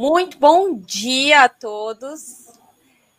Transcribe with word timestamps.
Muito 0.00 0.38
bom 0.38 0.72
dia 0.72 1.42
a 1.42 1.48
todos. 1.50 2.46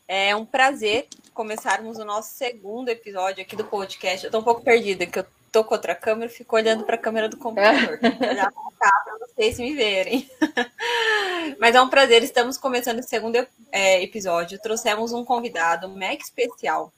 É 0.08 0.36
um 0.36 0.44
prazer 0.44 1.08
começarmos 1.32 2.00
o 2.00 2.04
nosso 2.04 2.34
segundo 2.34 2.90
episódio 2.90 3.44
aqui 3.44 3.56
do 3.56 3.64
podcast. 3.64 4.26
Eu 4.26 4.32
tô 4.32 4.40
um 4.40 4.44
pouco 4.44 4.64
perdida, 4.64 5.06
que 5.06 5.20
eu 5.20 5.26
tô 5.52 5.64
com 5.64 5.76
outra 5.76 5.94
câmera 5.94 6.32
e 6.32 6.34
fico 6.34 6.56
olhando 6.56 6.84
para 6.84 6.96
a 6.96 6.98
câmera 6.98 7.30
do 7.30 7.38
computador. 7.38 8.00
olhar 8.02 8.52
para 8.80 9.18
vocês 9.20 9.60
me 9.60 9.76
verem. 9.76 10.28
Mas 11.62 11.76
é 11.76 11.82
um 11.84 11.88
prazer, 11.88 12.24
estamos 12.24 12.58
começando 12.58 12.98
o 12.98 13.04
segundo 13.04 13.36
é, 13.72 14.02
episódio. 14.02 14.60
Trouxemos 14.60 15.14
um 15.14 15.24
convidado 15.24 15.88
mega 15.88 16.24
especial. 16.24 16.92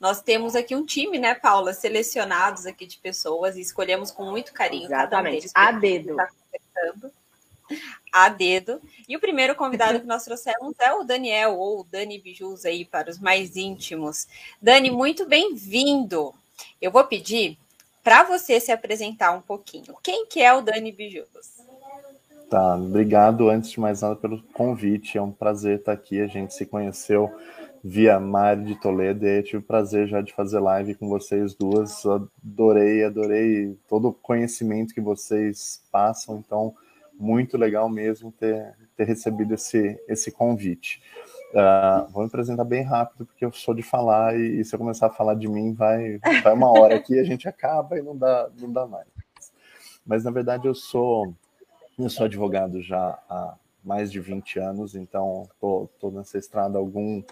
Nós 0.00 0.20
temos 0.20 0.56
aqui 0.56 0.74
um 0.74 0.84
time, 0.84 1.16
né, 1.16 1.36
Paula, 1.36 1.72
selecionados 1.72 2.66
aqui 2.66 2.86
de 2.86 2.98
pessoas 2.98 3.56
e 3.56 3.60
escolhemos 3.60 4.10
com 4.10 4.24
muito 4.24 4.52
carinho 4.52 4.86
Exatamente. 4.86 5.12
cada 5.12 5.20
um 5.20 5.30
deles. 5.30 5.52
A 5.54 5.70
dedo. 5.70 6.16
Tá 6.16 6.28
a 8.12 8.28
dedo. 8.28 8.80
E 9.08 9.16
o 9.16 9.20
primeiro 9.20 9.54
convidado 9.54 10.00
que 10.00 10.06
nós 10.06 10.24
trouxemos 10.24 10.74
é 10.80 10.92
o 10.92 11.04
Daniel, 11.04 11.58
ou 11.58 11.84
Dani 11.84 12.18
Bijus 12.18 12.64
aí 12.64 12.84
para 12.84 13.10
os 13.10 13.18
mais 13.18 13.56
íntimos. 13.56 14.26
Dani, 14.60 14.90
muito 14.90 15.26
bem-vindo. 15.26 16.34
Eu 16.80 16.90
vou 16.90 17.04
pedir 17.04 17.58
para 18.02 18.24
você 18.24 18.58
se 18.58 18.72
apresentar 18.72 19.32
um 19.32 19.40
pouquinho. 19.40 19.94
Quem 20.02 20.26
que 20.26 20.40
é 20.40 20.52
o 20.52 20.62
Dani 20.62 20.92
Bijus? 20.92 21.58
Tá, 22.48 22.76
obrigado 22.76 23.50
antes 23.50 23.70
de 23.70 23.78
mais 23.78 24.00
nada 24.00 24.16
pelo 24.16 24.42
convite. 24.54 25.18
É 25.18 25.22
um 25.22 25.30
prazer 25.30 25.80
estar 25.80 25.92
aqui. 25.92 26.20
A 26.20 26.26
gente 26.26 26.54
se 26.54 26.64
conheceu 26.64 27.30
via 27.84 28.18
Mari 28.18 28.64
de 28.64 28.74
Toledo 28.76 29.26
e 29.26 29.42
tive 29.42 29.58
o 29.58 29.62
prazer 29.62 30.08
já 30.08 30.20
de 30.20 30.32
fazer 30.32 30.58
live 30.58 30.94
com 30.94 31.08
vocês 31.08 31.54
duas. 31.54 32.04
Adorei, 32.06 33.04
adorei 33.04 33.76
todo 33.88 34.08
o 34.08 34.14
conhecimento 34.14 34.94
que 34.94 35.00
vocês 35.00 35.82
passam. 35.92 36.42
Então, 36.44 36.74
muito 37.18 37.58
legal 37.58 37.88
mesmo 37.88 38.30
ter, 38.30 38.74
ter 38.96 39.04
recebido 39.04 39.54
esse, 39.54 40.00
esse 40.06 40.30
convite. 40.30 41.02
Uh, 41.50 42.10
vou 42.12 42.22
me 42.22 42.28
apresentar 42.28 42.64
bem 42.64 42.82
rápido, 42.82 43.26
porque 43.26 43.44
eu 43.44 43.50
sou 43.52 43.74
de 43.74 43.82
falar, 43.82 44.38
e, 44.38 44.60
e, 44.60 44.64
se 44.64 44.74
eu 44.74 44.78
começar 44.78 45.06
a 45.06 45.10
falar 45.10 45.34
de 45.34 45.48
mim, 45.48 45.72
vai, 45.72 46.18
vai 46.42 46.52
uma 46.52 46.70
hora 46.70 46.96
aqui, 46.96 47.18
a 47.18 47.24
gente 47.24 47.48
acaba 47.48 47.98
e 47.98 48.02
não 48.02 48.16
dá, 48.16 48.50
não 48.60 48.70
dá 48.70 48.86
mais. 48.86 49.08
Mas, 50.06 50.24
na 50.24 50.30
verdade, 50.30 50.66
eu 50.66 50.74
sou, 50.74 51.34
eu 51.98 52.08
sou 52.08 52.26
advogado 52.26 52.80
já 52.82 53.18
há 53.28 53.54
mais 53.82 54.12
de 54.12 54.20
20 54.20 54.58
anos, 54.58 54.94
então 54.94 55.48
estou 55.54 56.12
nessa 56.12 56.38
estrada 56.38 56.78
há 56.78 56.80
algum, 56.80 57.22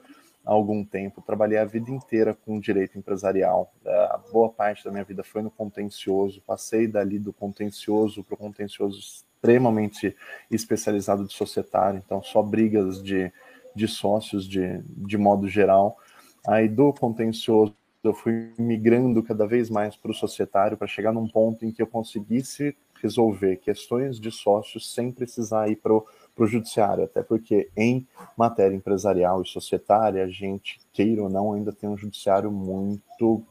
há 0.45 0.51
algum 0.51 0.83
tempo. 0.83 1.23
Trabalhei 1.23 1.59
a 1.59 1.65
vida 1.65 1.91
inteira 1.91 2.35
com 2.35 2.59
direito 2.59 2.99
empresarial. 2.99 3.71
Uh, 3.85 4.33
boa 4.33 4.49
parte 4.49 4.83
da 4.83 4.91
minha 4.91 5.05
vida 5.05 5.23
foi 5.23 5.43
no 5.43 5.51
contencioso, 5.51 6.43
passei 6.47 6.87
dali 6.87 7.19
do 7.19 7.33
contencioso 7.33 8.25
para 8.25 8.35
o 8.35 8.39
contencioso 8.39 9.27
extremamente 9.37 10.17
especializado 10.51 11.25
de 11.25 11.33
societário, 11.33 12.03
então 12.05 12.23
só 12.23 12.43
brigas 12.43 13.03
de, 13.03 13.33
de 13.75 13.87
sócios 13.87 14.49
de, 14.49 14.83
de 14.89 15.17
modo 15.17 15.49
geral. 15.49 15.97
Aí 16.47 16.69
do 16.69 16.93
contencioso 16.93 17.75
eu 18.03 18.15
fui 18.15 18.53
migrando 18.59 19.23
cada 19.23 19.47
vez 19.47 19.69
mais 19.69 19.97
para 19.97 20.11
o 20.11 20.15
societário 20.15 20.77
para 20.77 20.87
chegar 20.87 21.13
num 21.13 21.27
ponto 21.27 21.65
em 21.65 21.73
que 21.73 21.83
eu 21.83 21.87
conseguisse 21.87 22.77
resolver 23.03 23.57
questões 23.57 24.19
de 24.19 24.31
sócios 24.31 24.93
sem 24.95 25.11
precisar 25.11 25.69
ir 25.69 25.77
para 25.77 25.93
o 25.93 26.47
judiciário, 26.47 27.05
até 27.05 27.23
porque 27.23 27.69
em 27.77 28.07
matéria 28.37 28.75
empresarial 28.75 29.43
e 29.43 29.49
societária, 29.49 30.25
a 30.25 30.29
gente, 30.29 30.81
queira 30.93 31.23
ou 31.23 31.29
não, 31.29 31.53
ainda 31.53 31.73
tem 31.73 31.89
um 31.89 31.97
judiciário 31.97 32.51
muito 32.51 33.43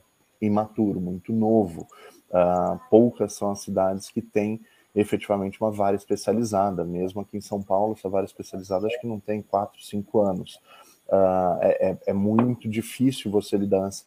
imaturo, 0.42 1.00
muito 1.00 1.32
novo. 1.32 1.88
Uh, 2.30 2.80
poucas 2.90 3.34
são 3.34 3.52
as 3.52 3.62
cidades 3.62 4.10
que 4.10 4.22
têm 4.22 4.62
efetivamente 4.96 5.60
uma 5.62 5.72
vara 5.72 5.96
especializada. 5.96 6.84
Mesmo 6.84 7.22
aqui 7.22 7.38
em 7.38 7.42
São 7.42 7.62
Paulo, 7.62 7.96
essa 7.98 8.10
vara 8.10 8.26
especializada 8.26 8.88
acho 8.88 9.00
que 9.00 9.08
não 9.08 9.20
tem 9.20 9.42
4, 9.42 9.84
5 9.84 10.22
anos. 10.22 10.60
Uh, 11.08 11.60
é, 11.62 11.98
é, 12.08 12.14
muito 12.14 12.68
difícil 12.68 13.30
você 13.30 13.58
lidar 13.58 13.82
nessa 13.82 14.06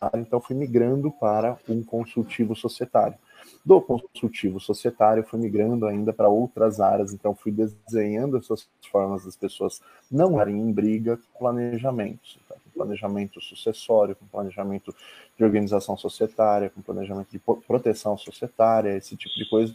área, 0.00 0.20
então 0.20 0.40
fui 0.40 0.56
migrando 0.56 1.10
para 1.10 1.56
um 1.68 1.82
consultivo 1.82 2.56
societário. 2.56 3.16
Do 3.64 3.80
consultivo 3.80 4.58
societário, 4.58 5.22
fui 5.22 5.38
migrando 5.38 5.86
ainda 5.86 6.12
para 6.12 6.28
outras 6.28 6.80
áreas, 6.80 7.12
então 7.12 7.34
fui 7.34 7.52
desenhando 7.52 8.36
essas 8.36 8.68
formas 8.90 9.24
das 9.24 9.36
pessoas 9.36 9.80
não 10.10 10.32
estarem 10.32 10.58
em 10.58 10.72
briga 10.72 11.16
com 11.16 11.38
planejamento, 11.38 12.38
tá? 12.48 12.54
com 12.54 12.70
planejamento 12.70 13.40
sucessório, 13.40 14.16
com 14.16 14.26
planejamento 14.26 14.94
de 15.36 15.44
organização 15.44 15.96
societária, 15.96 16.70
com 16.70 16.82
planejamento 16.82 17.30
de 17.30 17.38
proteção 17.38 18.16
societária, 18.16 18.96
esse 18.96 19.16
tipo 19.16 19.34
de 19.34 19.48
coisa 19.48 19.74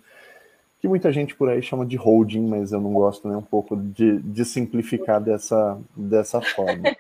que 0.80 0.88
muita 0.88 1.12
gente 1.12 1.36
por 1.36 1.50
aí 1.50 1.62
chama 1.62 1.86
de 1.86 1.96
holding, 1.96 2.48
mas 2.48 2.72
eu 2.72 2.80
não 2.80 2.94
gosto 2.94 3.28
nem 3.28 3.38
um 3.38 3.42
pouco 3.42 3.76
de, 3.76 4.20
de 4.20 4.46
simplificar 4.46 5.22
dessa, 5.22 5.80
dessa 5.96 6.42
forma. 6.42 6.96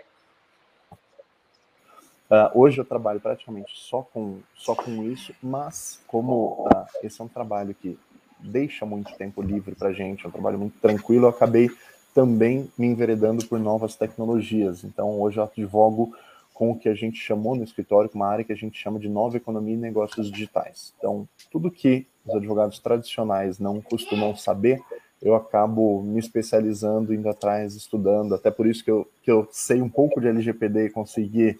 Uh, 2.29 2.49
hoje 2.55 2.79
eu 2.79 2.85
trabalho 2.85 3.19
praticamente 3.19 3.73
só 3.75 4.01
com, 4.01 4.39
só 4.55 4.75
com 4.75 5.03
isso, 5.03 5.33
mas 5.41 5.99
como 6.07 6.67
uh, 6.67 6.85
esse 7.03 7.21
é 7.21 7.23
um 7.23 7.27
trabalho 7.27 7.75
que 7.75 7.97
deixa 8.39 8.85
muito 8.85 9.15
tempo 9.15 9.41
livre 9.41 9.75
para 9.75 9.93
gente, 9.93 10.25
é 10.25 10.27
um 10.27 10.31
trabalho 10.31 10.57
muito 10.57 10.79
tranquilo, 10.79 11.25
eu 11.25 11.29
acabei 11.29 11.69
também 12.13 12.71
me 12.77 12.87
enveredando 12.87 13.45
por 13.45 13.59
novas 13.59 13.95
tecnologias. 13.95 14.83
Então 14.83 15.19
hoje 15.19 15.37
eu 15.37 15.43
advogo 15.43 16.15
com 16.55 16.71
o 16.71 16.79
que 16.79 16.87
a 16.87 16.95
gente 16.95 17.19
chamou 17.19 17.53
no 17.53 17.65
escritório, 17.65 18.09
uma 18.15 18.27
área 18.27 18.45
que 18.45 18.53
a 18.53 18.55
gente 18.55 18.81
chama 18.81 18.97
de 18.97 19.09
nova 19.09 19.35
economia 19.35 19.73
e 19.73 19.77
negócios 19.77 20.31
digitais. 20.31 20.93
Então, 20.97 21.27
tudo 21.51 21.69
que 21.69 22.07
os 22.25 22.35
advogados 22.35 22.79
tradicionais 22.79 23.59
não 23.59 23.81
costumam 23.81 24.35
saber, 24.35 24.81
eu 25.21 25.35
acabo 25.35 26.01
me 26.03 26.19
especializando, 26.19 27.13
indo 27.13 27.29
atrás, 27.29 27.75
estudando, 27.75 28.35
até 28.35 28.51
por 28.51 28.67
isso 28.67 28.83
que 28.83 28.91
eu, 28.91 29.09
que 29.23 29.31
eu 29.31 29.47
sei 29.51 29.81
um 29.81 29.89
pouco 29.89 30.19
de 30.19 30.27
LGPD 30.27 30.85
e 30.85 30.89
consegui 30.91 31.59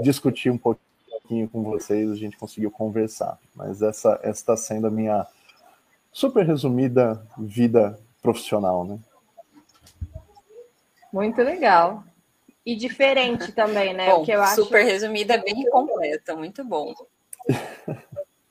discutir 0.00 0.50
um 0.50 0.58
pouquinho 0.58 1.48
com 1.48 1.62
vocês, 1.62 2.10
a 2.10 2.14
gente 2.14 2.36
conseguiu 2.36 2.70
conversar. 2.70 3.38
Mas 3.54 3.82
essa 3.82 4.20
está 4.24 4.56
sendo 4.56 4.86
a 4.86 4.90
minha 4.90 5.26
super 6.12 6.46
resumida 6.46 7.26
vida 7.36 7.98
profissional, 8.22 8.84
né? 8.84 8.98
Muito 11.12 11.42
legal. 11.42 12.04
E 12.64 12.74
diferente 12.74 13.52
também, 13.52 13.92
né? 13.92 14.10
Bom, 14.10 14.22
o 14.22 14.24
que 14.24 14.32
eu 14.32 14.42
acho... 14.42 14.62
super 14.62 14.82
resumida, 14.82 15.36
bem 15.38 15.68
completa, 15.70 16.34
muito 16.34 16.64
bom. 16.64 16.94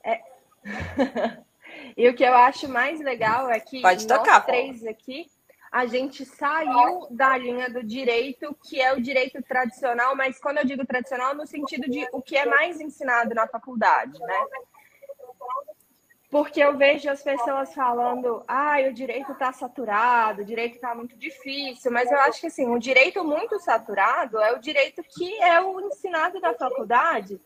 É... 0.03 0.21
e 1.95 2.09
o 2.09 2.15
que 2.15 2.23
eu 2.23 2.33
acho 2.33 2.67
mais 2.67 2.99
legal 2.99 3.49
é 3.49 3.59
que 3.59 3.81
Pode 3.81 4.07
tocar, 4.07 4.39
nós 4.39 4.45
três 4.45 4.85
aqui, 4.85 5.27
a 5.71 5.87
gente 5.87 6.23
saiu 6.23 7.07
da 7.09 7.35
linha 7.35 7.67
do 7.67 7.83
direito, 7.83 8.55
que 8.63 8.79
é 8.79 8.93
o 8.93 9.01
direito 9.01 9.41
tradicional, 9.41 10.15
mas 10.15 10.39
quando 10.39 10.59
eu 10.59 10.65
digo 10.65 10.85
tradicional, 10.85 11.33
no 11.33 11.47
sentido 11.47 11.89
de 11.89 12.07
o 12.11 12.21
que 12.21 12.37
é 12.37 12.45
mais 12.45 12.79
ensinado 12.79 13.33
na 13.33 13.47
faculdade, 13.47 14.19
né? 14.19 14.45
Porque 16.29 16.63
eu 16.63 16.77
vejo 16.77 17.09
as 17.09 17.23
pessoas 17.23 17.73
falando, 17.73 18.43
ah, 18.47 18.77
o 18.87 18.93
direito 18.93 19.31
está 19.31 19.51
saturado, 19.51 20.41
o 20.41 20.45
direito 20.45 20.75
está 20.75 20.93
muito 20.93 21.17
difícil, 21.17 21.91
mas 21.91 22.11
eu 22.11 22.19
acho 22.19 22.41
que 22.41 22.47
assim, 22.47 22.67
o 22.67 22.79
direito 22.79 23.23
muito 23.23 23.59
saturado 23.59 24.39
é 24.39 24.51
o 24.51 24.59
direito 24.59 25.03
que 25.03 25.41
é 25.41 25.59
o 25.59 25.79
ensinado 25.81 26.39
na 26.39 26.53
faculdade, 26.53 27.41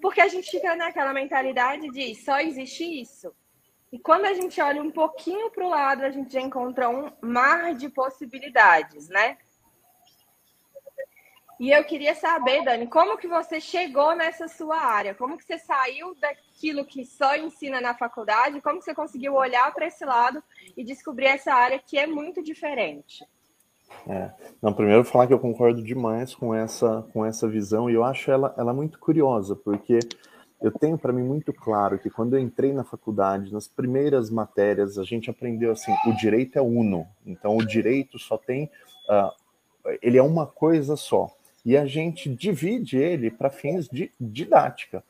porque 0.00 0.20
a 0.20 0.28
gente 0.28 0.50
fica 0.50 0.76
naquela 0.76 1.12
mentalidade 1.12 1.88
de 1.90 2.14
só 2.14 2.38
existe 2.38 2.84
isso. 3.00 3.34
E 3.92 3.98
quando 3.98 4.24
a 4.24 4.32
gente 4.32 4.58
olha 4.60 4.80
um 4.80 4.90
pouquinho 4.90 5.50
para 5.50 5.64
o 5.66 5.68
lado, 5.68 6.02
a 6.02 6.10
gente 6.10 6.32
já 6.32 6.40
encontra 6.40 6.88
um 6.88 7.12
mar 7.20 7.74
de 7.74 7.90
possibilidades, 7.90 9.08
né? 9.10 9.36
E 11.60 11.70
eu 11.70 11.84
queria 11.84 12.14
saber, 12.14 12.64
Dani, 12.64 12.86
como 12.88 13.18
que 13.18 13.28
você 13.28 13.60
chegou 13.60 14.16
nessa 14.16 14.48
sua 14.48 14.78
área? 14.78 15.14
Como 15.14 15.36
que 15.36 15.44
você 15.44 15.58
saiu 15.58 16.14
daquilo 16.16 16.84
que 16.84 17.04
só 17.04 17.36
ensina 17.36 17.80
na 17.80 17.94
faculdade? 17.94 18.62
Como 18.62 18.78
que 18.78 18.84
você 18.84 18.94
conseguiu 18.94 19.34
olhar 19.34 19.72
para 19.72 19.86
esse 19.86 20.04
lado 20.04 20.42
e 20.76 20.82
descobrir 20.82 21.26
essa 21.26 21.54
área 21.54 21.78
que 21.78 21.98
é 21.98 22.06
muito 22.06 22.42
diferente? 22.42 23.24
É. 24.08 24.32
Não, 24.60 24.72
primeiro 24.72 25.04
falar 25.04 25.26
que 25.26 25.34
eu 25.34 25.38
concordo 25.38 25.84
demais 25.84 26.34
com 26.34 26.54
essa, 26.54 27.02
com 27.12 27.24
essa 27.24 27.46
visão 27.46 27.88
e 27.88 27.94
eu 27.94 28.02
acho 28.02 28.30
ela, 28.30 28.54
ela 28.56 28.72
muito 28.72 28.98
curiosa, 28.98 29.54
porque 29.54 30.00
eu 30.62 30.70
tenho 30.70 30.96
para 30.96 31.12
mim 31.12 31.22
muito 31.22 31.52
claro 31.52 31.98
que 31.98 32.08
quando 32.08 32.34
eu 32.34 32.40
entrei 32.40 32.72
na 32.72 32.84
faculdade, 32.84 33.52
nas 33.52 33.66
primeiras 33.66 34.30
matérias, 34.30 34.98
a 34.98 35.04
gente 35.04 35.28
aprendeu 35.28 35.72
assim, 35.72 35.92
o 36.06 36.12
direito 36.12 36.58
é 36.58 36.62
uno, 36.62 37.06
então 37.26 37.56
o 37.56 37.66
direito 37.66 38.18
só 38.18 38.38
tem, 38.38 38.70
uh, 39.08 39.30
ele 40.00 40.18
é 40.18 40.22
uma 40.22 40.46
coisa 40.46 40.96
só 40.96 41.30
e 41.64 41.76
a 41.76 41.86
gente 41.86 42.28
divide 42.28 42.96
ele 42.96 43.30
para 43.30 43.50
fins 43.50 43.88
de 43.88 44.10
didática. 44.20 45.02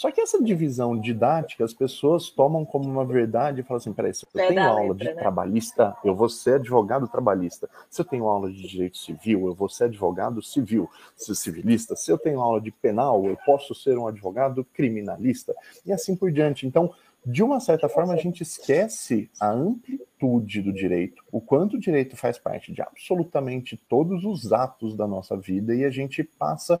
Só 0.00 0.10
que 0.10 0.18
essa 0.18 0.42
divisão 0.42 0.98
didática 0.98 1.62
as 1.62 1.74
pessoas 1.74 2.30
tomam 2.30 2.64
como 2.64 2.88
uma 2.88 3.04
verdade 3.04 3.60
e 3.60 3.62
falam 3.62 3.76
assim: 3.76 3.92
peraí, 3.92 4.14
se 4.14 4.24
eu 4.24 4.48
tenho 4.48 4.62
aula 4.62 4.94
de 4.94 5.04
né? 5.04 5.12
trabalhista, 5.12 5.94
eu 6.02 6.14
vou 6.14 6.26
ser 6.26 6.54
advogado 6.54 7.06
trabalhista. 7.06 7.68
Se 7.90 8.00
eu 8.00 8.06
tenho 8.06 8.24
aula 8.26 8.50
de 8.50 8.66
direito 8.66 8.96
civil, 8.96 9.46
eu 9.46 9.54
vou 9.54 9.68
ser 9.68 9.84
advogado 9.84 10.40
civil, 10.40 10.88
civilista. 11.14 11.94
Se 11.96 12.10
eu 12.10 12.16
tenho 12.16 12.40
aula 12.40 12.62
de 12.62 12.70
penal, 12.70 13.26
eu 13.26 13.36
posso 13.44 13.74
ser 13.74 13.98
um 13.98 14.06
advogado 14.06 14.64
criminalista. 14.72 15.54
E 15.84 15.92
assim 15.92 16.16
por 16.16 16.32
diante. 16.32 16.66
Então, 16.66 16.94
de 17.26 17.42
uma 17.42 17.60
certa 17.60 17.86
forma, 17.86 18.14
a 18.14 18.16
gente 18.16 18.42
esquece 18.42 19.30
a 19.38 19.50
amplitude 19.50 20.09
do 20.28 20.72
direito, 20.72 21.22
o 21.32 21.40
quanto 21.40 21.76
o 21.76 21.80
direito 21.80 22.16
faz 22.16 22.38
parte 22.38 22.72
de 22.72 22.82
absolutamente 22.82 23.76
todos 23.88 24.24
os 24.24 24.52
atos 24.52 24.94
da 24.94 25.06
nossa 25.06 25.36
vida 25.36 25.74
e 25.74 25.84
a 25.84 25.90
gente 25.90 26.22
passa 26.22 26.80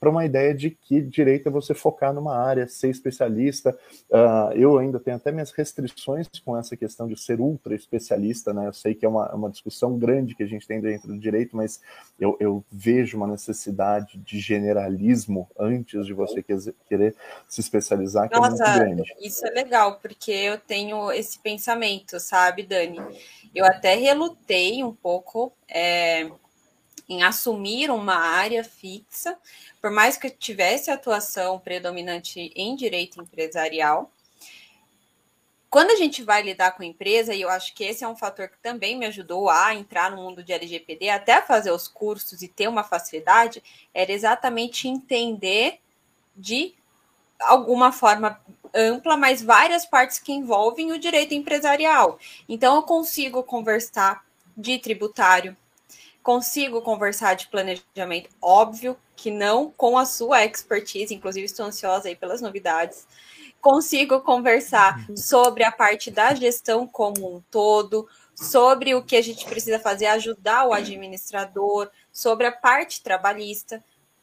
para 0.00 0.08
uma 0.08 0.24
ideia 0.24 0.54
de 0.54 0.70
que 0.70 1.02
direito 1.02 1.48
é 1.48 1.52
você 1.52 1.74
focar 1.74 2.14
numa 2.14 2.34
área, 2.34 2.66
ser 2.66 2.88
especialista. 2.88 3.76
Uh, 4.10 4.52
eu 4.54 4.78
ainda 4.78 4.98
tenho 4.98 5.18
até 5.18 5.30
minhas 5.30 5.50
restrições 5.52 6.26
com 6.42 6.56
essa 6.56 6.74
questão 6.74 7.06
de 7.06 7.20
ser 7.20 7.38
ultra 7.38 7.74
especialista, 7.74 8.54
né? 8.54 8.66
Eu 8.66 8.72
sei 8.72 8.94
que 8.94 9.04
é 9.04 9.08
uma, 9.08 9.30
uma 9.34 9.50
discussão 9.50 9.98
grande 9.98 10.34
que 10.34 10.42
a 10.42 10.46
gente 10.46 10.66
tem 10.66 10.80
dentro 10.80 11.08
do 11.08 11.18
direito, 11.18 11.54
mas 11.54 11.82
eu, 12.18 12.34
eu 12.40 12.64
vejo 12.72 13.18
uma 13.18 13.26
necessidade 13.26 14.16
de 14.16 14.40
generalismo 14.40 15.46
antes 15.58 16.06
de 16.06 16.14
você 16.14 16.42
querer 16.88 17.14
se 17.46 17.60
especializar, 17.60 18.30
que 18.30 18.36
Nossa, 18.38 18.64
é 18.64 18.86
muito 18.86 18.96
grande. 18.96 19.14
Isso 19.20 19.46
é 19.46 19.50
legal, 19.50 19.96
porque 20.00 20.32
eu 20.32 20.58
tenho 20.58 21.12
esse 21.12 21.38
pensamento, 21.38 22.18
sabe, 22.18 22.62
Dani? 22.70 22.98
Eu 23.54 23.66
até 23.66 23.94
relutei 23.96 24.82
um 24.84 24.94
pouco. 24.94 25.52
É 25.68 26.30
em 27.10 27.24
assumir 27.24 27.90
uma 27.90 28.14
área 28.14 28.62
fixa, 28.62 29.36
por 29.82 29.90
mais 29.90 30.16
que 30.16 30.28
eu 30.28 30.30
tivesse 30.30 30.92
atuação 30.92 31.58
predominante 31.58 32.52
em 32.54 32.76
direito 32.76 33.20
empresarial. 33.20 34.12
Quando 35.68 35.90
a 35.90 35.96
gente 35.96 36.22
vai 36.22 36.40
lidar 36.42 36.70
com 36.72 36.84
empresa, 36.84 37.34
e 37.34 37.40
eu 37.40 37.50
acho 37.50 37.74
que 37.74 37.82
esse 37.82 38.04
é 38.04 38.08
um 38.08 38.16
fator 38.16 38.48
que 38.48 38.58
também 38.58 38.96
me 38.96 39.06
ajudou 39.06 39.50
a 39.50 39.74
entrar 39.74 40.12
no 40.12 40.22
mundo 40.22 40.42
de 40.42 40.52
LGPD, 40.52 41.10
até 41.10 41.42
fazer 41.42 41.72
os 41.72 41.88
cursos 41.88 42.42
e 42.42 42.48
ter 42.48 42.68
uma 42.68 42.84
facilidade, 42.84 43.60
era 43.92 44.12
exatamente 44.12 44.86
entender 44.86 45.80
de 46.36 46.74
alguma 47.40 47.90
forma 47.90 48.40
ampla, 48.74 49.16
mas 49.16 49.42
várias 49.42 49.84
partes 49.86 50.18
que 50.18 50.32
envolvem 50.32 50.92
o 50.92 50.98
direito 50.98 51.34
empresarial. 51.34 52.18
Então, 52.48 52.76
eu 52.76 52.82
consigo 52.82 53.42
conversar 53.42 54.24
de 54.56 54.78
tributário, 54.78 55.56
Consigo 56.22 56.82
conversar 56.82 57.34
de 57.34 57.48
planejamento, 57.48 58.28
óbvio 58.42 58.96
que 59.16 59.30
não 59.30 59.70
com 59.70 59.96
a 59.96 60.04
sua 60.04 60.44
expertise, 60.44 61.14
inclusive 61.14 61.46
estou 61.46 61.64
ansiosa 61.64 62.08
aí 62.08 62.14
pelas 62.14 62.42
novidades. 62.42 63.06
Consigo 63.58 64.20
conversar 64.20 65.06
sobre 65.16 65.64
a 65.64 65.72
parte 65.72 66.10
da 66.10 66.34
gestão 66.34 66.86
como 66.86 67.36
um 67.36 67.40
todo, 67.50 68.06
sobre 68.34 68.94
o 68.94 69.02
que 69.02 69.16
a 69.16 69.22
gente 69.22 69.46
precisa 69.46 69.78
fazer, 69.78 70.06
ajudar 70.06 70.66
o 70.66 70.74
administrador, 70.74 71.90
sobre 72.12 72.46
a 72.46 72.52
parte 72.52 73.02
trabalhista, 73.02 73.82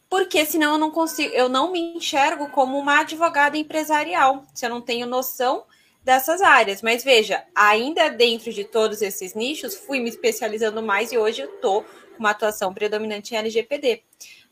porque 0.09 0.45
senão 0.45 0.73
eu 0.73 0.77
não 0.77 0.91
consigo, 0.91 1.33
eu 1.33 1.49
não 1.49 1.71
me 1.71 1.95
enxergo 1.95 2.49
como 2.49 2.77
uma 2.77 3.01
advogada 3.01 3.57
empresarial, 3.57 4.45
se 4.53 4.65
eu 4.65 4.69
não 4.69 4.81
tenho 4.81 5.05
noção 5.05 5.65
dessas 6.03 6.41
áreas. 6.41 6.81
Mas 6.81 7.03
veja, 7.03 7.43
ainda 7.53 8.09
dentro 8.09 8.53
de 8.53 8.63
todos 8.63 9.01
esses 9.01 9.33
nichos, 9.33 9.75
fui 9.75 9.99
me 9.99 10.09
especializando 10.09 10.81
mais 10.81 11.11
e 11.11 11.17
hoje 11.17 11.41
eu 11.41 11.55
estou 11.55 11.83
com 11.83 12.19
uma 12.19 12.31
atuação 12.31 12.73
predominante 12.73 13.33
em 13.33 13.37
LGPD. 13.37 14.03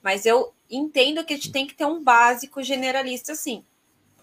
Mas 0.04 0.26
eu 0.26 0.54
entendo 0.70 1.24
que 1.24 1.34
a 1.34 1.36
gente 1.38 1.52
tem 1.52 1.66
que 1.66 1.74
ter 1.74 1.86
um 1.86 2.04
básico 2.04 2.62
generalista, 2.62 3.34
sim. 3.34 3.64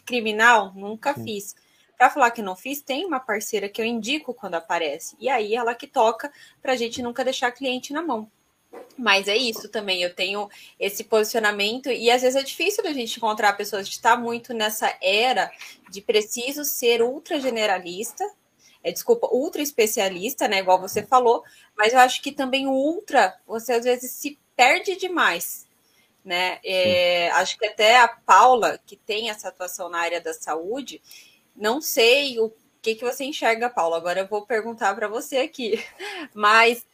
Criminal, 0.04 0.72
nunca 0.74 1.14
fiz. 1.14 1.54
Para 1.96 2.10
falar 2.10 2.32
que 2.32 2.42
não 2.42 2.54
fiz, 2.54 2.82
tem 2.82 3.06
uma 3.06 3.20
parceira 3.20 3.68
que 3.68 3.80
eu 3.80 3.86
indico 3.86 4.34
quando 4.34 4.56
aparece. 4.56 5.16
E 5.18 5.28
aí 5.28 5.54
ela 5.54 5.74
que 5.74 5.86
toca 5.86 6.30
para 6.60 6.72
a 6.72 6.76
gente 6.76 7.00
nunca 7.00 7.24
deixar 7.24 7.52
cliente 7.52 7.92
na 7.92 8.02
mão. 8.02 8.30
Mas 8.96 9.26
é 9.26 9.36
isso 9.36 9.68
também, 9.68 10.02
eu 10.02 10.14
tenho 10.14 10.48
esse 10.78 11.04
posicionamento 11.04 11.90
e 11.90 12.10
às 12.10 12.22
vezes 12.22 12.36
é 12.36 12.42
difícil 12.42 12.82
da 12.82 12.92
gente 12.92 13.16
encontrar 13.16 13.54
pessoas 13.54 13.88
que 13.88 13.94
está 13.94 14.16
muito 14.16 14.52
nessa 14.52 14.96
era 15.02 15.50
de 15.90 16.00
preciso 16.00 16.64
ser 16.64 17.02
ultra 17.02 17.40
generalista, 17.40 18.24
é, 18.82 18.92
desculpa, 18.92 19.28
ultra 19.30 19.62
especialista, 19.62 20.48
né, 20.48 20.58
igual 20.58 20.80
você 20.80 21.02
falou, 21.02 21.42
mas 21.76 21.92
eu 21.92 22.00
acho 22.00 22.20
que 22.22 22.32
também 22.32 22.66
o 22.66 22.72
ultra, 22.72 23.34
você 23.46 23.74
às 23.74 23.84
vezes 23.84 24.10
se 24.10 24.38
perde 24.54 24.96
demais, 24.96 25.66
né, 26.24 26.58
é, 26.64 27.30
acho 27.32 27.58
que 27.58 27.66
até 27.66 27.98
a 27.98 28.08
Paula, 28.08 28.78
que 28.86 28.96
tem 28.96 29.30
essa 29.30 29.48
atuação 29.48 29.88
na 29.88 29.98
área 29.98 30.20
da 30.20 30.34
saúde, 30.34 31.00
não 31.56 31.80
sei 31.80 32.38
o 32.38 32.52
que, 32.80 32.94
que 32.94 33.04
você 33.04 33.24
enxerga, 33.24 33.70
Paula, 33.70 33.96
agora 33.96 34.20
eu 34.20 34.26
vou 34.26 34.44
perguntar 34.44 34.94
para 34.94 35.08
você 35.08 35.38
aqui, 35.38 35.82
mas 36.34 36.84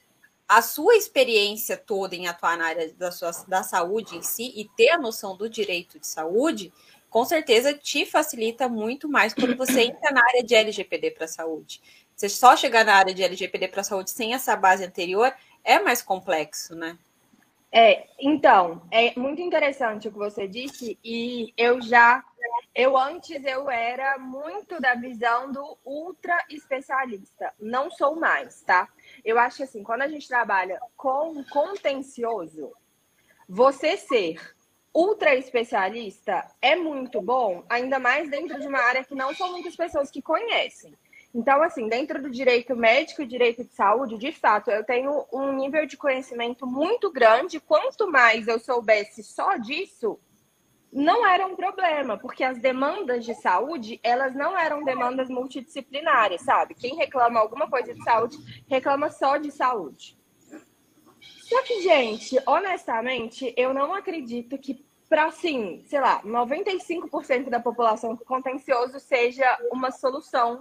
a 0.48 0.62
sua 0.62 0.96
experiência 0.96 1.76
toda 1.76 2.16
em 2.16 2.26
atuar 2.26 2.56
na 2.56 2.66
área 2.66 2.92
da, 2.94 3.12
sua, 3.12 3.30
da 3.46 3.62
saúde 3.62 4.16
em 4.16 4.22
si 4.22 4.52
e 4.56 4.66
ter 4.76 4.88
a 4.88 4.98
noção 4.98 5.36
do 5.36 5.48
direito 5.48 6.00
de 6.00 6.06
saúde, 6.06 6.72
com 7.10 7.24
certeza 7.24 7.74
te 7.74 8.06
facilita 8.06 8.68
muito 8.68 9.08
mais 9.08 9.34
quando 9.34 9.54
você 9.56 9.82
entra 9.82 10.10
na 10.10 10.22
área 10.22 10.42
de 10.42 10.54
LGPD 10.54 11.10
para 11.10 11.26
a 11.26 11.28
saúde. 11.28 11.82
Você 12.16 12.28
só 12.28 12.56
chegar 12.56 12.84
na 12.84 12.94
área 12.94 13.12
de 13.12 13.22
LGPD 13.22 13.68
para 13.68 13.82
a 13.82 13.84
saúde 13.84 14.10
sem 14.10 14.32
essa 14.32 14.56
base 14.56 14.84
anterior 14.84 15.32
é 15.62 15.78
mais 15.78 16.00
complexo, 16.00 16.74
né? 16.74 16.98
É, 17.70 18.08
então, 18.18 18.82
é 18.90 19.18
muito 19.18 19.42
interessante 19.42 20.08
o 20.08 20.12
que 20.12 20.16
você 20.16 20.48
disse, 20.48 20.98
e 21.04 21.52
eu 21.54 21.82
já, 21.82 22.24
eu 22.74 22.96
antes 22.96 23.44
eu 23.44 23.70
era 23.70 24.18
muito 24.18 24.80
da 24.80 24.94
visão 24.94 25.52
do 25.52 25.76
ultra 25.84 26.44
especialista. 26.48 27.52
Não 27.60 27.90
sou 27.90 28.16
mais, 28.16 28.62
tá? 28.62 28.88
Eu 29.24 29.38
acho 29.38 29.58
que 29.58 29.62
assim, 29.62 29.82
quando 29.82 30.02
a 30.02 30.08
gente 30.08 30.28
trabalha 30.28 30.80
com 30.96 31.44
contencioso, 31.44 32.72
você 33.48 33.96
ser 33.96 34.40
ultra 34.94 35.34
especialista 35.34 36.46
é 36.60 36.74
muito 36.74 37.20
bom, 37.22 37.64
ainda 37.68 37.98
mais 37.98 38.28
dentro 38.30 38.58
de 38.58 38.66
uma 38.66 38.80
área 38.80 39.04
que 39.04 39.14
não 39.14 39.34
são 39.34 39.50
muitas 39.52 39.76
pessoas 39.76 40.10
que 40.10 40.20
conhecem. 40.20 40.94
Então, 41.34 41.62
assim, 41.62 41.88
dentro 41.88 42.22
do 42.22 42.30
direito 42.30 42.74
médico 42.74 43.22
e 43.22 43.26
direito 43.26 43.62
de 43.62 43.72
saúde, 43.74 44.16
de 44.16 44.32
fato, 44.32 44.70
eu 44.70 44.82
tenho 44.82 45.26
um 45.32 45.52
nível 45.52 45.86
de 45.86 45.96
conhecimento 45.96 46.66
muito 46.66 47.12
grande. 47.12 47.60
Quanto 47.60 48.10
mais 48.10 48.48
eu 48.48 48.58
soubesse 48.58 49.22
só 49.22 49.56
disso, 49.56 50.18
não 50.92 51.26
era 51.26 51.46
um 51.46 51.54
problema, 51.54 52.16
porque 52.16 52.42
as 52.42 52.58
demandas 52.58 53.24
de 53.24 53.34
saúde, 53.34 54.00
elas 54.02 54.34
não 54.34 54.58
eram 54.58 54.82
demandas 54.84 55.28
multidisciplinares, 55.28 56.42
sabe? 56.42 56.74
Quem 56.74 56.96
reclama 56.96 57.38
alguma 57.40 57.68
coisa 57.68 57.94
de 57.94 58.02
saúde, 58.02 58.36
reclama 58.68 59.10
só 59.10 59.36
de 59.36 59.50
saúde. 59.50 60.18
Só 61.48 61.62
que, 61.62 61.82
gente, 61.82 62.38
honestamente, 62.46 63.52
eu 63.56 63.72
não 63.72 63.94
acredito 63.94 64.58
que 64.58 64.86
para, 65.08 65.26
assim, 65.26 65.82
sei 65.86 66.00
lá, 66.00 66.22
95% 66.22 67.48
da 67.48 67.58
população 67.58 68.14
contencioso 68.16 69.00
seja 69.00 69.58
uma 69.72 69.90
solução 69.90 70.60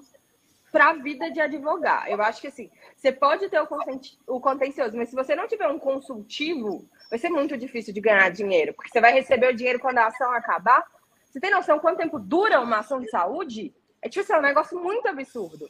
para 0.71 0.89
a 0.89 0.93
vida 0.93 1.29
de 1.29 1.41
advogar. 1.41 2.09
Eu 2.09 2.21
acho 2.21 2.39
que, 2.39 2.47
assim, 2.47 2.69
você 2.95 3.11
pode 3.11 3.49
ter 3.49 3.59
o 3.59 4.39
contencioso, 4.39 4.95
mas 4.95 5.09
se 5.09 5.15
você 5.15 5.35
não 5.35 5.47
tiver 5.47 5.67
um 5.67 5.79
consultivo, 5.79 6.87
vai 7.09 7.19
ser 7.19 7.29
muito 7.29 7.57
difícil 7.57 7.93
de 7.93 8.01
ganhar 8.01 8.29
dinheiro, 8.29 8.73
porque 8.73 8.89
você 8.89 9.01
vai 9.01 9.13
receber 9.13 9.47
o 9.47 9.55
dinheiro 9.55 9.79
quando 9.79 9.97
a 9.99 10.07
ação 10.07 10.31
acabar. 10.33 10.85
Você 11.25 11.39
tem 11.39 11.51
noção 11.51 11.79
quanto 11.79 11.97
tempo 11.97 12.19
dura 12.19 12.59
uma 12.59 12.79
ação 12.79 12.99
de 12.99 13.09
saúde? 13.09 13.73
É 14.01 14.09
tipo 14.09 14.23
assim, 14.23 14.33
é 14.33 14.37
um 14.37 14.41
negócio 14.41 14.79
muito 14.79 15.07
absurdo. 15.07 15.67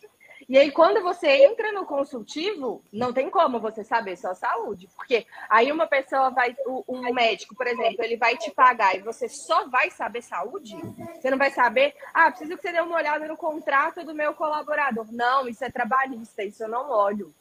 E 0.47 0.57
aí, 0.57 0.71
quando 0.71 1.01
você 1.01 1.27
entra 1.45 1.73
no 1.73 1.85
consultivo, 1.85 2.81
não 2.91 3.11
tem 3.11 3.29
como 3.29 3.59
você 3.59 3.83
saber 3.83 4.15
sua 4.15 4.33
saúde. 4.33 4.87
Porque 4.95 5.25
aí 5.49 5.71
uma 5.71 5.87
pessoa 5.87 6.29
vai, 6.29 6.55
um 6.87 7.13
médico, 7.13 7.55
por 7.55 7.67
exemplo, 7.67 8.03
ele 8.03 8.15
vai 8.15 8.37
te 8.37 8.51
pagar 8.51 8.95
e 8.95 9.01
você 9.01 9.27
só 9.27 9.67
vai 9.67 9.89
saber 9.89 10.21
saúde? 10.21 10.75
Você 11.15 11.29
não 11.29 11.37
vai 11.37 11.51
saber, 11.51 11.93
ah, 12.13 12.29
preciso 12.29 12.55
que 12.55 12.61
você 12.61 12.71
dê 12.71 12.79
uma 12.79 12.95
olhada 12.95 13.27
no 13.27 13.35
contrato 13.35 14.05
do 14.05 14.15
meu 14.15 14.33
colaborador. 14.33 15.07
Não, 15.11 15.49
isso 15.49 15.65
é 15.65 15.69
trabalhista, 15.69 16.43
isso 16.43 16.63
eu 16.63 16.69
não 16.69 16.89
olho. 16.89 17.33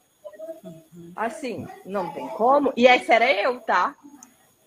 Assim, 1.15 1.67
não 1.85 2.11
tem 2.13 2.27
como. 2.29 2.73
E 2.75 2.87
essa 2.87 3.15
era 3.15 3.31
eu, 3.31 3.59
tá? 3.61 3.95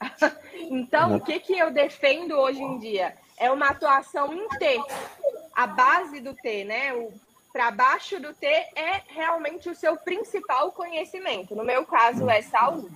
então, 0.71 1.17
o 1.17 1.21
que, 1.21 1.41
que 1.41 1.59
eu 1.59 1.71
defendo 1.71 2.33
hoje 2.33 2.63
em 2.63 2.79
dia? 2.79 3.15
É 3.37 3.51
uma 3.51 3.69
atuação 3.69 4.33
em 4.33 4.49
T. 4.49 4.81
A 5.55 5.67
base 5.67 6.21
do 6.21 6.35
T, 6.35 6.65
né? 6.65 6.95
O 6.95 7.13
para 7.53 7.71
baixo 7.71 8.21
do 8.21 8.33
T 8.33 8.47
é 8.47 9.03
realmente 9.09 9.69
o 9.69 9.75
seu 9.75 9.97
principal 9.97 10.71
conhecimento. 10.73 11.55
No 11.55 11.65
meu 11.65 11.85
caso, 11.85 12.29
é 12.31 12.43
saúde. 12.43 12.95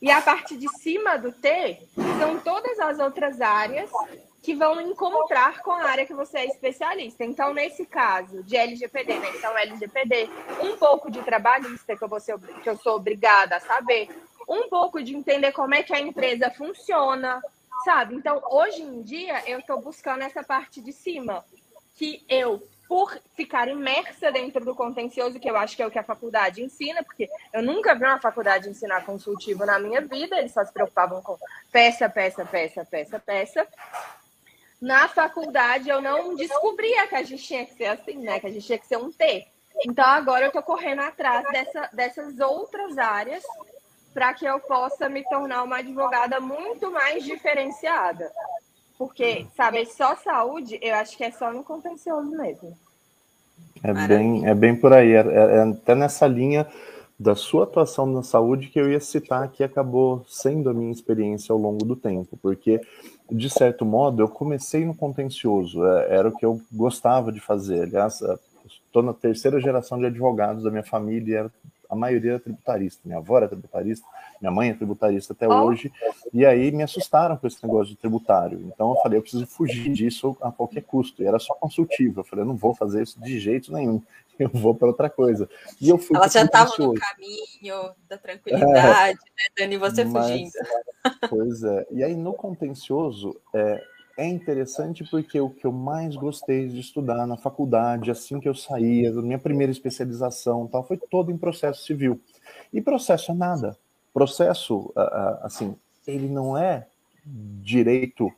E 0.00 0.10
a 0.10 0.20
parte 0.20 0.56
de 0.56 0.68
cima 0.78 1.16
do 1.16 1.32
T 1.32 1.80
são 2.18 2.38
todas 2.40 2.78
as 2.78 2.98
outras 2.98 3.40
áreas 3.40 3.90
que 4.48 4.54
vão 4.54 4.80
encontrar 4.80 5.60
com 5.60 5.72
a 5.72 5.84
área 5.90 6.06
que 6.06 6.14
você 6.14 6.38
é 6.38 6.46
especialista. 6.46 7.22
Então, 7.22 7.52
nesse 7.52 7.84
caso 7.84 8.42
de 8.42 8.56
LGPD, 8.56 9.18
né? 9.18 9.30
Então, 9.36 9.54
LGPD, 9.58 10.26
um 10.62 10.74
pouco 10.78 11.10
de 11.10 11.20
trabalhista, 11.20 11.94
que 11.94 12.02
eu, 12.02 12.08
vou 12.08 12.18
ser, 12.18 12.38
que 12.62 12.70
eu 12.70 12.74
sou 12.78 12.96
obrigada 12.96 13.56
a 13.56 13.60
saber, 13.60 14.08
um 14.48 14.66
pouco 14.70 15.02
de 15.02 15.14
entender 15.14 15.52
como 15.52 15.74
é 15.74 15.82
que 15.82 15.92
a 15.92 16.00
empresa 16.00 16.50
funciona, 16.50 17.42
sabe? 17.84 18.14
Então, 18.14 18.40
hoje 18.50 18.80
em 18.80 19.02
dia, 19.02 19.42
eu 19.46 19.58
estou 19.58 19.82
buscando 19.82 20.22
essa 20.22 20.42
parte 20.42 20.80
de 20.80 20.94
cima, 20.94 21.44
que 21.94 22.24
eu 22.26 22.66
por 22.88 23.20
ficar 23.36 23.68
imersa 23.68 24.32
dentro 24.32 24.64
do 24.64 24.74
contencioso, 24.74 25.38
que 25.38 25.50
eu 25.50 25.56
acho 25.58 25.76
que 25.76 25.82
é 25.82 25.86
o 25.86 25.90
que 25.90 25.98
a 25.98 26.02
faculdade 26.02 26.62
ensina, 26.62 27.04
porque 27.04 27.28
eu 27.52 27.62
nunca 27.62 27.94
vi 27.94 28.04
uma 28.04 28.18
faculdade 28.18 28.70
ensinar 28.70 29.04
consultivo 29.04 29.66
na 29.66 29.78
minha 29.78 30.00
vida, 30.00 30.38
eles 30.38 30.52
só 30.52 30.64
se 30.64 30.72
preocupavam 30.72 31.20
com 31.20 31.36
peça, 31.70 32.08
peça, 32.08 32.46
peça, 32.46 32.86
peça, 32.86 33.18
peça. 33.20 33.68
Na 34.80 35.08
faculdade 35.08 35.88
eu 35.88 36.00
não 36.00 36.34
descobria 36.36 37.06
que 37.06 37.14
a 37.14 37.22
gente 37.22 37.42
tinha 37.42 37.64
que 37.66 37.74
ser 37.74 37.86
assim, 37.86 38.18
né? 38.18 38.38
Que 38.38 38.46
a 38.46 38.50
gente 38.50 38.66
tinha 38.66 38.78
que 38.78 38.86
ser 38.86 38.96
um 38.96 39.10
T. 39.10 39.46
Então 39.84 40.04
agora 40.04 40.44
eu 40.44 40.48
estou 40.48 40.62
correndo 40.62 41.00
atrás 41.00 41.44
dessa, 41.50 41.90
dessas 41.92 42.38
outras 42.40 42.98
áreas 42.98 43.42
para 44.14 44.32
que 44.34 44.44
eu 44.44 44.58
possa 44.60 45.08
me 45.08 45.22
tornar 45.24 45.62
uma 45.62 45.78
advogada 45.78 46.40
muito 46.40 46.90
mais 46.90 47.24
diferenciada. 47.24 48.30
Porque, 48.96 49.46
sabe, 49.56 49.86
só 49.86 50.16
saúde, 50.16 50.78
eu 50.82 50.94
acho 50.96 51.16
que 51.16 51.22
é 51.22 51.30
só 51.30 51.52
no 51.52 51.62
contencioso 51.62 52.30
mesmo. 52.30 52.76
É 53.82 53.92
bem, 54.08 54.46
é 54.46 54.54
bem 54.54 54.74
por 54.74 54.92
aí. 54.92 55.12
É, 55.12 55.20
é, 55.20 55.56
é 55.58 55.62
até 55.62 55.94
nessa 55.94 56.26
linha 56.26 56.66
da 57.18 57.34
sua 57.34 57.64
atuação 57.64 58.06
na 58.06 58.22
saúde 58.22 58.68
que 58.68 58.80
eu 58.80 58.90
ia 58.90 59.00
citar 59.00 59.48
que 59.50 59.64
acabou 59.64 60.24
sendo 60.28 60.70
a 60.70 60.74
minha 60.74 60.92
experiência 60.92 61.52
ao 61.52 61.58
longo 61.58 61.84
do 61.84 61.96
tempo, 61.96 62.38
porque 62.40 62.80
de 63.30 63.50
certo 63.50 63.84
modo 63.84 64.22
eu 64.22 64.28
comecei 64.28 64.84
no 64.84 64.94
contencioso, 64.94 65.84
é, 65.86 66.16
era 66.16 66.28
o 66.28 66.36
que 66.36 66.44
eu 66.44 66.60
gostava 66.72 67.30
de 67.30 67.40
fazer. 67.40 67.82
Aliás, 67.82 68.22
estou 68.86 69.02
na 69.02 69.12
terceira 69.12 69.60
geração 69.60 69.98
de 69.98 70.06
advogados 70.06 70.62
da 70.62 70.70
minha 70.70 70.82
família, 70.82 71.50
a 71.88 71.96
maioria 71.96 72.32
era 72.32 72.40
tributarista. 72.40 73.00
Minha 73.04 73.18
avó 73.18 73.38
era 73.38 73.48
tributarista, 73.48 74.06
minha 74.40 74.50
mãe 74.50 74.70
é 74.70 74.74
tributarista 74.74 75.32
até 75.32 75.48
oh. 75.48 75.64
hoje, 75.64 75.90
e 76.32 76.44
aí 76.44 76.70
me 76.70 76.82
assustaram 76.82 77.36
com 77.36 77.46
esse 77.46 77.62
negócio 77.64 77.94
de 77.94 77.96
tributário. 77.96 78.60
Então 78.66 78.90
eu 78.90 78.96
falei, 79.02 79.18
eu 79.18 79.22
preciso 79.22 79.46
fugir 79.46 79.90
disso 79.90 80.36
a 80.40 80.52
qualquer 80.52 80.82
custo. 80.82 81.22
E 81.22 81.26
era 81.26 81.38
só 81.38 81.54
consultivo. 81.54 82.20
Eu 82.20 82.24
falei, 82.24 82.42
eu 82.44 82.48
não 82.48 82.56
vou 82.56 82.74
fazer 82.74 83.02
isso 83.02 83.20
de 83.20 83.38
jeito 83.38 83.72
nenhum. 83.72 84.02
Eu 84.40 84.50
vou 84.50 84.74
para 84.74 84.88
outra 84.88 85.10
coisa. 85.10 85.48
E 85.80 85.88
eu 85.88 85.98
fui 85.98 86.16
Ela 86.16 86.28
já 86.28 86.44
estava 86.44 86.72
no 86.78 86.94
caminho 86.94 87.90
da 88.08 88.16
tranquilidade, 88.16 89.18
é, 89.18 89.32
né, 89.36 89.48
Dani? 89.56 89.76
Você 89.76 90.04
mas, 90.04 90.26
fugindo. 90.26 90.52
Pois 91.28 91.64
é. 91.64 91.86
E 91.90 92.04
aí 92.04 92.14
no 92.14 92.32
contencioso, 92.32 93.36
é, 93.52 93.82
é 94.16 94.26
interessante 94.26 95.04
porque 95.10 95.40
o 95.40 95.50
que 95.50 95.66
eu 95.66 95.72
mais 95.72 96.14
gostei 96.14 96.68
de 96.68 96.80
estudar 96.80 97.26
na 97.26 97.36
faculdade, 97.36 98.10
assim 98.10 98.40
que 98.40 98.48
eu 98.48 98.54
saía, 98.54 99.12
minha 99.12 99.38
primeira 99.38 99.72
especialização, 99.72 100.66
tal, 100.66 100.86
foi 100.86 100.96
todo 100.96 101.30
em 101.30 101.38
processo 101.38 101.84
civil. 101.84 102.20
E 102.72 102.80
processo 102.80 103.32
é 103.32 103.34
nada. 103.34 103.76
Processo, 104.12 104.92
assim, 105.42 105.76
ele 106.06 106.28
não 106.28 106.56
é 106.56 106.86
direito. 107.24 108.32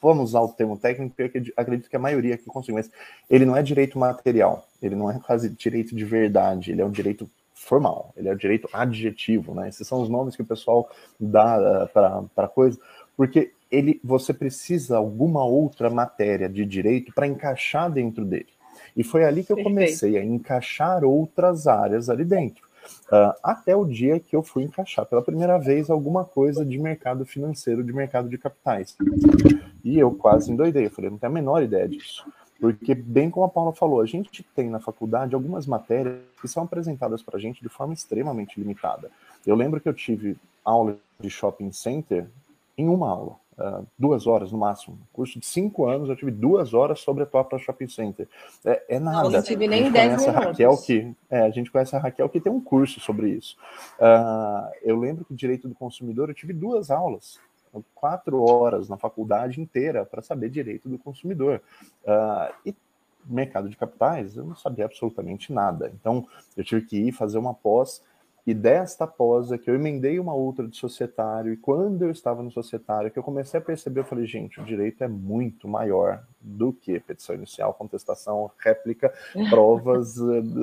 Vamos 0.00 0.30
usar 0.30 0.40
o 0.40 0.48
termo 0.48 0.78
técnico, 0.78 1.14
porque 1.16 1.52
acredito 1.56 1.88
que 1.88 1.96
a 1.96 1.98
maioria 2.00 2.34
aqui 2.34 2.46
consegue, 2.46 2.74
mas 2.74 2.90
ele 3.28 3.44
não 3.44 3.56
é 3.56 3.62
direito 3.62 3.98
material, 3.98 4.66
ele 4.80 4.94
não 4.94 5.10
é 5.10 5.18
quase 5.18 5.48
direito 5.50 5.94
de 5.94 6.04
verdade, 6.04 6.70
ele 6.70 6.80
é 6.80 6.84
um 6.84 6.90
direito 6.90 7.28
formal, 7.54 8.12
ele 8.16 8.28
é 8.28 8.32
o 8.32 8.36
direito 8.36 8.68
adjetivo, 8.72 9.54
né? 9.54 9.68
Esses 9.68 9.86
são 9.86 10.02
os 10.02 10.08
nomes 10.08 10.34
que 10.34 10.42
o 10.42 10.46
pessoal 10.46 10.90
dá 11.18 11.86
uh, 11.94 12.28
para 12.34 12.48
coisa, 12.48 12.78
porque 13.16 13.52
ele, 13.70 14.00
você 14.04 14.34
precisa 14.34 14.96
alguma 14.96 15.44
outra 15.44 15.88
matéria 15.88 16.48
de 16.48 16.66
direito 16.66 17.12
para 17.14 17.26
encaixar 17.26 17.90
dentro 17.90 18.24
dele. 18.24 18.48
E 18.96 19.02
foi 19.02 19.24
ali 19.24 19.42
que 19.42 19.52
eu 19.52 19.62
comecei 19.62 20.18
a 20.18 20.24
encaixar 20.24 21.04
outras 21.04 21.66
áreas 21.66 22.10
ali 22.10 22.24
dentro. 22.24 22.71
Uh, 23.08 23.34
até 23.42 23.76
o 23.76 23.84
dia 23.84 24.18
que 24.18 24.34
eu 24.34 24.42
fui 24.42 24.62
encaixar 24.62 25.04
pela 25.06 25.22
primeira 25.22 25.58
vez 25.58 25.90
alguma 25.90 26.24
coisa 26.24 26.64
de 26.64 26.78
mercado 26.78 27.26
financeiro, 27.26 27.84
de 27.84 27.92
mercado 27.92 28.28
de 28.28 28.38
capitais. 28.38 28.96
E 29.84 29.98
eu 29.98 30.12
quase 30.12 30.50
endoidei, 30.50 30.86
eu 30.86 30.90
falei, 30.90 31.10
não 31.10 31.18
tenho 31.18 31.30
a 31.30 31.34
menor 31.34 31.62
ideia 31.62 31.88
disso. 31.88 32.24
Porque, 32.62 32.94
bem 32.94 33.28
como 33.28 33.44
a 33.44 33.48
Paula 33.48 33.72
falou, 33.72 34.00
a 34.00 34.06
gente 34.06 34.44
tem 34.54 34.70
na 34.70 34.78
faculdade 34.78 35.34
algumas 35.34 35.66
matérias 35.66 36.20
que 36.40 36.46
são 36.46 36.62
apresentadas 36.62 37.20
para 37.20 37.36
a 37.36 37.40
gente 37.40 37.60
de 37.60 37.68
forma 37.68 37.92
extremamente 37.92 38.58
limitada. 38.58 39.10
Eu 39.44 39.56
lembro 39.56 39.80
que 39.80 39.88
eu 39.88 39.92
tive 39.92 40.36
aula 40.64 40.96
de 41.18 41.28
shopping 41.28 41.72
center 41.72 42.28
em 42.78 42.88
uma 42.88 43.08
aula. 43.08 43.41
Uh, 43.58 43.86
duas 43.98 44.26
horas 44.26 44.50
no 44.50 44.58
máximo. 44.58 44.98
Curso 45.12 45.38
de 45.38 45.44
cinco 45.44 45.86
anos, 45.86 46.08
eu 46.08 46.16
tive 46.16 46.30
duas 46.30 46.72
horas 46.72 47.00
sobre 47.00 47.22
a 47.22 47.26
própria 47.26 47.58
shopping 47.58 47.88
center. 47.88 48.26
É, 48.64 48.96
é 48.96 48.98
nada. 48.98 49.28
Não, 49.28 49.42
tive 49.42 49.68
nem 49.68 49.92
dez 49.92 50.12
minutos. 50.12 50.28
A 50.28 50.40
Raquel 50.46 50.76
que, 50.78 51.14
é, 51.28 51.40
a 51.42 51.50
gente 51.50 51.70
conhece 51.70 51.94
a 51.94 51.98
Raquel 51.98 52.28
que 52.30 52.40
tem 52.40 52.50
um 52.50 52.60
curso 52.60 52.98
sobre 52.98 53.28
isso. 53.28 53.56
Uh, 53.98 54.72
eu 54.82 54.98
lembro 54.98 55.24
que 55.24 55.34
direito 55.34 55.68
do 55.68 55.74
consumidor 55.74 56.30
eu 56.30 56.34
tive 56.34 56.54
duas 56.54 56.90
aulas, 56.90 57.38
quatro 57.94 58.42
horas 58.42 58.88
na 58.88 58.96
faculdade 58.96 59.60
inteira 59.60 60.06
para 60.06 60.22
saber 60.22 60.48
direito 60.48 60.88
do 60.88 60.98
consumidor. 60.98 61.60
Uh, 62.04 62.54
e 62.64 62.74
mercado 63.24 63.68
de 63.68 63.76
capitais, 63.76 64.36
eu 64.36 64.44
não 64.44 64.56
sabia 64.56 64.84
absolutamente 64.84 65.52
nada. 65.52 65.92
Então, 65.94 66.26
eu 66.56 66.64
tive 66.64 66.82
que 66.82 66.96
ir 66.96 67.12
fazer 67.12 67.38
uma 67.38 67.54
pós 67.54 68.02
e 68.44 68.52
desta 68.52 69.06
pós 69.06 69.52
é 69.52 69.58
que 69.58 69.70
eu 69.70 69.74
emendei 69.76 70.18
uma 70.18 70.34
outra 70.34 70.66
de 70.66 70.76
societário, 70.76 71.52
e 71.52 71.56
quando 71.56 72.02
eu 72.02 72.10
estava 72.10 72.42
no 72.42 72.50
societário, 72.50 73.10
que 73.10 73.18
eu 73.18 73.22
comecei 73.22 73.60
a 73.60 73.62
perceber, 73.62 74.00
eu 74.00 74.04
falei, 74.04 74.26
gente, 74.26 74.60
o 74.60 74.64
direito 74.64 75.04
é 75.04 75.08
muito 75.08 75.68
maior 75.68 76.24
do 76.40 76.72
que 76.72 76.98
petição 76.98 77.36
inicial, 77.36 77.72
contestação, 77.74 78.50
réplica, 78.58 79.12
provas, 79.48 80.16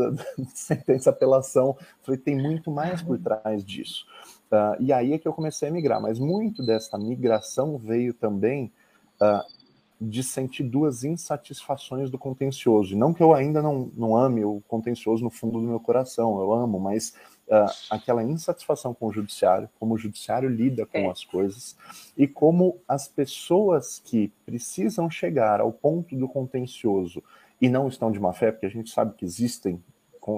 sentença, 0.53 1.09
apelação. 1.09 1.77
Eu 1.79 1.85
falei, 2.01 2.19
tem 2.19 2.35
muito 2.35 2.69
mais 2.69 3.01
por 3.01 3.17
trás 3.17 3.63
disso. 3.63 4.05
Uh, 4.51 4.81
e 4.81 4.91
aí 4.91 5.13
é 5.13 5.17
que 5.17 5.27
eu 5.27 5.33
comecei 5.33 5.69
a 5.69 5.71
migrar, 5.71 6.01
mas 6.01 6.19
muito 6.19 6.65
desta 6.65 6.97
migração 6.97 7.77
veio 7.77 8.13
também 8.13 8.73
uh, 9.21 9.59
de 10.01 10.23
sentir 10.23 10.63
duas 10.63 11.03
insatisfações 11.03 12.09
do 12.09 12.17
contencioso. 12.17 12.93
E 12.93 12.97
não 12.97 13.13
que 13.13 13.21
eu 13.21 13.33
ainda 13.33 13.61
não, 13.61 13.91
não 13.95 14.17
ame 14.17 14.45
o 14.45 14.61
contencioso 14.67 15.23
no 15.23 15.29
fundo 15.29 15.59
do 15.59 15.67
meu 15.67 15.79
coração, 15.79 16.39
eu 16.39 16.53
amo, 16.53 16.79
mas 16.79 17.13
uh, 17.49 17.71
aquela 17.89 18.23
insatisfação 18.23 18.93
com 18.93 19.07
o 19.07 19.11
judiciário, 19.11 19.69
como 19.79 19.95
o 19.95 19.97
judiciário 19.97 20.49
lida 20.49 20.85
com 20.85 20.99
é. 20.99 21.09
as 21.09 21.23
coisas 21.23 21.75
e 22.17 22.27
como 22.27 22.79
as 22.87 23.07
pessoas 23.07 23.99
que 24.03 24.31
precisam 24.45 25.09
chegar 25.09 25.59
ao 25.59 25.71
ponto 25.71 26.15
do 26.15 26.27
contencioso 26.27 27.23
e 27.61 27.67
não 27.67 27.87
estão 27.87 28.11
de 28.11 28.19
má 28.19 28.31
fé, 28.31 28.51
porque 28.51 28.65
a 28.65 28.69
gente 28.69 28.89
sabe 28.89 29.13
que 29.15 29.25
existem 29.25 29.81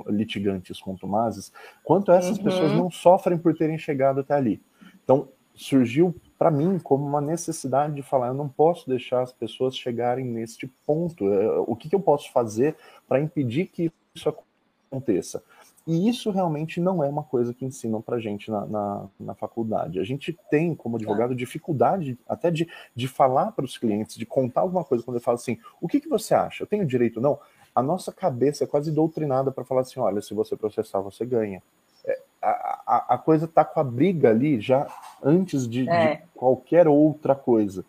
litigantes 0.08 0.80
contumazes, 0.80 1.52
quanto 1.84 2.12
essas 2.12 2.38
uhum. 2.38 2.44
pessoas 2.44 2.72
não 2.72 2.90
sofrem 2.90 3.38
por 3.38 3.54
terem 3.56 3.78
chegado 3.78 4.22
até 4.22 4.34
ali. 4.34 4.62
Então, 5.04 5.28
surgiu 5.54 6.16
para 6.38 6.50
mim 6.50 6.80
como 6.80 7.06
uma 7.06 7.22
necessidade 7.22 7.94
de 7.94 8.02
falar, 8.02 8.28
eu 8.28 8.34
não 8.34 8.48
posso 8.48 8.90
deixar 8.90 9.22
as 9.22 9.32
pessoas 9.32 9.76
chegarem 9.76 10.26
neste 10.26 10.68
ponto. 10.86 11.32
É, 11.32 11.60
o 11.60 11.76
que, 11.76 11.90
que 11.90 11.96
eu 11.96 12.00
posso 12.00 12.32
fazer 12.32 12.76
para 13.08 13.20
impedir 13.20 13.68
que 13.68 13.92
isso 14.16 14.34
aconteça? 14.90 15.44
E 15.86 16.08
isso 16.08 16.30
realmente 16.30 16.80
não 16.80 17.04
é 17.04 17.10
uma 17.10 17.24
coisa 17.24 17.54
que 17.54 17.66
ensinam 17.66 18.02
para 18.02 18.20
gente 18.20 18.52
na, 18.52 18.66
na, 18.66 19.08
na, 19.20 19.34
faculdade. 19.34 20.00
A 20.00 20.04
gente 20.04 20.38
tem, 20.50 20.76
como 20.76 20.98
advogado, 20.98 21.34
dificuldade 21.34 22.18
até 22.28 22.52
de, 22.52 22.68
de 22.96 23.08
falar 23.08 23.52
para 23.52 23.66
os 23.66 23.78
clientes, 23.78 24.16
de 24.16 24.26
contar 24.26 24.62
alguma 24.62 24.84
coisa 24.84 25.04
quando 25.04 25.18
eu 25.18 25.22
falo 25.22 25.36
assim: 25.36 25.58
o 25.80 25.88
que, 25.88 26.00
que 26.00 26.08
você 26.08 26.36
acha? 26.36 26.64
Eu 26.64 26.68
tenho 26.68 26.86
direito? 26.86 27.20
Não. 27.20 27.40
A 27.74 27.82
nossa 27.82 28.12
cabeça 28.12 28.64
é 28.64 28.68
quase 28.68 28.92
doutrinada 28.92 29.52
para 29.52 29.64
falar 29.64 29.82
assim: 29.82 30.00
olha, 30.00 30.22
se 30.22 30.34
você 30.34 30.56
processar, 30.56 31.00
você 31.02 31.26
ganha. 31.26 31.64
É, 32.06 32.22
a, 32.42 32.82
a, 32.86 33.14
a, 33.16 33.18
coisa 33.18 33.46
está 33.46 33.64
com 33.64 33.80
a 33.80 33.84
briga 33.84 34.30
ali 34.30 34.60
já 34.60 34.88
antes 35.24 35.68
de, 35.68 35.88
é. 35.88 36.16
de 36.16 36.22
qualquer 36.36 36.88
outra 36.88 37.36
coisa. 37.36 37.86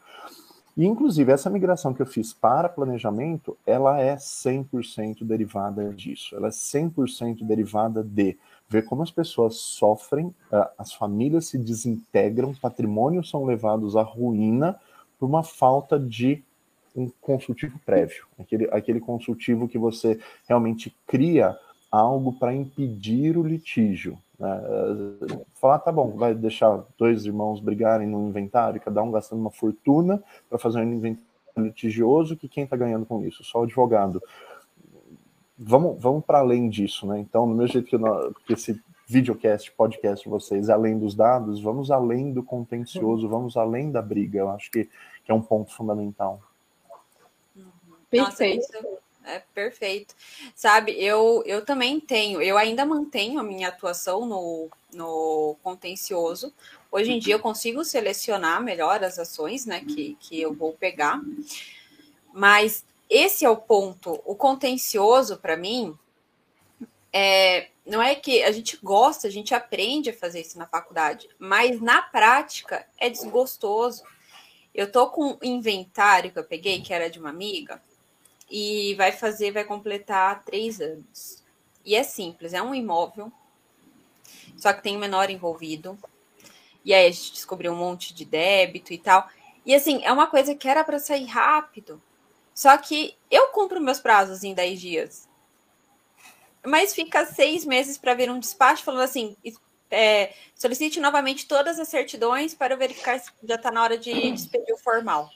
E, 0.77 0.87
inclusive, 0.87 1.31
essa 1.31 1.51
migração 1.51 1.93
que 1.93 2.01
eu 2.01 2.07
fiz 2.07 2.33
para 2.33 2.69
planejamento, 2.69 3.57
ela 3.67 4.01
é 4.01 4.17
100% 4.17 5.23
derivada 5.23 5.93
disso. 5.93 6.35
Ela 6.35 6.49
é 6.49 6.51
100% 6.51 7.45
derivada 7.45 8.03
de 8.03 8.39
ver 8.69 8.87
como 8.87 9.03
as 9.03 9.11
pessoas 9.11 9.57
sofrem, 9.57 10.35
as 10.79 10.95
famílias 10.95 11.47
se 11.47 11.59
desintegram, 11.59 12.55
patrimônios 12.55 13.29
são 13.29 13.45
levados 13.45 13.97
à 13.97 14.03
ruína 14.03 14.81
por 15.19 15.27
uma 15.27 15.43
falta 15.43 16.01
de 16.01 16.43
um 16.97 17.11
consultivo 17.21 17.79
prévio. 17.85 18.25
Aquele, 18.39 18.69
aquele 18.73 19.01
consultivo 19.01 19.69
que 19.69 19.79
você 19.79 20.19
realmente 20.49 20.95
cria 21.07 21.57
algo 21.91 22.33
para 22.33 22.55
impedir 22.55 23.37
o 23.37 23.43
litígio. 23.43 24.19
Né? 24.43 24.61
Falar, 25.55 25.79
tá 25.79 25.93
bom, 25.93 26.17
vai 26.17 26.35
deixar 26.35 26.85
dois 26.99 27.25
irmãos 27.25 27.61
brigarem 27.61 28.09
no 28.09 28.29
inventário, 28.29 28.81
cada 28.81 29.01
um 29.01 29.13
gastando 29.13 29.39
uma 29.39 29.53
fortuna 29.53 30.21
para 30.49 30.59
fazer 30.59 30.81
um 30.81 30.93
inventário 30.93 31.25
litigioso, 31.57 32.37
que 32.37 32.49
quem 32.49 32.65
está 32.65 32.77
ganhando 32.77 33.07
com 33.07 33.25
isso? 33.25 33.45
Só 33.45 33.61
o 33.61 33.63
advogado. 33.63 34.21
Vamos, 35.57 36.03
vamos 36.03 36.25
para 36.25 36.41
além 36.41 36.69
disso, 36.69 37.07
né? 37.07 37.21
Então, 37.21 37.47
no 37.47 37.55
mesmo 37.55 37.75
jeito 37.75 37.87
que, 37.87 37.95
eu, 37.95 38.35
que 38.45 38.55
esse 38.55 38.83
videocast, 39.07 39.71
podcast 39.77 40.25
de 40.25 40.31
vocês, 40.31 40.69
além 40.69 40.99
dos 40.99 41.15
dados, 41.15 41.61
vamos 41.61 41.93
além 41.93 42.33
do 42.33 42.43
contencioso, 42.43 43.29
vamos 43.29 43.57
além 43.57 43.93
da 43.93 44.03
briga. 44.03 44.41
Eu 44.41 44.51
acho 44.51 44.69
que, 44.73 44.89
que 45.25 45.31
é 45.31 45.35
um 45.35 45.43
ponto 45.43 45.71
fundamental. 45.73 46.41
Perfeito. 48.11 48.73
Nossa, 48.73 49.02
é 49.25 49.43
perfeito. 49.55 50.15
Sabe, 50.55 50.93
eu, 50.93 51.43
eu 51.47 51.65
também 51.65 52.01
tenho, 52.01 52.41
eu 52.41 52.57
ainda 52.59 52.85
mantenho 52.85 53.41
a 53.41 53.43
minha 53.43 53.69
atuação 53.69 54.27
no, 54.27 54.69
no 54.93 55.57
contencioso. 55.63 56.53
Hoje 56.91 57.13
em 57.13 57.19
dia 57.19 57.35
eu 57.35 57.41
consigo 57.41 57.85
selecionar 57.85 58.63
melhor 58.63 59.03
as 59.03 59.19
ações 59.19 59.65
né, 59.67 59.81
que, 59.81 60.17
que 60.21 60.41
eu 60.41 60.53
vou 60.53 60.73
pegar. 60.73 61.21
Mas 62.33 62.85
esse 63.09 63.45
é 63.45 63.51
o 63.51 63.57
ponto. 63.57 64.23
O 64.25 64.35
contencioso, 64.35 65.37
para 65.37 65.57
mim, 65.57 65.97
é, 67.13 67.69
não 67.85 68.01
é 68.03 68.15
que 68.15 68.43
a 68.43 68.51
gente 68.53 68.79
gosta, 68.83 69.29
a 69.29 69.31
gente 69.31 69.55
aprende 69.55 70.11
a 70.11 70.15
fazer 70.15 70.41
isso 70.41 70.59
na 70.59 70.67
faculdade, 70.67 71.29
mas 71.39 71.81
na 71.81 72.01
prática 72.01 72.87
é 72.99 73.11
desgostoso. 73.11 74.03
Eu 74.75 74.91
tô 74.91 75.11
com 75.11 75.33
um 75.33 75.39
inventário 75.43 76.33
que 76.33 76.39
eu 76.39 76.45
peguei, 76.45 76.81
que 76.81 76.95
era 76.95 77.11
de 77.11 77.19
uma 77.19 77.29
amiga, 77.29 77.83
e 78.53 78.95
vai 78.97 79.11
fazer, 79.11 79.51
vai 79.51 79.65
completar 79.65 80.45
três 80.45 80.79
anos. 80.79 81.43
E 81.83 81.95
é 81.97 82.03
simples, 82.03 82.53
é 82.53 82.63
um 82.63 82.75
imóvel, 82.75 83.33
só 84.59 84.75
que 84.75 84.83
tem 84.83 84.95
um 84.95 85.01
menor 85.01 85.31
envolvido. 85.31 85.99
E 86.85 86.93
aí 86.93 87.07
a 87.07 87.11
gente 87.11 87.33
descobriu 87.33 87.73
um 87.73 87.77
monte 87.77 88.13
de 88.13 88.27
débito 88.27 88.93
e 88.93 88.99
tal. 88.99 89.27
E 89.65 89.75
assim, 89.75 90.05
é 90.05 90.13
uma 90.13 90.27
coisa 90.27 90.55
que 90.55 90.69
era 90.69 90.85
para 90.85 90.99
sair 90.99 91.25
rápido. 91.25 92.01
Só 92.55 92.77
que 92.77 93.17
eu 93.31 93.49
cumpro 93.49 93.81
meus 93.81 94.01
prazos 94.01 94.45
em 94.45 94.53
10 94.53 94.81
dias. 94.81 95.29
Mas 96.63 96.95
fica 96.95 97.25
seis 97.25 97.65
meses 97.65 97.97
para 97.97 98.15
vir 98.15 98.31
um 98.31 98.39
despacho 98.39 98.85
falando 98.85 99.03
assim: 99.03 99.35
é, 99.91 100.35
solicite 100.55 101.01
novamente 101.01 101.47
todas 101.49 101.81
as 101.81 101.89
certidões 101.89 102.55
para 102.55 102.77
verificar 102.77 103.19
se 103.19 103.31
já 103.43 103.55
está 103.55 103.71
na 103.71 103.83
hora 103.83 103.97
de 103.97 104.13
despedir 104.31 104.75
o 104.75 104.79
formal. 104.79 105.31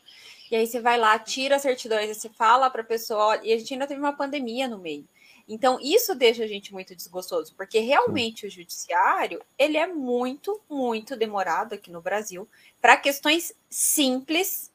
E 0.50 0.57
aí 0.57 0.67
você 0.67 0.81
vai 0.81 0.99
lá, 0.99 1.19
tira 1.19 1.57
as 1.57 1.62
certidões, 1.62 2.17
você 2.17 2.29
fala 2.29 2.71
para 2.71 2.83
a 2.83 2.85
pessoa, 2.85 3.41
e 3.43 3.53
a 3.53 3.59
gente 3.59 3.73
ainda 3.73 3.87
teve 3.87 4.00
uma 4.00 4.17
pandemia 4.17 4.69
no 4.69 4.79
meio. 4.79 5.07
Então, 5.49 5.79
isso 5.81 6.15
deixa 6.15 6.43
a 6.43 6.47
gente 6.47 6.73
muito 6.73 6.95
desgostoso, 6.95 7.55
porque 7.57 7.79
realmente 7.79 8.47
o 8.47 8.50
judiciário, 8.50 9.41
ele 9.57 9.76
é 9.76 9.87
muito, 9.87 10.61
muito 10.69 11.17
demorado 11.17 11.75
aqui 11.75 11.91
no 11.91 12.00
Brasil 12.00 12.49
para 12.81 12.97
questões 12.97 13.53
simples. 13.71 14.73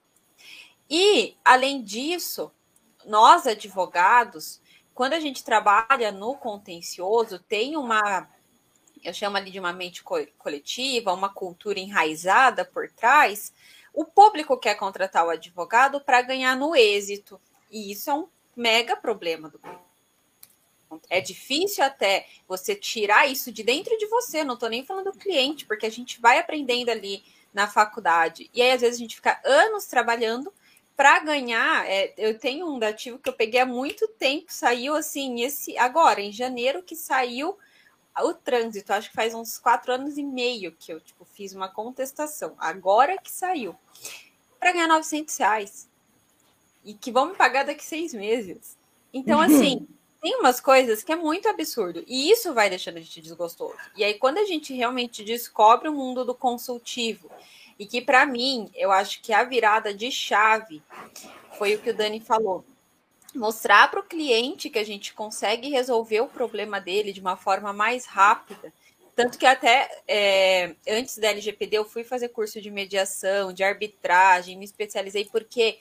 E, 0.90 1.36
além 1.44 1.82
disso, 1.82 2.52
nós 3.06 3.46
advogados, 3.48 4.62
quando 4.94 5.14
a 5.14 5.20
gente 5.20 5.44
trabalha 5.44 6.12
no 6.12 6.36
contencioso, 6.36 7.40
tem 7.40 7.76
uma, 7.76 8.30
eu 9.04 9.14
chamo 9.14 9.36
ali 9.36 9.52
de 9.52 9.60
uma 9.60 9.74
mente 9.74 10.02
coletiva, 10.38 11.14
uma 11.14 11.30
cultura 11.30 11.80
enraizada 11.80 12.64
por 12.64 12.90
trás, 12.90 13.52
o 13.94 14.06
público 14.06 14.58
quer 14.58 14.76
contratar 14.76 15.26
o 15.26 15.30
advogado 15.30 16.02
para 16.02 16.22
ganhar 16.22 16.56
no 16.56 16.76
êxito. 16.76 17.40
E 17.70 17.92
isso 17.92 18.10
é 18.10 18.14
um 18.14 18.28
mega 18.56 18.96
problema 18.96 19.50
do 19.50 19.60
é 21.10 21.22
difícil 21.22 21.84
até 21.84 22.26
você 22.48 22.76
tirar 22.76 23.30
isso 23.30 23.52
de 23.52 23.64
dentro 23.64 23.98
de 23.98 24.08
você, 24.08 24.44
não 24.44 24.56
estou 24.56 24.70
nem 24.70 24.86
falando 24.86 25.12
do 25.12 25.18
cliente, 25.18 25.66
porque 25.66 25.86
a 25.86 25.92
gente 25.92 26.20
vai 26.20 26.40
aprendendo 26.40 26.90
ali 26.90 27.24
na 27.54 27.68
faculdade. 27.68 28.50
E 28.54 28.62
aí, 28.62 28.72
às 28.72 28.82
vezes, 28.82 28.98
a 28.98 29.04
gente 29.04 29.16
fica 29.16 29.40
anos 29.46 29.86
trabalhando 29.86 30.54
para 30.96 31.20
ganhar. 31.20 31.90
É, 31.90 32.14
eu 32.18 32.38
tenho 32.38 32.68
um 32.68 32.80
dativo 32.80 33.20
que 33.20 33.30
eu 33.30 33.34
peguei 33.34 33.60
há 33.60 33.66
muito 33.66 34.08
tempo, 34.08 34.48
saiu 34.50 34.96
assim, 34.96 35.42
esse 35.42 35.78
agora, 35.78 36.22
em 36.22 36.32
janeiro, 36.32 36.84
que 36.84 36.96
saiu 36.96 37.58
o 38.20 38.34
trânsito, 38.34 38.94
acho 38.94 39.10
que 39.10 39.16
faz 39.16 39.34
uns 39.34 39.58
quatro 39.58 39.94
anos 39.94 40.18
e 40.18 40.24
meio 40.24 40.72
que 40.74 40.92
eu 40.92 41.00
tipo, 41.00 41.26
fiz 41.26 41.54
uma 41.54 41.70
contestação, 41.70 42.56
agora 42.58 43.18
que 43.18 43.32
saiu, 43.32 43.76
para 44.60 44.74
ganhar 44.74 44.88
900 44.88 45.38
reais. 45.38 45.90
E 46.84 46.94
que 46.94 47.12
vão 47.12 47.28
me 47.28 47.36
pagar 47.36 47.64
daqui 47.64 47.84
seis 47.84 48.14
meses. 48.14 48.76
Então, 49.14 49.40
uhum. 49.40 49.46
assim, 49.46 49.88
tem 50.20 50.36
umas 50.40 50.60
coisas 50.60 51.04
que 51.04 51.12
é 51.12 51.16
muito 51.16 51.48
absurdo. 51.48 52.04
E 52.08 52.32
isso 52.32 52.54
vai 52.54 52.70
deixando 52.70 52.98
a 52.98 53.02
gente 53.02 53.22
desgostoso. 53.22 53.76
E 53.96 54.04
aí, 54.04 54.16
quando 54.16 54.40
a 54.40 54.46
gente 54.46 54.74
realmente 54.74 55.24
descobre 55.24 55.90
o 55.90 55.94
mundo 55.94 56.26
do 56.26 56.34
consultivo, 56.34 57.30
e 57.78 57.86
que, 57.86 58.02
para 58.02 58.26
mim, 58.26 58.70
eu 58.74 58.92
acho 58.92 59.22
que 59.22 59.32
a 59.32 59.44
virada 59.44 59.94
de 59.94 60.12
chave 60.12 60.82
foi 61.58 61.76
o 61.76 61.80
que 61.80 61.92
o 61.92 61.96
Dani 61.96 62.20
falou 62.20 62.66
mostrar 63.34 63.90
para 63.90 64.00
o 64.00 64.04
cliente 64.04 64.70
que 64.70 64.80
a 64.80 64.84
gente 64.84 65.14
consegue 65.14 65.70
resolver 65.70 66.22
o 66.22 66.28
problema 66.28 66.80
dele 66.80 67.14
de 67.14 67.22
uma 67.22 67.38
forma 67.38 67.72
mais 67.72 68.06
rápida. 68.06 68.74
Tanto 69.16 69.38
que 69.38 69.46
até 69.46 69.90
é, 70.08 70.76
antes 70.88 71.18
da 71.18 71.30
LGPD 71.30 71.78
eu 71.78 71.86
fui 71.86 72.04
fazer 72.04 72.30
curso 72.30 72.62
de 72.62 72.72
mediação, 72.72 73.54
de 73.54 73.64
arbitragem, 73.64 74.58
me 74.58 74.66
especializei 74.66 75.26
porque 75.26 75.80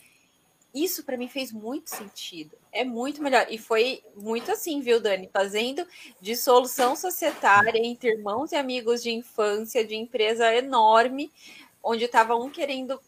isso 0.75 1.05
para 1.05 1.17
mim 1.17 1.29
fez 1.29 1.53
muito 1.53 1.91
sentido. 1.91 2.57
É 2.73 2.85
muito 2.85 3.23
melhor. 3.23 3.47
E 3.51 3.59
foi 3.59 4.03
muito 4.17 4.53
assim, 4.53 4.81
viu, 4.81 5.01
Dani? 5.01 5.29
Fazendo 5.33 5.87
de 6.21 6.37
solução 6.37 6.95
societária 6.95 7.79
entre 7.79 8.11
irmãos 8.11 8.53
e 8.53 8.57
amigos 8.57 9.03
de 9.03 9.11
infância, 9.11 9.85
de 9.85 9.97
empresa 9.97 10.55
enorme, 10.55 11.31
onde 11.83 12.05
estava 12.05 12.37
um 12.37 12.51
querendo 12.51 13.01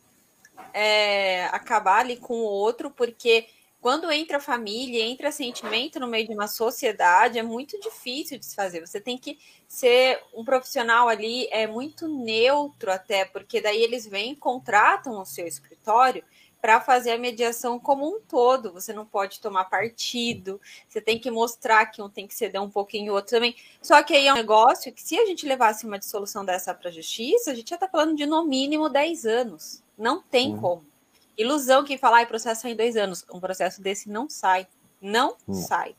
é, 0.73 1.45
acabar 1.47 2.01
ali 2.01 2.17
com 2.17 2.35
o 2.35 2.45
outro, 2.45 2.91
porque 2.91 3.47
quando 3.83 4.13
entra 4.13 4.39
família, 4.39 5.05
entra 5.05 5.33
sentimento 5.33 5.99
no 5.99 6.07
meio 6.07 6.25
de 6.25 6.33
uma 6.33 6.47
sociedade, 6.47 7.37
é 7.37 7.43
muito 7.43 7.79
difícil 7.81 8.39
de 8.39 8.47
se 8.47 8.55
fazer. 8.55 8.79
Você 8.81 9.01
tem 9.01 9.19
que 9.19 9.37
ser 9.67 10.23
um 10.33 10.45
profissional 10.45 11.09
ali, 11.09 11.49
é 11.51 11.67
muito 11.67 12.07
neutro 12.07 12.93
até, 12.93 13.25
porque 13.25 13.61
daí 13.61 13.83
eles 13.83 14.07
vêm, 14.07 14.37
contratam 14.37 15.21
o 15.21 15.25
seu 15.25 15.49
escritório 15.49 16.23
para 16.61 16.81
fazer 16.81 17.11
a 17.11 17.19
mediação 17.19 17.77
como 17.77 18.07
um 18.07 18.21
todo. 18.21 18.73
Você 18.73 18.93
não 18.93 19.05
pode 19.05 19.41
tomar 19.41 19.65
partido, 19.65 20.61
você 20.89 21.01
tem 21.01 21.19
que 21.19 21.29
mostrar 21.29 21.87
que 21.87 22.01
um 22.01 22.09
tem 22.09 22.29
que 22.29 22.37
ceder 22.37 22.63
um 22.63 22.71
pouquinho 22.71 23.11
o 23.11 23.17
outro 23.17 23.33
também. 23.33 23.57
Só 23.83 24.01
que 24.05 24.15
aí 24.15 24.29
é 24.29 24.33
um 24.33 24.37
negócio 24.37 24.93
que, 24.93 25.03
se 25.03 25.19
a 25.19 25.27
gente 25.27 25.45
levasse 25.45 25.85
uma 25.85 25.99
dissolução 25.99 26.45
dessa 26.45 26.73
para 26.73 26.89
a 26.89 26.93
justiça, 26.93 27.51
a 27.51 27.55
gente 27.55 27.71
já 27.71 27.75
está 27.75 27.89
falando 27.89 28.15
de 28.15 28.27
no 28.27 28.45
mínimo 28.45 28.89
10 28.89 29.27
anos. 29.27 29.83
Não 29.99 30.23
tem 30.23 30.57
como. 30.57 30.92
Ilusão 31.37 31.85
quem 31.85 31.97
falar, 31.99 32.23
ah, 32.23 32.27
processo 32.27 32.67
em 32.69 32.77
dois 32.77 32.97
anos. 32.97 33.25
Um 33.33 33.41
processo 33.41 33.81
desse 33.81 34.09
não 34.09 34.29
sai. 34.29 34.67
Não 35.01 35.37
hum. 35.49 35.55
sai. 35.55 35.95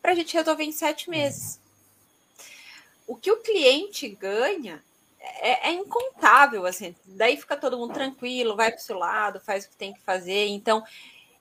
Para 0.00 0.12
a 0.12 0.14
gente 0.14 0.34
resolver 0.34 0.64
em 0.64 0.72
sete 0.72 1.10
meses. 1.10 1.60
O 3.06 3.16
que 3.16 3.32
o 3.32 3.38
cliente 3.38 4.08
ganha 4.08 4.82
é, 5.20 5.70
é, 5.70 5.72
incontável, 5.72 6.66
assim. 6.66 6.94
Daí 7.04 7.36
fica 7.36 7.56
todo 7.56 7.78
mundo 7.78 7.94
tranquilo, 7.94 8.56
vai 8.56 8.70
para 8.70 8.78
o 8.78 8.82
seu 8.82 8.98
lado, 8.98 9.40
faz 9.40 9.64
o 9.64 9.70
que 9.70 9.76
tem 9.76 9.92
que 9.92 10.00
fazer. 10.00 10.46
Então, 10.48 10.84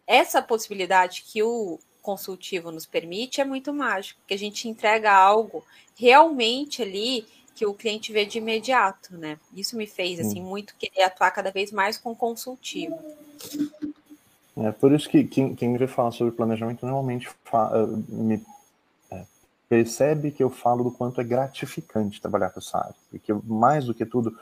essa 0.05 0.41
possibilidade 0.41 1.23
que 1.23 1.43
o 1.43 1.79
consultivo 2.01 2.71
nos 2.71 2.85
permite 2.85 3.41
é 3.41 3.45
muito 3.45 3.73
mágico, 3.73 4.21
que 4.25 4.33
a 4.33 4.37
gente 4.37 4.69
entrega 4.69 5.11
algo 5.11 5.65
realmente 5.93 6.81
ali 6.81 7.27
que 7.57 7.65
o 7.65 7.73
cliente 7.73 8.13
vê 8.13 8.23
de 8.23 8.37
imediato, 8.37 9.17
né? 9.17 9.39
Isso 9.51 9.75
me 9.75 9.87
fez 9.87 10.19
assim 10.19 10.39
muito 10.39 10.75
querer 10.77 11.01
atuar 11.01 11.31
cada 11.31 11.49
vez 11.49 11.71
mais 11.71 11.97
com 11.97 12.13
consultivo. 12.15 12.95
É 14.55 14.71
por 14.71 14.91
isso 14.91 15.09
que 15.09 15.23
quem, 15.23 15.55
quem 15.55 15.69
me 15.69 15.77
vê 15.79 15.87
falar 15.87 16.11
sobre 16.11 16.35
planejamento 16.35 16.85
normalmente 16.85 17.27
fala, 17.43 17.87
me 18.07 18.39
é, 19.09 19.23
percebe 19.67 20.29
que 20.29 20.43
eu 20.43 20.51
falo 20.51 20.83
do 20.83 20.91
quanto 20.91 21.19
é 21.19 21.23
gratificante 21.23 22.21
trabalhar 22.21 22.51
com 22.51 22.59
essa 22.59 22.77
área, 22.77 22.95
porque 23.09 23.33
mais 23.43 23.85
do 23.85 23.93
que 23.93 24.05
tudo 24.05 24.37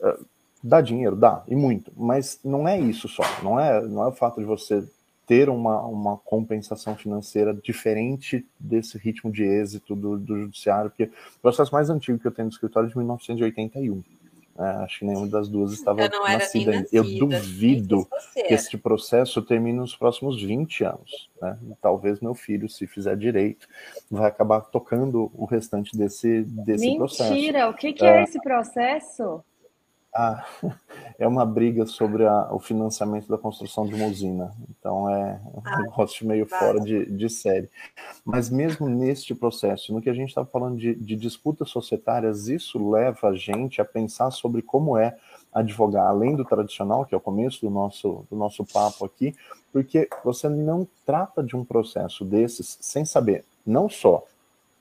é, 0.00 0.16
dá 0.62 0.80
dinheiro, 0.80 1.16
dá 1.16 1.42
e 1.48 1.56
muito, 1.56 1.92
mas 1.96 2.38
não 2.44 2.68
é 2.68 2.78
isso 2.78 3.08
só, 3.08 3.24
não 3.42 3.58
é 3.58 3.80
não 3.82 4.04
é 4.04 4.06
o 4.06 4.12
fato 4.12 4.38
de 4.38 4.46
você 4.46 4.84
ter 5.26 5.48
uma, 5.48 5.80
uma 5.86 6.16
compensação 6.18 6.96
financeira 6.96 7.54
diferente 7.54 8.46
desse 8.58 8.98
ritmo 8.98 9.30
de 9.30 9.44
êxito 9.44 9.94
do, 9.94 10.18
do 10.18 10.38
judiciário, 10.40 10.90
porque 10.90 11.04
o 11.04 11.40
processo 11.40 11.72
mais 11.72 11.90
antigo 11.90 12.18
que 12.18 12.26
eu 12.26 12.32
tenho 12.32 12.46
no 12.46 12.52
escritório 12.52 12.86
é 12.86 12.90
de 12.90 12.98
1981. 12.98 14.02
Né? 14.56 14.70
Acho 14.82 14.98
que 15.00 15.04
nenhuma 15.04 15.26
das 15.26 15.48
duas 15.48 15.72
estava 15.72 16.08
nascida 16.08 16.72
ainda. 16.72 16.88
Eu 16.92 17.04
duvido 17.04 18.06
que 18.34 18.52
este 18.52 18.76
processo 18.76 19.40
termine 19.42 19.78
nos 19.78 19.96
próximos 19.96 20.40
20 20.42 20.84
anos. 20.84 21.30
Né? 21.40 21.58
Talvez 21.80 22.20
meu 22.20 22.34
filho, 22.34 22.68
se 22.68 22.86
fizer 22.86 23.16
direito, 23.16 23.66
vai 24.10 24.28
acabar 24.28 24.60
tocando 24.60 25.30
o 25.34 25.44
restante 25.44 25.96
desse, 25.96 26.42
desse 26.42 26.84
Mentira, 26.84 26.98
processo. 26.98 27.32
Mentira, 27.32 27.68
o 27.68 27.74
que, 27.74 27.92
que 27.92 28.04
é, 28.04 28.20
é 28.20 28.22
esse 28.24 28.40
processo? 28.40 29.42
Ah, 30.14 30.44
é 31.18 31.26
uma 31.26 31.46
briga 31.46 31.86
sobre 31.86 32.26
a, 32.26 32.52
o 32.52 32.58
financiamento 32.58 33.28
da 33.28 33.38
construção 33.38 33.86
de 33.86 33.94
uma 33.94 34.06
usina. 34.06 34.52
Então 34.70 35.08
é 35.08 35.40
um 35.54 35.62
ah, 35.64 35.78
negócio 35.78 36.26
meio 36.26 36.46
fora 36.46 36.80
de, 36.80 37.06
de 37.06 37.30
série. 37.30 37.70
Mas 38.24 38.50
mesmo 38.50 38.88
neste 38.88 39.34
processo, 39.34 39.92
no 39.92 40.02
que 40.02 40.10
a 40.10 40.14
gente 40.14 40.28
está 40.28 40.44
falando 40.44 40.76
de, 40.76 40.94
de 40.94 41.16
disputas 41.16 41.70
societárias, 41.70 42.48
isso 42.48 42.90
leva 42.90 43.28
a 43.28 43.34
gente 43.34 43.80
a 43.80 43.84
pensar 43.84 44.30
sobre 44.30 44.60
como 44.60 44.98
é 44.98 45.16
advogar, 45.52 46.06
além 46.06 46.34
do 46.34 46.44
tradicional, 46.44 47.04
que 47.04 47.14
é 47.14 47.18
o 47.18 47.20
começo 47.20 47.60
do 47.60 47.70
nosso, 47.70 48.26
do 48.30 48.36
nosso 48.36 48.64
papo 48.64 49.04
aqui, 49.04 49.34
porque 49.72 50.08
você 50.24 50.48
não 50.48 50.86
trata 51.04 51.42
de 51.42 51.54
um 51.56 51.64
processo 51.64 52.24
desses 52.24 52.78
sem 52.80 53.04
saber 53.04 53.44
não 53.66 53.88
só 53.88 54.24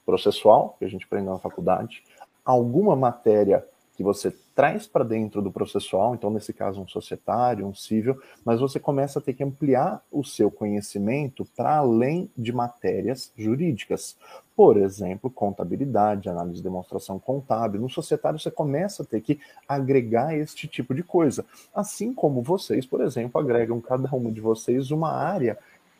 processual, 0.05 0.75
que 0.79 0.85
a 0.85 0.87
gente 0.87 1.05
aprendeu 1.05 1.33
na 1.33 1.39
faculdade, 1.39 2.03
alguma 2.43 2.95
matéria 2.95 3.65
que 3.95 4.03
você 4.03 4.31
traz 4.61 4.85
para 4.85 5.03
dentro 5.03 5.41
do 5.41 5.51
processual, 5.51 6.13
então 6.13 6.29
nesse 6.29 6.53
caso 6.53 6.79
um 6.79 6.87
societário, 6.87 7.65
um 7.65 7.73
civil, 7.73 8.21
mas 8.45 8.59
você 8.59 8.79
começa 8.79 9.17
a 9.17 9.21
ter 9.21 9.33
que 9.33 9.43
ampliar 9.43 10.03
o 10.11 10.23
seu 10.23 10.51
conhecimento 10.51 11.43
para 11.57 11.77
além 11.77 12.29
de 12.37 12.53
matérias 12.53 13.33
jurídicas. 13.35 14.15
Por 14.55 14.77
exemplo, 14.77 15.31
contabilidade, 15.31 16.29
análise 16.29 16.57
de 16.57 16.61
demonstração 16.61 17.17
contábil. 17.17 17.81
No 17.81 17.89
societário 17.89 18.37
você 18.37 18.51
começa 18.51 19.01
a 19.01 19.05
ter 19.05 19.21
que 19.21 19.39
agregar 19.67 20.37
este 20.37 20.67
tipo 20.67 20.93
de 20.93 21.01
coisa. 21.01 21.43
Assim 21.73 22.13
como 22.13 22.43
vocês, 22.43 22.85
por 22.85 23.01
exemplo, 23.01 23.41
agregam 23.41 23.81
cada 23.81 24.15
um 24.15 24.31
de 24.31 24.41
vocês 24.41 24.91
uma 24.91 25.11
área 25.11 25.57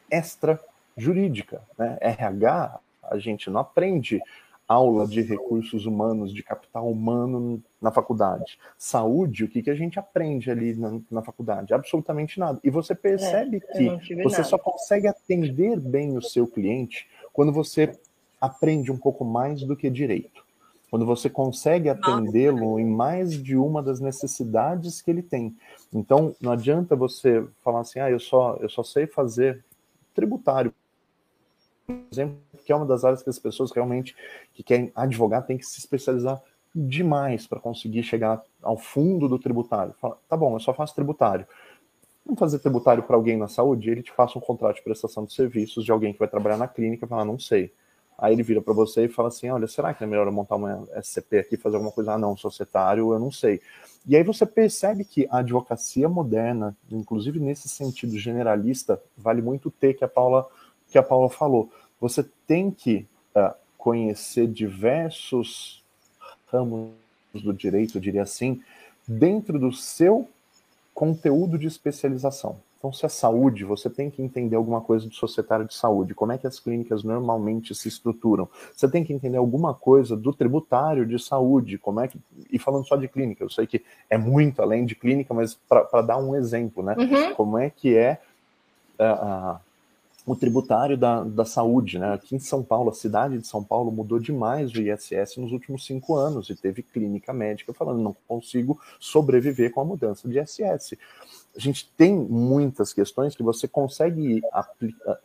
extra 0.08 0.60
jurídica. 0.95 1.63
Né? 1.76 1.97
RH, 2.00 2.80
a 3.10 3.17
gente 3.17 3.50
não 3.50 3.62
aprende 3.62 4.21
aula 4.67 5.08
de 5.08 5.24
recursos 5.24 5.88
humanos, 5.88 6.32
de 6.32 6.43
capital 6.43 6.88
humano 6.88 7.60
na 7.82 7.91
faculdade? 7.91 8.60
Saúde, 8.78 9.46
o 9.46 9.50
que, 9.50 9.63
que 9.63 9.72
a 9.72 9.76
gente 9.76 9.98
aprende 9.98 10.52
ali 10.52 10.76
na, 10.76 11.00
na 11.10 11.22
faculdade? 11.24 11.74
Absolutamente 11.74 12.39
nada. 12.39 12.60
E 12.63 12.70
você 12.70 12.94
percebe 12.94 13.58
é, 13.58 13.98
que 13.98 14.15
você 14.24 14.38
nada. 14.38 14.44
só 14.44 14.58
consegue 14.58 15.08
atender 15.08 15.80
bem 15.80 16.15
o 16.17 16.22
seu 16.22 16.46
cliente 16.46 17.10
quando 17.34 17.52
você 17.52 17.91
aprende 18.39 18.91
um 18.91 18.98
pouco 18.98 19.26
mais 19.26 19.63
do 19.63 19.76
que 19.76 19.89
direito. 19.89 20.44
Quando 20.89 21.06
você 21.06 21.30
consegue 21.30 21.88
atendê-lo 21.88 22.78
em 22.78 22.86
mais 22.86 23.32
de 23.32 23.56
uma 23.56 23.82
das 23.82 24.02
necessidades 24.02 25.02
que 25.02 25.10
ele 25.10 25.22
tem. 25.22 25.56
Então, 25.94 26.36
não 26.41 26.52
adianta 26.52 26.98
você 26.98 27.46
falar 27.63 27.80
assim, 27.80 28.00
ah, 28.00 28.12
eu 28.12 28.20
só, 28.20 28.58
eu 28.60 28.70
só 28.70 28.84
sei 28.84 29.08
fazer 29.08 29.63
tributário, 30.13 30.74
por 31.88 31.96
exemplo, 32.12 32.38
que 32.65 32.72
é 32.72 32.76
uma 32.76 32.86
das 32.86 33.04
áreas 33.06 33.24
que 33.24 33.30
as 33.30 33.39
pessoas 33.39 33.72
realmente 33.72 34.15
que 34.54 34.63
querem 34.63 34.91
advogar 34.94 35.46
têm 35.46 35.58
que 35.58 35.65
se 35.65 35.80
especializar 35.80 36.41
demais 36.74 37.46
para 37.46 37.60
conseguir 37.60 38.04
chegar 38.04 38.42
ao 38.62 38.78
fundo 38.78 39.28
do 39.28 39.38
tributário. 39.38 39.94
Fala, 40.00 40.18
tá 40.28 40.38
bom, 40.38 40.56
eu 40.56 40.60
só 40.60 40.74
faço 40.74 40.96
tributário. 40.96 41.46
Vamos 42.26 42.40
fazer 42.40 42.60
tributário 42.60 43.04
para 43.04 43.16
alguém 43.16 43.38
na 43.38 43.48
saúde? 43.48 43.90
Ele 43.90 44.04
te 44.04 44.12
faça 44.12 44.38
um 44.38 44.42
contrato 44.42 44.76
de 44.76 44.84
prestação 44.84 45.26
de 45.26 45.34
serviços 45.34 45.84
de 45.84 45.92
alguém 45.92 46.14
que 46.14 46.20
vai 46.20 46.28
trabalhar 46.28 46.58
na 46.58 46.68
clínica 46.68 47.08
fala, 47.08 47.24
ah, 47.24 47.26
não 47.26 47.40
sei. 47.40 47.74
Aí 48.22 48.34
ele 48.34 48.44
vira 48.44 48.62
para 48.62 48.74
você 48.74 49.06
e 49.06 49.10
fala 49.10 49.30
assim: 49.30 49.50
olha, 49.50 49.68
será 49.68 49.96
que 49.96 50.04
é 50.04 50.08
melhor 50.08 50.28
eu 50.28 50.32
montar 50.32 50.56
uma 50.56 50.88
SCP 50.96 51.40
aqui, 51.40 51.58
fazer 51.58 51.78
alguma 51.78 51.92
coisa? 51.92 52.14
Ah, 52.14 52.20
não, 52.20 52.38
societário, 52.38 53.12
eu 53.12 53.20
não 53.20 53.32
sei. 53.32 53.60
E 54.06 54.16
aí 54.16 54.24
você 54.24 54.46
percebe 54.46 55.04
que 55.04 55.28
a 55.32 55.40
advocacia 55.40 56.08
moderna, 56.08 56.78
inclusive 56.92 57.40
nesse 57.40 57.68
sentido 57.68 58.18
generalista, 58.20 59.02
vale 59.18 59.42
muito 59.42 59.72
ter 59.72 59.96
que 59.96 60.04
a 60.04 60.08
Paula 60.08 60.48
que 60.88 61.00
a 61.00 61.04
Paula 61.04 61.30
falou. 61.30 61.72
Você 62.00 62.24
tem 62.46 62.70
que 62.70 63.08
uh, 63.36 63.56
conhecer 63.76 64.48
diversos 64.48 65.81
ramos 66.52 66.92
do 67.34 67.54
direito, 67.54 67.98
eu 67.98 68.02
diria 68.02 68.24
assim, 68.24 68.62
dentro 69.08 69.58
do 69.58 69.72
seu 69.72 70.28
conteúdo 70.94 71.58
de 71.58 71.68
especialização. 71.68 72.58
Então, 72.82 72.92
se 72.92 73.06
é 73.06 73.10
saúde, 73.10 73.64
você 73.64 73.92
tem 73.92 74.10
que 74.10 74.24
entender 74.24 74.56
alguma 74.56 74.82
coisa 74.82 75.08
do 75.08 75.14
societário 75.14 75.68
de 75.68 75.74
saúde, 75.76 76.16
como 76.16 76.32
é 76.32 76.38
que 76.40 76.48
as 76.48 76.60
clínicas 76.60 77.04
normalmente 77.04 77.76
se 77.76 77.88
estruturam. 77.88 78.50
Você 78.76 78.90
tem 78.90 79.04
que 79.04 79.14
entender 79.14 79.38
alguma 79.38 79.72
coisa 79.72 80.18
do 80.18 80.34
tributário 80.34 81.06
de 81.06 81.20
saúde, 81.20 81.78
como 81.78 82.00
é 82.00 82.08
que. 82.08 82.18
E 82.52 82.58
falando 82.58 82.88
só 82.88 82.96
de 82.96 83.08
clínica, 83.08 83.44
eu 83.44 83.52
sei 83.52 83.68
que 83.68 83.84
é 84.10 84.18
muito 84.18 84.64
além 84.64 84.84
de 84.84 84.96
clínica, 84.96 85.32
mas 85.32 85.54
para 85.70 86.02
dar 86.02 86.18
um 86.18 86.36
exemplo, 86.36 86.82
né? 86.82 86.96
Uhum. 86.98 87.36
Como 87.36 87.56
é 87.56 87.70
que 87.70 87.96
é. 87.96 88.20
Uh, 89.00 89.54
uh, 89.54 89.60
o 90.26 90.36
tributário 90.36 90.96
da, 90.96 91.24
da 91.24 91.46
saúde, 91.46 91.98
né? 91.98 92.14
Aqui 92.14 92.36
em 92.36 92.40
São 92.40 92.64
Paulo, 92.64 92.92
a 92.92 92.94
cidade 92.94 93.38
de 93.38 93.48
São 93.48 93.64
Paulo 93.64 93.92
mudou 93.92 94.20
demais 94.20 94.72
o 94.72 94.82
ISS 94.82 95.38
nos 95.38 95.52
últimos 95.52 95.86
cinco 95.86 96.16
anos 96.16 96.50
e 96.50 96.56
teve 96.56 96.84
clínica 96.84 97.34
médica 97.34 97.74
falando 97.74 98.02
não 98.02 98.16
consigo 98.28 98.80
sobreviver 99.00 99.72
com 99.72 99.82
a 99.82 99.86
mudança 99.86 100.30
de 100.30 100.40
ISS. 100.40 100.96
A 101.56 101.60
gente 101.60 101.92
tem 101.98 102.16
muitas 102.16 102.94
questões 102.94 103.36
que 103.36 103.44
você 103.44 103.68
consegue 103.68 104.38
ir 104.38 104.44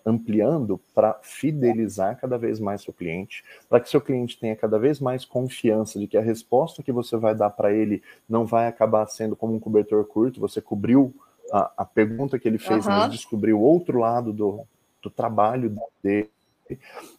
ampliando 0.05 0.81
para 0.95 1.19
fidelizar 1.23 2.19
cada 2.19 2.39
vez 2.39 2.59
mais 2.59 2.83
seu 2.83 2.93
cliente, 2.93 3.45
para 3.69 3.81
que 3.81 3.91
seu 3.91 4.01
cliente 4.01 4.39
tenha 4.39 4.57
cada 4.57 4.79
vez 4.79 4.99
mais 4.99 5.25
confiança 5.25 5.99
de 6.01 6.07
que 6.07 6.17
a 6.17 6.23
resposta 6.23 6.83
que 6.83 6.91
você 6.91 7.17
vai 7.17 7.35
dar 7.35 7.51
para 7.51 7.73
ele 7.73 8.03
não 8.29 8.47
vai 8.47 8.67
acabar 8.67 9.07
sendo 9.07 9.37
como 9.37 9.55
um 9.55 9.61
cobertor 9.61 10.05
curto, 10.07 10.41
você 10.41 10.61
cobriu 10.61 11.15
a, 11.53 11.71
a 11.77 11.85
pergunta 11.85 12.39
que 12.39 12.49
ele 12.49 12.59
fez, 12.59 12.87
uhum. 12.87 12.93
mas 12.93 13.13
descobriu 13.13 13.61
o 13.61 13.63
outro 13.63 13.99
lado 13.99 14.33
do, 14.33 14.67
do 15.07 15.11
trabalho 15.11 15.77
dele. 16.03 16.29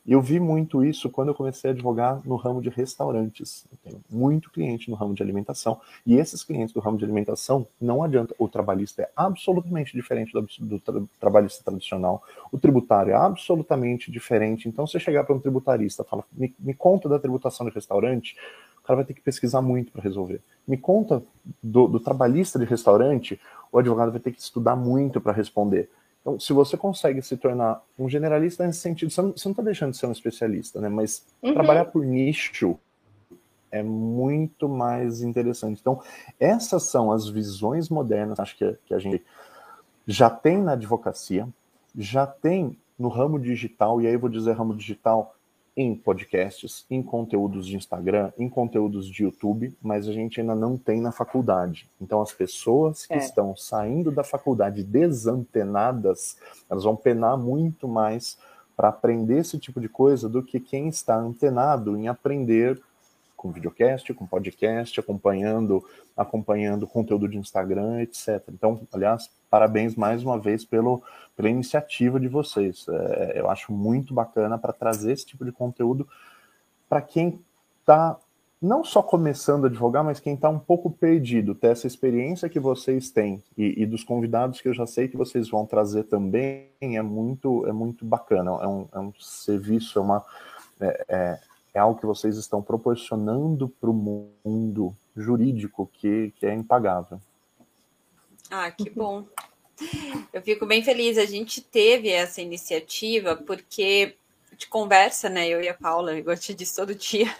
Eu 0.05 0.21
vi 0.21 0.41
muito 0.41 0.83
isso 0.83 1.09
quando 1.09 1.29
eu 1.29 1.33
comecei 1.33 1.69
a 1.69 1.73
advogar 1.73 2.21
no 2.25 2.35
ramo 2.35 2.61
de 2.61 2.67
restaurantes. 2.67 3.65
Eu 3.71 3.77
tenho 3.81 4.03
muito 4.09 4.51
cliente 4.51 4.89
no 4.89 4.95
ramo 4.97 5.13
de 5.13 5.23
alimentação. 5.23 5.79
E 6.05 6.15
esses 6.15 6.43
clientes 6.43 6.73
do 6.73 6.81
ramo 6.81 6.97
de 6.97 7.05
alimentação, 7.05 7.65
não 7.79 8.03
adianta. 8.03 8.35
O 8.37 8.49
trabalhista 8.49 9.03
é 9.03 9.09
absolutamente 9.15 9.93
diferente 9.93 10.33
do, 10.33 10.41
do 10.41 10.79
tra 10.79 11.01
trabalhista 11.17 11.63
tradicional. 11.63 12.21
O 12.51 12.57
tributário 12.57 13.13
é 13.13 13.15
absolutamente 13.15 14.11
diferente. 14.11 14.67
Então, 14.67 14.85
se 14.85 14.99
chegar 14.99 15.23
para 15.23 15.35
um 15.35 15.39
tributarista 15.39 16.03
falar, 16.03 16.25
me, 16.33 16.53
me 16.59 16.73
conta 16.73 17.07
da 17.07 17.17
tributação 17.17 17.65
de 17.65 17.73
restaurante, 17.73 18.35
o 18.79 18.83
cara 18.83 18.97
vai 18.97 19.05
ter 19.05 19.13
que 19.13 19.21
pesquisar 19.21 19.61
muito 19.61 19.93
para 19.93 20.01
resolver. 20.01 20.41
Me 20.67 20.75
conta 20.75 21.23
do, 21.63 21.87
do 21.87 21.99
trabalhista 22.01 22.59
de 22.59 22.65
restaurante, 22.65 23.39
o 23.71 23.79
advogado 23.79 24.11
vai 24.11 24.19
ter 24.19 24.33
que 24.33 24.41
estudar 24.41 24.75
muito 24.75 25.21
para 25.21 25.31
responder. 25.31 25.89
Então, 26.27 26.37
se 26.37 26.51
você 26.51 26.75
consegue 26.75 27.21
se 27.21 27.37
tornar 27.37 27.81
um 27.97 28.09
generalista 28.09 28.67
nesse 28.67 28.79
sentido, 28.79 29.09
você 29.09 29.21
não 29.21 29.31
está 29.31 29.63
deixando 29.63 29.91
de 29.91 29.97
ser 29.97 30.07
um 30.07 30.11
especialista, 30.11 30.81
né? 30.81 30.89
Mas 30.89 31.25
uhum. 31.41 31.53
trabalhar 31.53 31.85
por 31.85 32.05
nicho 32.05 32.77
é 33.71 33.81
muito 33.81 34.67
mais 34.67 35.21
interessante. 35.21 35.79
Então, 35.79 36.01
essas 36.37 36.83
são 36.83 37.13
as 37.13 37.29
visões 37.29 37.87
modernas, 37.87 38.41
acho 38.41 38.57
que, 38.57 38.77
que 38.85 38.93
a 38.93 38.99
gente 38.99 39.23
já 40.05 40.29
tem 40.29 40.61
na 40.61 40.73
advocacia, 40.73 41.47
já 41.97 42.27
tem 42.27 42.77
no 42.99 43.07
ramo 43.07 43.39
digital, 43.39 44.01
e 44.01 44.07
aí 44.07 44.13
eu 44.13 44.19
vou 44.19 44.29
dizer 44.29 44.51
ramo 44.51 44.75
digital 44.75 45.33
em 45.77 45.95
podcasts, 45.95 46.87
em 46.89 47.03
conteúdos 47.03 47.67
de 47.67 47.77
Instagram, 47.77 48.31
em 48.35 48.49
conteúdos 48.49 49.05
de 49.05 49.23
YouTube, 49.23 49.77
mas 49.79 50.07
a 50.07 50.11
gente 50.11 50.41
ainda 50.41 50.55
não 50.55 50.75
tem 50.75 50.99
na 50.99 51.11
faculdade. 51.11 51.87
Então, 52.01 52.19
as 52.19 52.33
pessoas 52.33 53.05
que 53.05 53.13
é. 53.13 53.17
estão 53.17 53.55
saindo 53.55 54.11
da 54.11 54.23
faculdade 54.23 54.83
desantenadas, 54.83 56.35
elas 56.67 56.83
vão 56.83 56.95
penar 56.95 57.37
muito 57.37 57.87
mais 57.87 58.39
para 58.75 58.89
aprender 58.89 59.37
esse 59.37 59.59
tipo 59.59 59.79
de 59.79 59.87
coisa 59.87 60.27
do 60.27 60.41
que 60.41 60.59
quem 60.59 60.87
está 60.87 61.15
antenado 61.15 61.95
em 61.95 62.07
aprender 62.07 62.81
com 63.37 63.51
videocast, 63.51 64.11
com 64.15 64.25
podcast, 64.25 64.99
acompanhando, 64.99 65.85
acompanhando 66.17 66.87
conteúdo 66.87 67.29
de 67.29 67.37
Instagram, 67.37 68.01
etc. 68.01 68.43
Então, 68.49 68.81
aliás, 68.91 69.29
parabéns 69.49 69.95
mais 69.95 70.23
uma 70.23 70.39
vez 70.39 70.65
pelo, 70.65 71.01
pela 71.35 71.49
iniciativa 71.49 72.19
de 72.19 72.27
vocês. 72.27 72.87
É, 72.89 73.39
eu 73.39 73.49
acho 73.49 73.71
muito 73.71 74.13
bacana 74.13 74.57
para 74.57 74.73
trazer 74.73 75.13
esse 75.13 75.25
tipo 75.25 75.45
de 75.45 75.51
conteúdo 75.51 76.07
para 76.89 77.01
quem 77.01 77.39
está 77.79 78.17
não 78.59 78.83
só 78.83 79.03
começando 79.03 79.65
a 79.65 79.67
advogar, 79.67 80.03
mas 80.03 80.19
quem 80.19 80.33
está 80.33 80.49
um 80.49 80.57
pouco 80.57 80.89
perdido, 80.89 81.53
ter 81.53 81.67
essa 81.67 81.85
experiência 81.85 82.49
que 82.49 82.59
vocês 82.59 83.11
têm 83.11 83.43
e, 83.55 83.83
e, 83.83 83.85
dos 83.85 84.03
convidados 84.03 84.59
que 84.59 84.67
eu 84.67 84.73
já 84.73 84.87
sei 84.87 85.07
que 85.07 85.15
vocês 85.15 85.47
vão 85.47 85.63
trazer 85.63 86.05
também 86.05 86.69
é 86.81 87.01
muito 87.03 87.67
é 87.67 87.71
muito 87.71 88.03
bacana. 88.03 88.51
É 88.59 88.67
um, 88.67 88.87
é 88.91 88.99
um 88.99 89.13
serviço, 89.19 89.99
é 89.99 90.01
uma 90.01 90.25
é, 90.81 91.39
é, 91.77 91.79
algo 91.79 91.99
que 91.99 92.05
vocês 92.05 92.35
estão 92.37 92.61
proporcionando 92.61 93.69
para 93.69 93.89
o 93.89 93.93
mundo 93.93 94.95
jurídico 95.15 95.89
que, 95.93 96.33
que 96.35 96.45
é 96.45 96.53
impagável. 96.53 97.21
Ah, 98.49 98.71
que 98.71 98.89
bom. 98.89 99.25
Eu 100.33 100.41
fico 100.41 100.65
bem 100.65 100.83
feliz. 100.83 101.17
A 101.17 101.25
gente 101.25 101.61
teve 101.61 102.09
essa 102.09 102.41
iniciativa 102.41 103.35
porque 103.35 104.15
de 104.57 104.65
conversa, 104.65 105.29
né? 105.29 105.47
Eu 105.47 105.61
e 105.61 105.69
a 105.69 105.73
Paula, 105.73 106.17
igual 106.17 106.35
eu 106.35 106.41
te 106.41 106.53
disse 106.53 106.75
todo 106.75 106.95
dia. 106.95 107.33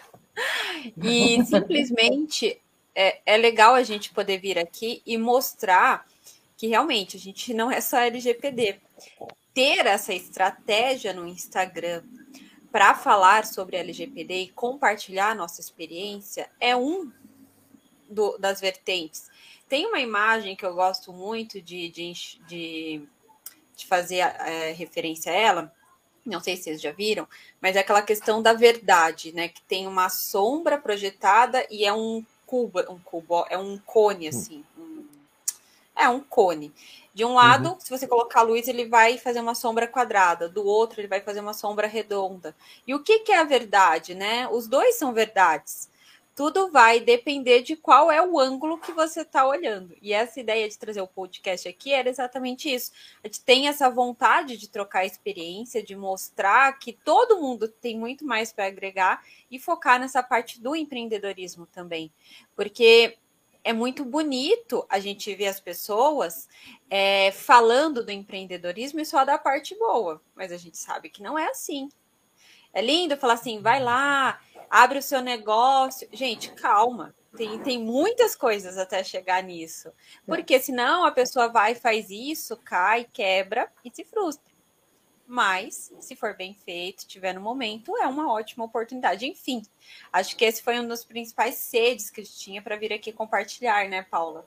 E 1.02 1.44
simplesmente 1.44 2.60
é, 2.94 3.18
é 3.26 3.36
legal 3.36 3.74
a 3.74 3.82
gente 3.82 4.14
poder 4.14 4.38
vir 4.38 4.56
aqui 4.56 5.02
e 5.04 5.18
mostrar 5.18 6.06
que 6.56 6.68
realmente 6.68 7.16
a 7.16 7.20
gente 7.20 7.52
não 7.52 7.72
é 7.72 7.80
só 7.80 7.98
LGPD. 7.98 8.76
Ter 9.52 9.84
essa 9.86 10.14
estratégia 10.14 11.12
no 11.12 11.26
Instagram 11.26 12.04
para 12.70 12.94
falar 12.94 13.46
sobre 13.46 13.76
LGPD 13.76 14.42
e 14.42 14.48
compartilhar 14.50 15.34
nossa 15.34 15.60
experiência 15.60 16.50
é 16.60 16.76
um 16.76 17.10
do, 18.08 18.36
das 18.38 18.60
vertentes. 18.60 19.30
Tem 19.68 19.86
uma 19.86 20.00
imagem 20.00 20.56
que 20.56 20.64
eu 20.64 20.74
gosto 20.74 21.12
muito 21.12 21.60
de, 21.60 21.88
de, 21.88 22.12
de, 22.46 23.02
de 23.76 23.86
fazer 23.86 24.18
é, 24.18 24.72
referência 24.72 25.32
a 25.32 25.34
ela, 25.34 25.74
não 26.24 26.40
sei 26.40 26.56
se 26.56 26.64
vocês 26.64 26.80
já 26.80 26.92
viram, 26.92 27.26
mas 27.60 27.76
é 27.76 27.80
aquela 27.80 28.02
questão 28.02 28.42
da 28.42 28.52
verdade, 28.52 29.32
né? 29.32 29.48
Que 29.48 29.62
tem 29.62 29.86
uma 29.86 30.08
sombra 30.08 30.78
projetada 30.78 31.66
e 31.70 31.84
é 31.84 31.92
um 31.92 32.24
cubo, 32.46 32.80
um 32.90 32.98
cubo, 32.98 33.46
é 33.48 33.56
um 33.56 33.78
cone, 33.78 34.26
hum. 34.26 34.28
assim. 34.28 34.64
Um, 34.76 35.06
é 35.96 36.08
um 36.08 36.20
cone. 36.20 36.72
De 37.18 37.24
um 37.24 37.34
lado, 37.34 37.70
uhum. 37.70 37.80
se 37.80 37.90
você 37.90 38.06
colocar 38.06 38.38
a 38.38 38.42
luz, 38.44 38.68
ele 38.68 38.86
vai 38.86 39.18
fazer 39.18 39.40
uma 39.40 39.56
sombra 39.56 39.88
quadrada. 39.88 40.48
Do 40.48 40.64
outro, 40.64 41.00
ele 41.00 41.08
vai 41.08 41.20
fazer 41.20 41.40
uma 41.40 41.52
sombra 41.52 41.88
redonda. 41.88 42.54
E 42.86 42.94
o 42.94 43.02
que, 43.02 43.18
que 43.18 43.32
é 43.32 43.40
a 43.40 43.44
verdade, 43.44 44.14
né? 44.14 44.46
Os 44.46 44.68
dois 44.68 44.94
são 44.94 45.12
verdades. 45.12 45.90
Tudo 46.32 46.70
vai 46.70 47.00
depender 47.00 47.62
de 47.62 47.74
qual 47.74 48.08
é 48.08 48.24
o 48.24 48.38
ângulo 48.38 48.78
que 48.78 48.92
você 48.92 49.22
está 49.22 49.44
olhando. 49.44 49.96
E 50.00 50.12
essa 50.12 50.38
ideia 50.38 50.68
de 50.68 50.78
trazer 50.78 51.00
o 51.00 51.08
podcast 51.08 51.66
aqui 51.66 51.92
era 51.92 52.08
exatamente 52.08 52.72
isso. 52.72 52.92
A 53.24 53.26
gente 53.26 53.40
tem 53.40 53.66
essa 53.66 53.90
vontade 53.90 54.56
de 54.56 54.68
trocar 54.68 55.04
experiência, 55.04 55.82
de 55.82 55.96
mostrar 55.96 56.78
que 56.78 56.92
todo 56.92 57.40
mundo 57.40 57.66
tem 57.66 57.98
muito 57.98 58.24
mais 58.24 58.52
para 58.52 58.66
agregar 58.66 59.24
e 59.50 59.58
focar 59.58 59.98
nessa 59.98 60.22
parte 60.22 60.60
do 60.60 60.76
empreendedorismo 60.76 61.66
também. 61.66 62.12
Porque 62.54 63.18
é 63.68 63.72
muito 63.74 64.02
bonito 64.02 64.86
a 64.88 64.98
gente 64.98 65.34
ver 65.34 65.46
as 65.46 65.60
pessoas 65.60 66.48
é, 66.88 67.30
falando 67.32 68.02
do 68.02 68.10
empreendedorismo 68.10 68.98
e 68.98 69.04
só 69.04 69.26
da 69.26 69.36
parte 69.36 69.78
boa, 69.78 70.22
mas 70.34 70.50
a 70.50 70.56
gente 70.56 70.78
sabe 70.78 71.10
que 71.10 71.22
não 71.22 71.38
é 71.38 71.50
assim. 71.50 71.90
É 72.72 72.80
lindo 72.80 73.14
falar 73.18 73.34
assim, 73.34 73.60
vai 73.60 73.78
lá, 73.78 74.40
abre 74.70 75.00
o 75.00 75.02
seu 75.02 75.20
negócio. 75.20 76.08
Gente, 76.10 76.50
calma. 76.52 77.14
Tem, 77.36 77.58
tem 77.58 77.78
muitas 77.78 78.34
coisas 78.34 78.78
até 78.78 79.04
chegar 79.04 79.42
nisso. 79.42 79.92
Porque 80.24 80.58
senão 80.58 81.04
a 81.04 81.12
pessoa 81.12 81.48
vai, 81.48 81.74
faz 81.74 82.08
isso, 82.08 82.56
cai, 82.64 83.04
quebra 83.12 83.70
e 83.84 83.94
se 83.94 84.02
frustra. 84.02 84.50
Mas, 85.30 85.92
se 86.00 86.16
for 86.16 86.34
bem 86.34 86.54
feito, 86.54 87.06
tiver 87.06 87.34
no 87.34 87.40
momento, 87.42 87.94
é 87.98 88.06
uma 88.06 88.32
ótima 88.32 88.64
oportunidade. 88.64 89.26
Enfim, 89.26 89.60
acho 90.10 90.34
que 90.34 90.42
esse 90.42 90.62
foi 90.62 90.80
um 90.80 90.88
dos 90.88 91.04
principais 91.04 91.56
sedes 91.56 92.08
que 92.08 92.22
eu 92.22 92.24
tinha 92.24 92.62
para 92.62 92.78
vir 92.78 92.94
aqui 92.94 93.12
compartilhar, 93.12 93.86
né, 93.90 94.06
Paula? 94.10 94.46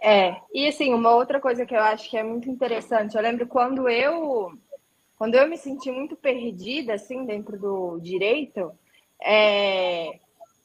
É, 0.00 0.40
e 0.54 0.68
assim, 0.68 0.94
uma 0.94 1.10
outra 1.10 1.40
coisa 1.40 1.66
que 1.66 1.74
eu 1.74 1.80
acho 1.80 2.08
que 2.08 2.16
é 2.16 2.22
muito 2.22 2.48
interessante, 2.48 3.16
eu 3.16 3.22
lembro 3.22 3.48
quando 3.48 3.88
eu 3.88 4.56
quando 5.16 5.34
eu 5.34 5.48
me 5.48 5.58
senti 5.58 5.90
muito 5.90 6.14
perdida, 6.14 6.94
assim, 6.94 7.24
dentro 7.24 7.58
do 7.58 7.98
direito, 7.98 8.72
é, 9.20 10.20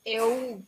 eu 0.06 0.62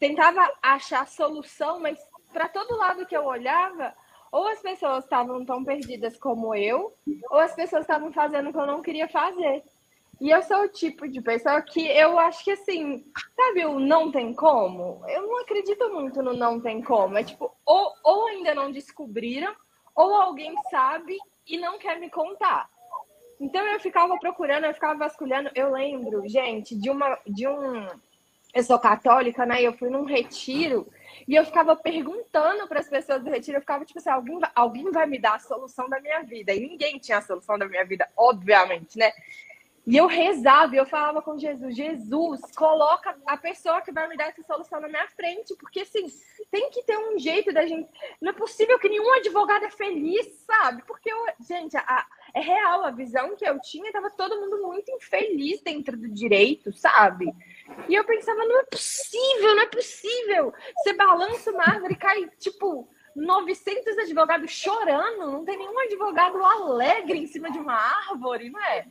tentava 0.00 0.50
achar 0.62 1.06
solução, 1.06 1.78
mas 1.78 1.98
para 2.32 2.48
todo 2.48 2.78
lado 2.78 3.04
que 3.04 3.14
eu 3.14 3.26
olhava, 3.26 3.94
ou 4.32 4.46
as 4.48 4.60
pessoas 4.60 5.04
estavam 5.04 5.44
tão 5.44 5.64
perdidas 5.64 6.16
como 6.18 6.54
eu, 6.54 6.94
ou 7.30 7.38
as 7.38 7.54
pessoas 7.54 7.82
estavam 7.82 8.12
fazendo 8.12 8.50
o 8.50 8.52
que 8.52 8.58
eu 8.58 8.66
não 8.66 8.82
queria 8.82 9.08
fazer. 9.08 9.62
E 10.20 10.30
eu 10.30 10.42
sou 10.42 10.62
o 10.62 10.68
tipo 10.68 11.06
de 11.06 11.20
pessoa 11.20 11.60
que 11.60 11.86
eu 11.86 12.18
acho 12.18 12.42
que 12.42 12.50
assim, 12.50 13.04
sabe, 13.34 13.66
o 13.66 13.78
não 13.78 14.10
tem 14.10 14.32
como? 14.32 15.02
Eu 15.08 15.26
não 15.26 15.40
acredito 15.40 15.92
muito 15.92 16.22
no 16.22 16.32
não 16.32 16.58
tem 16.58 16.82
como. 16.82 17.18
É 17.18 17.24
tipo, 17.24 17.54
ou, 17.66 17.92
ou 18.02 18.28
ainda 18.28 18.54
não 18.54 18.72
descobriram, 18.72 19.54
ou 19.94 20.14
alguém 20.14 20.54
sabe 20.70 21.18
e 21.46 21.58
não 21.58 21.78
quer 21.78 22.00
me 22.00 22.08
contar. 22.08 22.68
Então 23.38 23.62
eu 23.66 23.78
ficava 23.78 24.18
procurando, 24.18 24.64
eu 24.64 24.72
ficava 24.72 24.98
vasculhando. 24.98 25.50
Eu 25.54 25.70
lembro, 25.70 26.26
gente, 26.26 26.74
de 26.74 26.88
uma 26.88 27.18
de 27.26 27.46
um 27.46 27.86
eu 28.54 28.62
sou 28.62 28.78
católica, 28.78 29.44
né? 29.44 29.62
Eu 29.62 29.74
fui 29.74 29.90
num 29.90 30.04
retiro 30.04 30.88
e 31.26 31.34
eu 31.34 31.44
ficava 31.44 31.74
perguntando 31.76 32.66
para 32.66 32.80
as 32.80 32.88
pessoas 32.88 33.22
do 33.22 33.30
retiro, 33.30 33.58
eu 33.58 33.60
ficava 33.60 33.84
tipo 33.84 33.98
assim, 33.98 34.10
alguém 34.10 34.40
alguém 34.54 34.90
vai 34.90 35.06
me 35.06 35.18
dar 35.18 35.36
a 35.36 35.40
solução 35.40 35.88
da 35.88 36.00
minha 36.00 36.22
vida. 36.22 36.52
E 36.52 36.60
ninguém 36.60 36.98
tinha 36.98 37.18
a 37.18 37.22
solução 37.22 37.58
da 37.58 37.66
minha 37.66 37.84
vida, 37.84 38.08
obviamente, 38.16 38.98
né? 38.98 39.12
E 39.86 39.96
eu 39.96 40.08
rezava 40.08 40.74
eu 40.74 40.84
falava 40.84 41.22
com 41.22 41.38
Jesus: 41.38 41.76
Jesus, 41.76 42.40
coloca 42.56 43.16
a 43.24 43.36
pessoa 43.36 43.80
que 43.80 43.92
vai 43.92 44.08
me 44.08 44.16
dar 44.16 44.28
essa 44.28 44.42
solução 44.42 44.80
na 44.80 44.88
minha 44.88 45.06
frente, 45.08 45.54
porque 45.56 45.80
assim, 45.80 46.06
tem 46.50 46.70
que 46.70 46.82
ter 46.82 46.98
um 46.98 47.16
jeito 47.18 47.52
da 47.52 47.64
gente. 47.64 47.88
Não 48.20 48.30
é 48.30 48.34
possível 48.34 48.80
que 48.80 48.88
nenhum 48.88 49.12
advogado 49.14 49.64
é 49.64 49.70
feliz, 49.70 50.26
sabe? 50.44 50.82
Porque, 50.86 51.10
eu, 51.10 51.26
gente, 51.40 51.76
a, 51.76 52.04
é 52.34 52.40
real, 52.40 52.84
a 52.84 52.90
visão 52.90 53.36
que 53.36 53.48
eu 53.48 53.60
tinha, 53.60 53.92
tava 53.92 54.10
todo 54.10 54.40
mundo 54.40 54.60
muito 54.66 54.90
infeliz 54.90 55.62
dentro 55.62 55.96
do 55.96 56.08
direito, 56.08 56.72
sabe? 56.72 57.32
E 57.88 57.94
eu 57.94 58.04
pensava: 58.04 58.44
não 58.44 58.60
é 58.60 58.64
possível, 58.64 59.54
não 59.54 59.62
é 59.62 59.66
possível. 59.66 60.54
Você 60.76 60.92
balança 60.92 61.50
uma 61.50 61.64
árvore 61.64 61.94
e 61.94 61.98
cai, 61.98 62.28
tipo, 62.38 62.88
900 63.14 63.98
advogados 63.98 64.50
chorando, 64.50 65.30
não 65.30 65.44
tem 65.44 65.56
nenhum 65.56 65.78
advogado 65.78 66.44
alegre 66.44 67.18
em 67.18 67.26
cima 67.26 67.50
de 67.50 67.58
uma 67.58 67.74
árvore, 67.74 68.50
não 68.50 68.62
é? 68.62 68.86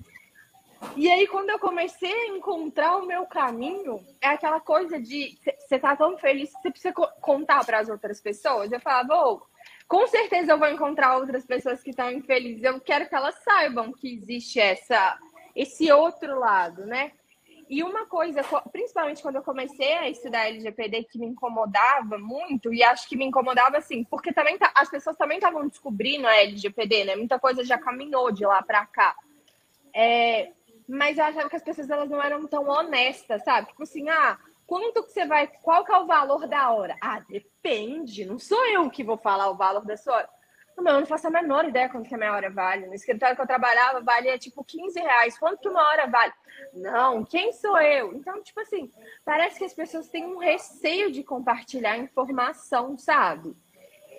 E 0.95 1.09
aí, 1.09 1.25
quando 1.27 1.49
eu 1.49 1.59
comecei 1.59 2.11
a 2.11 2.27
encontrar 2.27 2.97
o 2.97 3.05
meu 3.05 3.25
caminho, 3.25 4.05
é 4.21 4.27
aquela 4.27 4.59
coisa 4.59 4.99
de 4.99 5.37
você 5.57 5.79
tá 5.79 5.95
tão 5.95 6.17
feliz 6.17 6.51
que 6.51 6.61
você 6.61 6.71
precisa 6.71 6.93
contar 7.21 7.65
para 7.65 7.79
as 7.79 7.89
outras 7.89 8.21
pessoas. 8.21 8.71
Eu 8.71 8.79
falava, 8.79 9.13
oh, 9.15 9.41
com 9.87 10.05
certeza 10.07 10.51
eu 10.51 10.59
vou 10.59 10.67
encontrar 10.67 11.17
outras 11.17 11.45
pessoas 11.45 11.81
que 11.81 11.91
estão 11.91 12.11
infelizes. 12.11 12.63
Eu 12.63 12.79
quero 12.79 13.07
que 13.07 13.15
elas 13.15 13.35
saibam 13.43 13.91
que 13.93 14.13
existe 14.13 14.59
essa, 14.59 15.17
esse 15.55 15.91
outro 15.91 16.39
lado, 16.39 16.85
né? 16.85 17.13
E 17.67 17.81
uma 17.83 18.05
coisa, 18.05 18.41
principalmente 18.71 19.21
quando 19.21 19.37
eu 19.37 19.43
comecei 19.43 19.93
a 19.93 20.09
estudar 20.09 20.47
LGPD, 20.47 21.05
que 21.05 21.17
me 21.17 21.25
incomodava 21.25 22.17
muito, 22.17 22.71
e 22.71 22.83
acho 22.83 23.09
que 23.09 23.17
me 23.17 23.25
incomodava 23.25 23.77
assim, 23.77 24.03
porque 24.03 24.31
também 24.31 24.57
tá, 24.57 24.71
as 24.75 24.89
pessoas 24.89 25.17
também 25.17 25.37
estavam 25.37 25.67
descobrindo 25.67 26.27
a 26.27 26.35
LGPD, 26.35 27.05
né? 27.05 27.15
Muita 27.15 27.39
coisa 27.39 27.63
já 27.63 27.77
caminhou 27.77 28.31
de 28.31 28.45
lá 28.45 28.61
para 28.61 28.85
cá. 28.85 29.15
É, 29.93 30.51
mas 30.87 31.17
eu 31.17 31.25
achava 31.25 31.49
que 31.49 31.55
as 31.55 31.63
pessoas 31.63 31.89
elas 31.89 32.09
não 32.09 32.21
eram 32.21 32.45
tão 32.47 32.67
honestas, 32.67 33.43
sabe? 33.43 33.67
Tipo 33.67 33.81
assim, 33.81 34.07
ah, 34.09 34.37
quanto 34.67 35.03
que 35.03 35.11
você 35.11 35.25
vai, 35.25 35.47
qual 35.47 35.83
que 35.83 35.91
é 35.91 35.97
o 35.97 36.05
valor 36.05 36.47
da 36.47 36.71
hora? 36.71 36.95
Ah, 37.01 37.19
depende, 37.27 38.25
não 38.25 38.37
sou 38.37 38.63
eu 38.67 38.89
que 38.91 39.03
vou 39.03 39.17
falar 39.17 39.49
o 39.49 39.57
valor 39.57 39.83
da 39.85 39.97
sua 39.97 40.17
hora. 40.17 40.29
Não, 40.77 40.93
eu 40.93 40.99
não 40.99 41.07
faço 41.07 41.27
a 41.27 41.31
menor 41.31 41.65
ideia 41.65 41.89
quanto 41.89 42.07
que 42.07 42.15
a 42.15 42.17
minha 42.17 42.33
hora 42.33 42.49
vale. 42.49 42.85
No 42.87 42.93
escritório 42.93 43.35
que 43.35 43.41
eu 43.41 43.47
trabalhava, 43.47 44.01
valia 44.01 44.37
tipo 44.37 44.63
15 44.63 44.99
reais. 44.99 45.37
Quanto 45.37 45.59
que 45.59 45.69
uma 45.69 45.81
hora 45.81 46.05
vale? 46.07 46.33
Não, 46.73 47.23
quem 47.23 47.53
sou 47.53 47.79
eu? 47.79 48.13
Então, 48.13 48.43
tipo 48.43 48.59
assim, 48.59 48.91
parece 49.23 49.57
que 49.57 49.65
as 49.65 49.73
pessoas 49.73 50.09
têm 50.09 50.25
um 50.25 50.37
receio 50.37 51.11
de 51.11 51.23
compartilhar 51.23 51.97
informação, 51.97 52.97
sabe? 52.97 53.55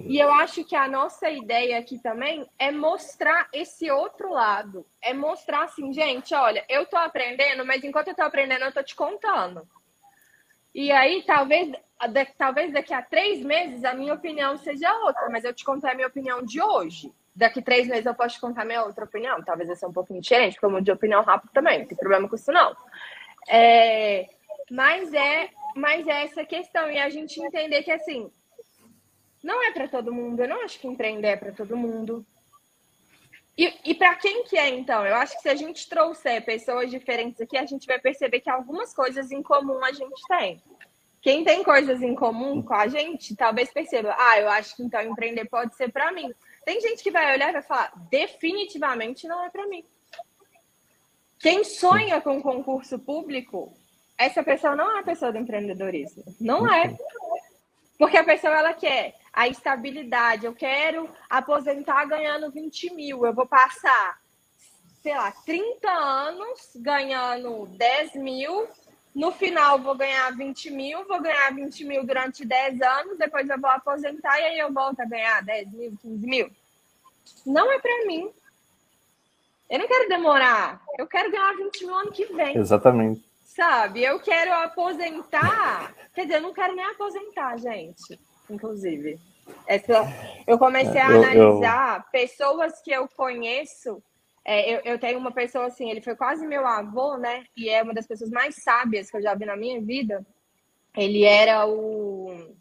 E 0.01 0.19
eu 0.19 0.33
acho 0.33 0.65
que 0.65 0.77
a 0.77 0.89
nossa 0.89 1.31
ideia 1.31 1.79
aqui 1.79 1.99
também 1.99 2.47
é 2.59 2.71
mostrar 2.71 3.49
esse 3.53 3.91
outro 3.91 4.31
lado. 4.31 4.85
É 5.01 5.15
mostrar 5.15 5.65
assim, 5.65 5.93
gente, 5.93 6.35
olha, 6.35 6.65
eu 6.69 6.87
tô 6.87 6.97
aprendendo, 6.97 7.65
mas 7.65 7.83
enquanto 7.83 8.09
eu 8.09 8.15
tô 8.15 8.23
aprendendo, 8.23 8.65
eu 8.65 8.73
tô 8.73 8.83
te 8.83 8.95
contando. 8.95 9.67
E 10.75 10.93
aí, 10.93 11.23
talvez, 11.23 11.73
talvez 12.37 12.73
daqui 12.73 12.93
a 12.93 13.03
três 13.03 13.43
meses 13.45 13.85
a 13.85 13.95
minha 13.95 14.15
opinião 14.15 14.57
seja 14.57 14.93
outra, 15.05 15.29
mas 15.31 15.45
eu 15.45 15.55
te 15.55 15.65
contar 15.65 15.93
a 15.93 15.95
minha 15.95 16.09
opinião 16.09 16.43
de 16.43 16.61
hoje. 16.61 17.13
Daqui 17.35 17.61
três 17.61 17.87
meses 17.87 18.07
eu 18.07 18.15
posso 18.15 18.37
te 18.37 18.41
contar 18.41 18.65
minha 18.65 18.85
outra 18.85 19.05
opinião. 19.05 19.43
Talvez 19.43 19.69
vai 19.69 19.77
ser 19.77 19.87
um 19.87 19.93
pouquinho 19.93 20.21
diferente, 20.21 20.59
porque 20.59 20.75
eu 20.75 20.81
de 20.81 20.93
opinião 20.93 21.23
rápido 21.23 21.51
também, 21.53 21.81
não 21.81 21.87
tem 21.87 21.97
problema 21.97 22.29
com 22.29 22.35
isso, 22.35 22.53
não. 22.53 22.77
É, 23.49 24.29
mas 24.71 25.13
é, 25.13 25.51
mas 25.75 26.07
é 26.07 26.25
essa 26.25 26.45
questão. 26.45 26.91
E 26.91 26.99
a 26.99 27.09
gente 27.09 27.41
entender 27.41 27.83
que 27.83 27.93
assim, 27.93 28.31
não 29.43 29.63
é 29.63 29.71
para 29.71 29.87
todo 29.87 30.13
mundo. 30.13 30.41
Eu 30.41 30.49
não 30.49 30.65
acho 30.65 30.81
que 30.81 30.89
empreender 30.89 31.29
é 31.29 31.37
para 31.37 31.53
todo 31.53 31.77
mundo. 31.77 32.27
E, 33.57 33.73
e 33.85 33.95
para 33.95 34.15
quem 34.17 34.45
que 34.45 34.59
é, 34.59 34.69
então? 34.69 35.07
Eu 35.07 35.15
acho 35.15 35.37
que 35.37 35.43
se 35.43 35.49
a 35.49 35.55
gente 35.55 35.89
trouxer 35.89 36.45
pessoas 36.45 36.91
diferentes 36.91 37.41
aqui, 37.41 37.57
a 37.57 37.65
gente 37.65 37.87
vai 37.87 37.99
perceber 37.99 38.41
que 38.41 38.51
algumas 38.51 38.93
coisas 38.93 39.31
em 39.31 39.43
comum 39.43 39.83
a 39.85 39.93
gente 39.93 40.21
tem. 40.29 40.63
Quem 41.27 41.43
tem 41.43 41.65
coisas 41.65 42.01
em 42.03 42.15
comum 42.15 42.63
com 42.63 42.73
a 42.73 42.87
gente, 42.87 43.35
talvez 43.35 43.69
perceba, 43.73 44.15
ah, 44.17 44.39
eu 44.39 44.49
acho 44.49 44.77
que 44.77 44.85
então 44.85 45.03
empreender 45.03 45.45
pode 45.47 45.75
ser 45.75 45.91
para 45.91 46.13
mim. 46.13 46.33
Tem 46.65 46.81
gente 46.81 47.03
que 47.03 47.11
vai 47.11 47.35
olhar 47.35 47.49
e 47.49 47.55
vai 47.55 47.63
falar, 47.63 47.93
definitivamente 48.09 49.27
não 49.27 49.45
é 49.45 49.51
para 49.51 49.67
mim. 49.67 49.85
Quem 51.41 51.65
sonha 51.65 52.21
com 52.21 52.41
concurso 52.41 52.97
público, 52.97 53.77
essa 54.17 54.41
pessoa 54.45 54.77
não 54.77 54.89
é 54.89 54.95
uma 54.95 55.03
pessoa 55.03 55.33
do 55.33 55.39
empreendedorismo. 55.39 56.23
Não 56.41 56.73
é. 56.73 56.97
Porque 57.99 58.19
a 58.19 58.25
pessoa 58.25 58.57
ela 58.57 58.73
quer 58.73 59.17
a 59.33 59.49
estabilidade. 59.49 60.47
Eu 60.47 60.55
quero 60.55 61.11
aposentar 61.29 62.05
ganhando 62.05 62.53
20 62.53 62.95
mil. 62.95 63.27
Eu 63.27 63.35
vou 63.35 63.49
passar, 63.49 64.17
sei 65.03 65.17
lá, 65.17 65.33
30 65.45 65.91
anos 65.91 66.71
ganhando 66.77 67.67
10 67.67 68.15
mil. 68.15 68.69
No 69.17 69.33
final, 69.33 69.79
vou 69.79 69.95
ganhar 69.95 70.31
20 70.37 70.71
mil. 70.71 71.05
Vou 71.07 71.21
ganhar 71.21 71.53
20 71.55 71.85
mil 71.85 72.05
durante 72.05 72.45
10 72.45 72.81
anos. 72.83 73.19
Depois, 73.19 73.49
eu 73.49 73.61
vou 73.61 73.71
aposentar 73.71 74.39
e 74.39 74.45
aí 74.45 74.59
eu 74.59 74.73
volto 74.73 75.01
a 75.01 75.07
ganhar 75.07 75.43
10 75.43 75.73
mil, 75.73 75.99
15 76.03 76.27
mil. 76.27 76.51
Não 77.45 77.73
é 77.73 77.79
para 77.79 78.07
mim. 78.07 78.31
Eu 79.69 79.79
não 79.79 79.89
quero 79.89 80.09
demorar. 80.09 80.83
Eu 80.99 81.07
quero 81.07 81.31
ganhar 81.33 81.57
20 81.57 81.87
mil 81.87 81.95
ano 81.95 82.13
que 82.13 82.27
vem. 82.27 82.57
Exatamente. 82.57 83.25
Sabe? 83.45 84.05
Eu 84.05 84.21
quero 84.21 84.53
aposentar. 84.53 85.95
Quer 86.15 86.23
dizer, 86.23 86.37
eu 86.37 86.43
não 86.43 86.53
quero 86.53 86.77
nem 86.77 86.85
aposentar, 86.85 87.57
gente 87.57 88.19
inclusive. 88.51 89.19
Essa, 89.67 90.03
eu 90.47 90.59
comecei 90.59 91.01
a 91.01 91.07
analisar 91.07 91.99
eu... 91.99 92.11
pessoas 92.11 92.81
que 92.83 92.91
eu 92.91 93.09
conheço. 93.09 94.03
É, 94.49 94.73
eu, 94.73 94.81
eu, 94.85 94.99
tenho 94.99 95.19
uma 95.19 95.33
pessoa 95.33 95.67
assim, 95.67 95.91
ele 95.91 96.01
foi 96.01 96.15
quase 96.15 96.47
meu 96.47 96.65
avô, 96.65 97.17
né? 97.17 97.45
E 97.57 97.69
é 97.69 97.83
uma 97.83 97.93
das 97.93 98.07
pessoas 98.07 98.31
mais 98.31 98.55
sábias 98.55 99.11
que 99.11 99.17
eu 99.17 99.21
já 99.21 99.35
vi 99.35 99.45
na 99.45 99.57
minha 99.57 99.81
vida. 99.81 100.25
Ele 100.97 101.25
era 101.25 101.67
o 101.67 102.55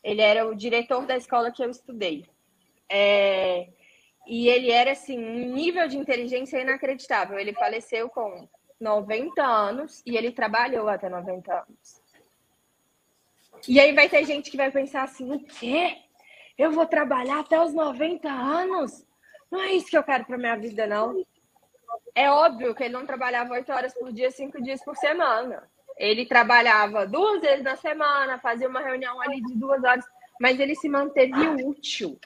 ele 0.00 0.22
era 0.22 0.46
o 0.46 0.54
diretor 0.54 1.04
da 1.04 1.16
escola 1.16 1.50
que 1.50 1.60
eu 1.62 1.68
estudei. 1.68 2.24
É, 2.88 3.66
e 4.28 4.48
ele 4.48 4.70
era 4.70 4.92
assim, 4.92 5.18
um 5.18 5.52
nível 5.52 5.88
de 5.88 5.98
inteligência 5.98 6.60
inacreditável. 6.60 7.36
Ele 7.36 7.52
faleceu 7.52 8.08
com 8.08 8.48
90 8.80 9.42
anos 9.42 10.04
e 10.06 10.16
ele 10.16 10.30
trabalhou 10.30 10.88
até 10.88 11.08
90 11.08 11.52
anos. 11.52 12.00
E 13.66 13.80
aí 13.80 13.92
vai 13.92 14.08
ter 14.08 14.24
gente 14.24 14.52
que 14.52 14.56
vai 14.56 14.70
pensar 14.70 15.02
assim: 15.02 15.32
o 15.32 15.40
quê? 15.40 15.96
Eu 16.56 16.70
vou 16.70 16.86
trabalhar 16.86 17.40
até 17.40 17.60
os 17.60 17.74
90 17.74 18.28
anos? 18.30 19.04
Não 19.52 19.60
é 19.60 19.74
isso 19.74 19.88
que 19.88 19.98
eu 19.98 20.02
quero 20.02 20.24
para 20.24 20.38
minha 20.38 20.56
vida, 20.56 20.86
não. 20.86 21.22
É 22.14 22.30
óbvio 22.30 22.74
que 22.74 22.84
ele 22.84 22.94
não 22.94 23.04
trabalhava 23.04 23.52
oito 23.52 23.70
horas 23.70 23.92
por 23.92 24.10
dia, 24.10 24.30
cinco 24.30 24.62
dias 24.62 24.82
por 24.82 24.96
semana. 24.96 25.70
Ele 25.98 26.24
trabalhava 26.24 27.06
duas 27.06 27.42
vezes 27.42 27.62
na 27.62 27.76
semana, 27.76 28.38
fazia 28.38 28.66
uma 28.66 28.80
reunião 28.80 29.20
ali 29.20 29.42
de 29.42 29.54
duas 29.54 29.84
horas, 29.84 30.06
mas 30.40 30.58
ele 30.58 30.74
se 30.74 30.88
manteve 30.88 31.38
útil, 31.66 32.18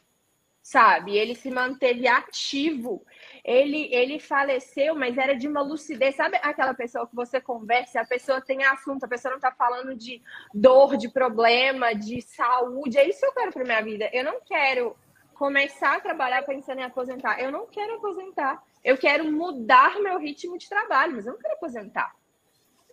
sabe? 0.63 1.19
Ele 1.19 1.35
se 1.35 1.51
manteve 1.51 2.07
ativo. 2.07 3.05
Ele, 3.45 3.93
ele 3.93 4.21
faleceu, 4.21 4.95
mas 4.95 5.19
era 5.19 5.35
de 5.35 5.49
uma 5.49 5.63
lucidez. 5.63 6.15
Sabe 6.15 6.39
aquela 6.41 6.75
pessoa 6.75 7.09
que 7.09 7.17
você 7.17 7.41
conversa, 7.41 8.03
a 8.03 8.07
pessoa 8.07 8.41
tem 8.41 8.63
assunto, 8.63 9.03
a 9.03 9.09
pessoa 9.09 9.33
não 9.33 9.39
está 9.39 9.51
falando 9.51 9.97
de 9.97 10.23
dor, 10.55 10.97
de 10.97 11.09
problema, 11.09 11.93
de 11.93 12.23
saúde. 12.23 12.99
É 12.99 13.09
isso 13.09 13.19
que 13.19 13.27
eu 13.27 13.35
quero 13.35 13.53
para 13.53 13.65
minha 13.65 13.83
vida. 13.83 14.09
Eu 14.13 14.23
não 14.23 14.41
quero 14.43 14.97
começar 15.39 15.97
a 15.97 16.01
trabalhar 16.01 16.43
pensando 16.43 16.81
em 16.81 16.85
aposentar. 16.85 17.41
Eu 17.41 17.53
não 17.53 17.67
quero 17.67 17.97
aposentar. 17.97 18.63
Eu 18.83 18.97
quero 18.97 19.31
mudar 19.31 20.01
meu 20.01 20.19
ritmo 20.19 20.59
de 20.59 20.69
trabalho, 20.69 21.15
mas 21.15 21.27
eu 21.27 21.33
não 21.33 21.41
quero 21.41 21.55
aposentar. 21.55 22.15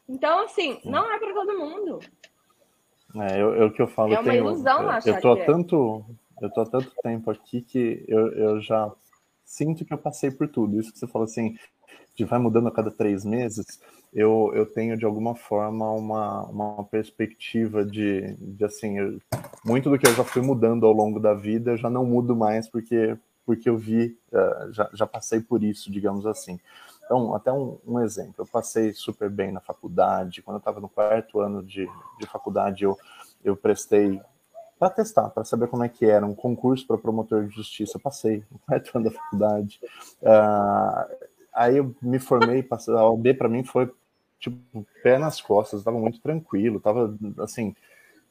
Então, 0.08 0.40
assim, 0.40 0.80
não 0.84 1.12
é 1.12 1.18
para 1.18 1.34
todo 1.34 1.58
mundo. 1.58 2.00
É, 3.16 3.42
eu, 3.42 3.56
eu 3.56 3.72
que 3.72 3.82
eu 3.82 3.88
falo. 3.88 4.14
É 4.14 4.20
uma 4.20 4.32
tenho, 4.32 4.46
ilusão 4.46 4.84
eu, 4.84 4.90
achar 4.90 5.10
eu 5.10 5.22
tô 5.22 5.36
que 5.36 5.42
é. 5.42 5.46
tanto, 5.46 6.06
eu 6.42 6.50
tô 6.52 6.62
há 6.62 6.66
tanto 6.66 6.92
tempo 7.02 7.32
aqui 7.32 7.62
que 7.62 8.04
eu, 8.08 8.32
eu 8.34 8.62
já 8.62 8.92
sinto 9.46 9.86
que 9.86 9.94
eu 9.94 9.98
passei 9.98 10.32
por 10.32 10.48
tudo. 10.48 10.80
Isso 10.80 10.92
que 10.92 11.00
você 11.00 11.08
falou 11.08 11.26
assim, 11.26 11.58
de 12.16 12.26
vai 12.26 12.40
mudando 12.40 12.68
a 12.68 12.72
cada 12.72 12.92
três 12.92 13.24
meses, 13.24 13.80
eu, 14.14 14.52
eu 14.54 14.66
tenho 14.66 14.96
de 14.96 15.06
alguma 15.06 15.36
forma 15.36 15.90
uma, 15.92 16.44
uma 16.44 16.84
perspectiva 16.84 17.84
de, 17.84 18.36
de 18.36 18.64
assim, 18.64 19.00
eu, 19.00 19.20
muito 19.66 19.90
do 19.90 19.98
que 19.98 20.08
eu 20.08 20.14
já 20.14 20.24
fui 20.24 20.42
mudando 20.42 20.86
ao 20.86 20.94
longo 20.94 21.20
da 21.20 21.34
vida, 21.34 21.72
eu 21.72 21.78
já 21.78 21.90
não 21.90 22.06
mudo 22.06 22.36
mais 22.36 22.70
porque, 22.70 23.18
porque 23.44 23.68
eu 23.68 23.78
vi, 23.78 24.18
uh, 24.32 24.72
já, 24.72 24.88
já 24.94 25.08
passei 25.08 25.40
por 25.40 25.64
isso, 25.64 25.92
digamos 25.92 26.28
assim. 26.28 26.60
Então, 27.06 27.34
até 27.34 27.52
um, 27.52 27.80
um, 27.86 28.00
exemplo, 28.00 28.36
eu 28.38 28.46
passei 28.46 28.94
super 28.94 29.30
bem 29.30 29.52
na 29.52 29.60
faculdade, 29.60 30.42
quando 30.44 30.56
eu 30.56 30.60
estava 30.60 30.80
no 30.80 30.88
quarto 30.88 31.40
ano 31.40 31.64
de, 31.64 31.90
de 32.20 32.28
faculdade, 32.28 32.84
eu, 32.84 32.98
eu 33.44 33.56
prestei 33.56 34.22
para 34.78 34.90
testar, 34.92 35.30
para 35.30 35.44
saber 35.44 35.68
como 35.68 35.84
é 35.84 35.90
que 35.90 36.06
era 36.06 36.26
um 36.26 36.36
concurso 36.36 36.86
para 36.86 36.98
promotor 36.98 37.46
de 37.46 37.56
justiça, 37.56 37.98
eu 37.98 38.02
passei 38.02 38.44
no 38.52 38.60
quarto 38.60 38.96
ano 38.96 39.06
da 39.06 39.12
faculdade, 39.12 39.80
uh, 40.22 41.30
aí 41.52 41.78
eu 41.78 41.96
me 42.02 42.20
formei, 42.20 42.62
passei, 42.62 42.94
a 42.94 43.04
OB 43.04 43.34
para 43.34 43.50
mim 43.50 43.64
foi 43.64 43.92
tipo 44.44 44.86
pé 45.02 45.18
nas 45.18 45.42
costas, 45.42 45.80
estava 45.80 45.98
muito 45.98 46.20
tranquilo, 46.20 46.78
estava 46.78 47.16
assim, 47.40 47.74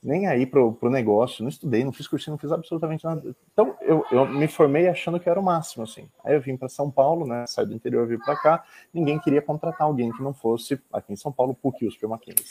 nem 0.02 0.26
aí 0.26 0.44
pro, 0.44 0.72
pro 0.72 0.90
negócio, 0.90 1.42
não 1.42 1.48
estudei, 1.48 1.84
não 1.84 1.92
fiz 1.92 2.06
cursinho, 2.06 2.32
não 2.32 2.38
fiz 2.38 2.52
absolutamente 2.52 3.04
nada. 3.04 3.34
Então, 3.52 3.76
eu, 3.80 4.04
eu 4.10 4.26
me 4.26 4.48
formei 4.48 4.88
achando 4.88 5.18
que 5.18 5.28
era 5.28 5.40
o 5.40 5.42
máximo, 5.42 5.84
assim. 5.84 6.08
Aí 6.24 6.34
eu 6.34 6.40
vim 6.40 6.56
para 6.56 6.68
São 6.68 6.90
Paulo, 6.90 7.26
né, 7.26 7.46
saí 7.46 7.66
do 7.66 7.74
interior, 7.74 8.06
vim 8.06 8.18
para 8.18 8.36
cá, 8.36 8.64
ninguém 8.92 9.18
queria 9.18 9.40
contratar 9.40 9.86
alguém 9.86 10.12
que 10.12 10.22
não 10.22 10.34
fosse, 10.34 10.80
aqui 10.92 11.12
em 11.12 11.16
São 11.16 11.32
Paulo, 11.32 11.54
PUC, 11.54 11.86
USP 11.86 12.04
ou 12.04 12.10
Mackenzie. 12.10 12.44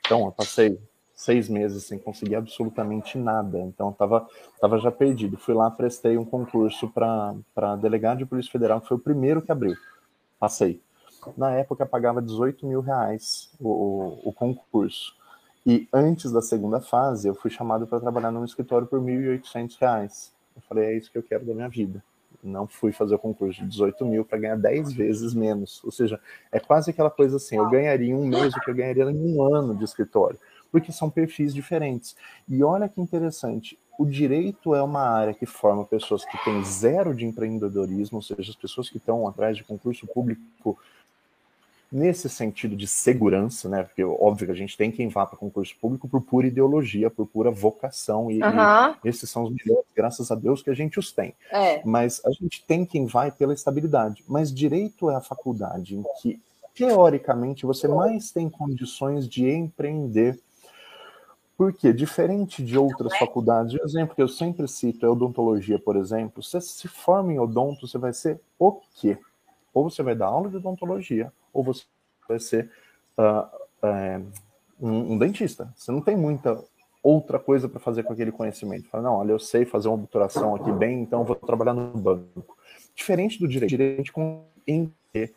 Então, 0.00 0.24
eu 0.24 0.32
passei 0.32 0.80
seis 1.14 1.48
meses 1.48 1.84
sem 1.84 1.98
conseguir 1.98 2.34
absolutamente 2.34 3.16
nada, 3.16 3.60
então 3.60 3.88
eu 3.88 3.92
tava, 3.92 4.26
tava 4.60 4.78
já 4.78 4.90
perdido. 4.90 5.36
Fui 5.36 5.54
lá, 5.54 5.70
prestei 5.70 6.16
um 6.16 6.24
concurso 6.24 6.88
para 6.88 7.76
delegado 7.76 8.18
de 8.18 8.26
Polícia 8.26 8.50
Federal, 8.50 8.80
que 8.80 8.88
foi 8.88 8.96
o 8.96 9.00
primeiro 9.00 9.42
que 9.42 9.52
abriu. 9.52 9.76
Passei. 10.38 10.80
Na 11.36 11.52
época, 11.52 11.86
pagava 11.86 12.20
18 12.20 12.66
mil 12.66 12.80
reais 12.80 13.50
o, 13.60 14.28
o, 14.28 14.32
concurso. 14.32 15.14
E 15.64 15.88
antes 15.92 16.32
da 16.32 16.42
segunda 16.42 16.80
fase, 16.80 17.28
eu 17.28 17.34
fui 17.34 17.50
chamado 17.50 17.86
para 17.86 18.00
trabalhar 18.00 18.30
num 18.30 18.44
escritório 18.44 18.86
por 18.86 19.00
R$ 19.00 19.38
1.800. 19.38 20.32
Eu 20.56 20.62
falei, 20.68 20.84
é 20.86 20.96
isso 20.96 21.10
que 21.10 21.18
eu 21.18 21.22
quero 21.22 21.44
da 21.44 21.54
minha 21.54 21.68
vida. 21.68 22.02
Não 22.42 22.66
fui 22.66 22.90
fazer 22.90 23.14
o 23.14 23.18
concurso 23.18 23.60
de 23.60 23.68
18 23.68 24.04
mil 24.04 24.24
para 24.24 24.38
ganhar 24.38 24.56
10 24.56 24.92
vezes 24.92 25.32
menos. 25.32 25.82
Ou 25.84 25.92
seja, 25.92 26.18
é 26.50 26.58
quase 26.58 26.90
aquela 26.90 27.10
coisa 27.10 27.36
assim: 27.36 27.56
eu 27.56 27.70
ganharia 27.70 28.16
um 28.16 28.26
mês 28.26 28.52
o 28.52 28.60
que 28.60 28.70
eu 28.70 28.74
ganharia 28.74 29.04
em 29.04 29.36
um 29.36 29.54
ano 29.54 29.76
de 29.76 29.84
escritório, 29.84 30.40
porque 30.72 30.90
são 30.90 31.08
perfis 31.08 31.54
diferentes. 31.54 32.16
E 32.48 32.64
olha 32.64 32.88
que 32.88 33.00
interessante: 33.00 33.78
o 33.96 34.04
direito 34.04 34.74
é 34.74 34.82
uma 34.82 35.02
área 35.02 35.34
que 35.34 35.46
forma 35.46 35.84
pessoas 35.84 36.24
que 36.24 36.42
têm 36.44 36.64
zero 36.64 37.14
de 37.14 37.24
empreendedorismo, 37.24 38.18
ou 38.18 38.22
seja, 38.22 38.50
as 38.50 38.56
pessoas 38.56 38.90
que 38.90 38.96
estão 38.96 39.28
atrás 39.28 39.56
de 39.56 39.62
concurso 39.62 40.06
público 40.08 40.42
nesse 41.92 42.28
sentido 42.28 42.74
de 42.74 42.86
segurança, 42.86 43.68
né? 43.68 43.82
Porque 43.82 44.02
óbvio 44.02 44.46
que 44.46 44.52
a 44.52 44.56
gente 44.56 44.76
tem 44.76 44.90
quem 44.90 45.08
vá 45.08 45.26
para 45.26 45.36
concurso 45.38 45.76
público 45.78 46.08
por 46.08 46.22
pura 46.22 46.46
ideologia, 46.46 47.10
por 47.10 47.26
pura 47.26 47.50
vocação, 47.50 48.30
e, 48.30 48.42
Uhum. 48.42 48.94
e 49.04 49.08
esses 49.08 49.28
são 49.28 49.44
os 49.44 49.50
melhores, 49.50 49.86
graças 49.94 50.30
a 50.30 50.34
Deus 50.34 50.62
que 50.62 50.70
a 50.70 50.74
gente 50.74 50.98
os 50.98 51.12
tem. 51.12 51.34
É. 51.50 51.82
Mas 51.84 52.22
a 52.24 52.30
gente 52.30 52.64
tem 52.66 52.86
quem 52.86 53.04
vai 53.04 53.30
pela 53.30 53.52
estabilidade. 53.52 54.24
Mas 54.26 54.52
direito 54.52 55.10
é 55.10 55.14
a 55.16 55.20
faculdade 55.20 55.94
em 55.96 56.02
que, 56.20 56.40
teoricamente, 56.74 57.66
você 57.66 57.86
mais 57.86 58.30
tem 58.30 58.48
condições 58.48 59.28
de 59.28 59.48
empreender. 59.50 60.40
Porque, 61.58 61.92
diferente 61.92 62.64
de 62.64 62.78
outras 62.78 63.16
faculdades, 63.18 63.74
o 63.74 63.84
exemplo 63.84 64.16
que 64.16 64.22
eu 64.22 64.26
sempre 64.28 64.66
cito 64.66 65.04
é 65.04 65.08
odontologia, 65.08 65.78
por 65.78 65.96
exemplo. 65.96 66.42
Você 66.42 66.60
se 66.60 66.88
forma 66.88 67.32
em 67.32 67.38
odonto, 67.38 67.86
você 67.86 67.98
vai 67.98 68.12
ser 68.12 68.40
o 68.58 68.80
quê? 68.96 69.18
Ou 69.72 69.88
você 69.88 70.02
vai 70.02 70.14
dar 70.14 70.26
aula 70.26 70.48
de 70.48 70.56
odontologia, 70.56 71.30
ou 71.52 71.62
você 71.62 71.84
vai 72.28 72.38
ser 72.38 72.70
uh, 73.18 73.46
uh, 73.84 74.32
um, 74.80 75.12
um, 75.12 75.18
dentista. 75.18 75.72
Você 75.76 75.90
não 75.92 76.00
tem 76.00 76.16
muita 76.16 76.62
outra 77.02 77.38
coisa 77.38 77.68
para 77.68 77.80
fazer 77.80 78.04
com 78.04 78.12
aquele 78.12 78.32
conhecimento. 78.32 78.88
Fala, 78.88 79.04
não, 79.04 79.14
olha, 79.14 79.32
eu 79.32 79.38
sei 79.38 79.64
fazer 79.64 79.88
uma 79.88 79.96
obturação 79.96 80.54
aqui 80.54 80.70
bem, 80.72 81.02
então 81.02 81.24
vou 81.24 81.36
trabalhar 81.36 81.74
no 81.74 81.88
banco. 81.98 82.56
Diferente 82.94 83.38
do 83.38 83.48
direito, 83.48 83.70
direito 83.70 84.12
com 84.12 84.44
entender 84.66 85.34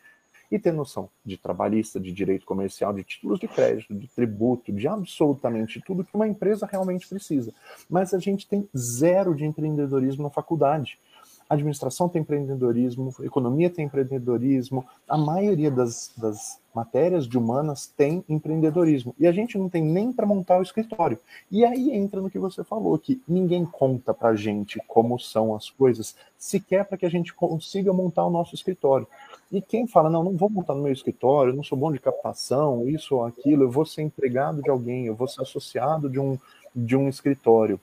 e 0.51 0.59
ter 0.59 0.71
noção 0.71 1.09
de 1.25 1.37
trabalhista, 1.37 1.99
de 1.99 2.11
direito 2.11 2.45
comercial, 2.45 2.93
de 2.93 3.03
títulos 3.03 3.39
de 3.39 3.47
crédito, 3.47 3.93
de 3.93 4.07
tributo, 4.07 4.71
de 4.71 4.87
absolutamente 4.87 5.81
tudo 5.81 6.03
que 6.03 6.15
uma 6.15 6.27
empresa 6.27 6.67
realmente 6.71 7.07
precisa. 7.07 7.53
Mas 7.89 8.13
a 8.13 8.19
gente 8.19 8.47
tem 8.47 8.69
zero 8.77 9.33
de 9.33 9.43
empreendedorismo 9.43 10.23
na 10.23 10.29
faculdade 10.29 10.99
administração 11.49 12.09
tem 12.09 12.21
empreendedorismo, 12.21 13.13
economia 13.21 13.69
tem 13.69 13.85
empreendedorismo, 13.85 14.85
a 15.07 15.17
maioria 15.17 15.69
das, 15.69 16.11
das 16.17 16.59
matérias 16.73 17.27
de 17.27 17.37
humanas 17.37 17.93
tem 17.95 18.25
empreendedorismo. 18.27 19.15
E 19.19 19.27
a 19.27 19.31
gente 19.31 19.57
não 19.57 19.69
tem 19.69 19.83
nem 19.83 20.11
para 20.11 20.25
montar 20.25 20.57
o 20.57 20.63
escritório. 20.63 21.19
E 21.51 21.63
aí 21.63 21.91
entra 21.91 22.19
no 22.19 22.29
que 22.29 22.39
você 22.39 22.63
falou, 22.63 22.97
que 22.97 23.21
ninguém 23.27 23.63
conta 23.63 24.13
para 24.13 24.35
gente 24.35 24.81
como 24.87 25.19
são 25.19 25.55
as 25.55 25.69
coisas, 25.69 26.15
sequer 26.37 26.85
para 26.85 26.97
que 26.97 27.05
a 27.05 27.09
gente 27.09 27.33
consiga 27.33 27.93
montar 27.93 28.25
o 28.25 28.31
nosso 28.31 28.55
escritório. 28.55 29.07
E 29.51 29.61
quem 29.61 29.87
fala, 29.87 30.09
não, 30.09 30.23
não 30.23 30.35
vou 30.35 30.49
montar 30.49 30.73
no 30.73 30.81
meu 30.81 30.91
escritório, 30.91 31.53
não 31.53 31.63
sou 31.63 31.77
bom 31.77 31.91
de 31.91 31.99
captação, 31.99 32.87
isso 32.89 33.15
ou 33.15 33.25
aquilo, 33.25 33.63
eu 33.63 33.71
vou 33.71 33.85
ser 33.85 34.01
empregado 34.01 34.61
de 34.61 34.69
alguém, 34.69 35.05
eu 35.05 35.15
vou 35.15 35.27
ser 35.27 35.43
associado 35.43 36.09
de 36.09 36.19
um, 36.19 36.37
de 36.75 36.95
um 36.95 37.07
escritório 37.07 37.79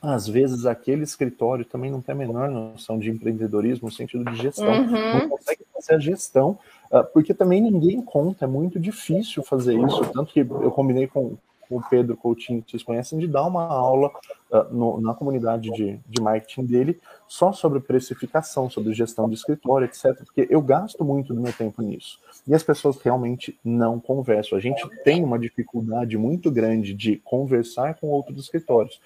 às 0.00 0.26
vezes 0.28 0.64
aquele 0.66 1.02
escritório 1.02 1.64
também 1.64 1.90
não 1.90 2.00
tem 2.00 2.14
a 2.14 2.18
menor 2.18 2.50
noção 2.50 2.98
de 2.98 3.10
empreendedorismo 3.10 3.88
no 3.88 3.92
sentido 3.94 4.24
de 4.24 4.36
gestão, 4.36 4.66
Uhum. 4.72 5.18
não 5.20 5.28
consegue 5.28 5.62
fazer 5.74 5.94
a 5.94 5.98
gestão, 5.98 6.58
ah, 6.90 7.02
porque 7.02 7.34
também 7.34 7.60
ninguém 7.60 8.00
conta, 8.00 8.44
é 8.44 8.48
muito 8.48 8.78
difícil 8.78 9.42
fazer 9.42 9.74
isso, 9.78 10.00
tanto 10.12 10.32
que 10.32 10.40
eu 10.40 10.70
combinei 10.70 11.06
com, 11.06 11.30
com 11.30 11.36
o 11.70 11.82
Pedro 11.88 12.16
Coutinho, 12.16 12.62
que 12.62 12.70
vocês 12.70 12.82
conhecem, 12.82 13.18
de 13.18 13.26
dar 13.26 13.46
uma 13.46 13.64
aula 13.64 14.10
ah, 14.52 14.64
no- 14.70 15.00
na 15.00 15.14
comunidade 15.14 15.70
de, 15.70 15.98
de 16.06 16.22
marketing 16.22 16.64
dele 16.64 16.98
só 17.26 17.52
sobre 17.52 17.80
precificação, 17.80 18.70
sobre 18.70 18.92
gestão 18.94 19.28
de 19.28 19.34
escritório, 19.34 19.84
etc, 19.84 20.16
porque 20.24 20.46
eu 20.48 20.62
gasto 20.62 21.04
muito 21.04 21.34
do 21.34 21.40
meu 21.40 21.52
tempo 21.52 21.82
nisso, 21.82 22.18
e 22.46 22.54
as 22.54 22.62
pessoas 22.62 22.98
realmente 23.00 23.58
não 23.64 24.00
conversam, 24.00 24.56
a 24.56 24.60
gente 24.60 24.82
tem 25.04 25.22
uma 25.22 25.38
dificuldade 25.38 26.16
muito 26.16 26.50
grande 26.50 26.94
de 26.94 27.16
conversar 27.18 27.94
com 27.98 28.08
outros 28.08 28.44
escritórios, 28.44 29.00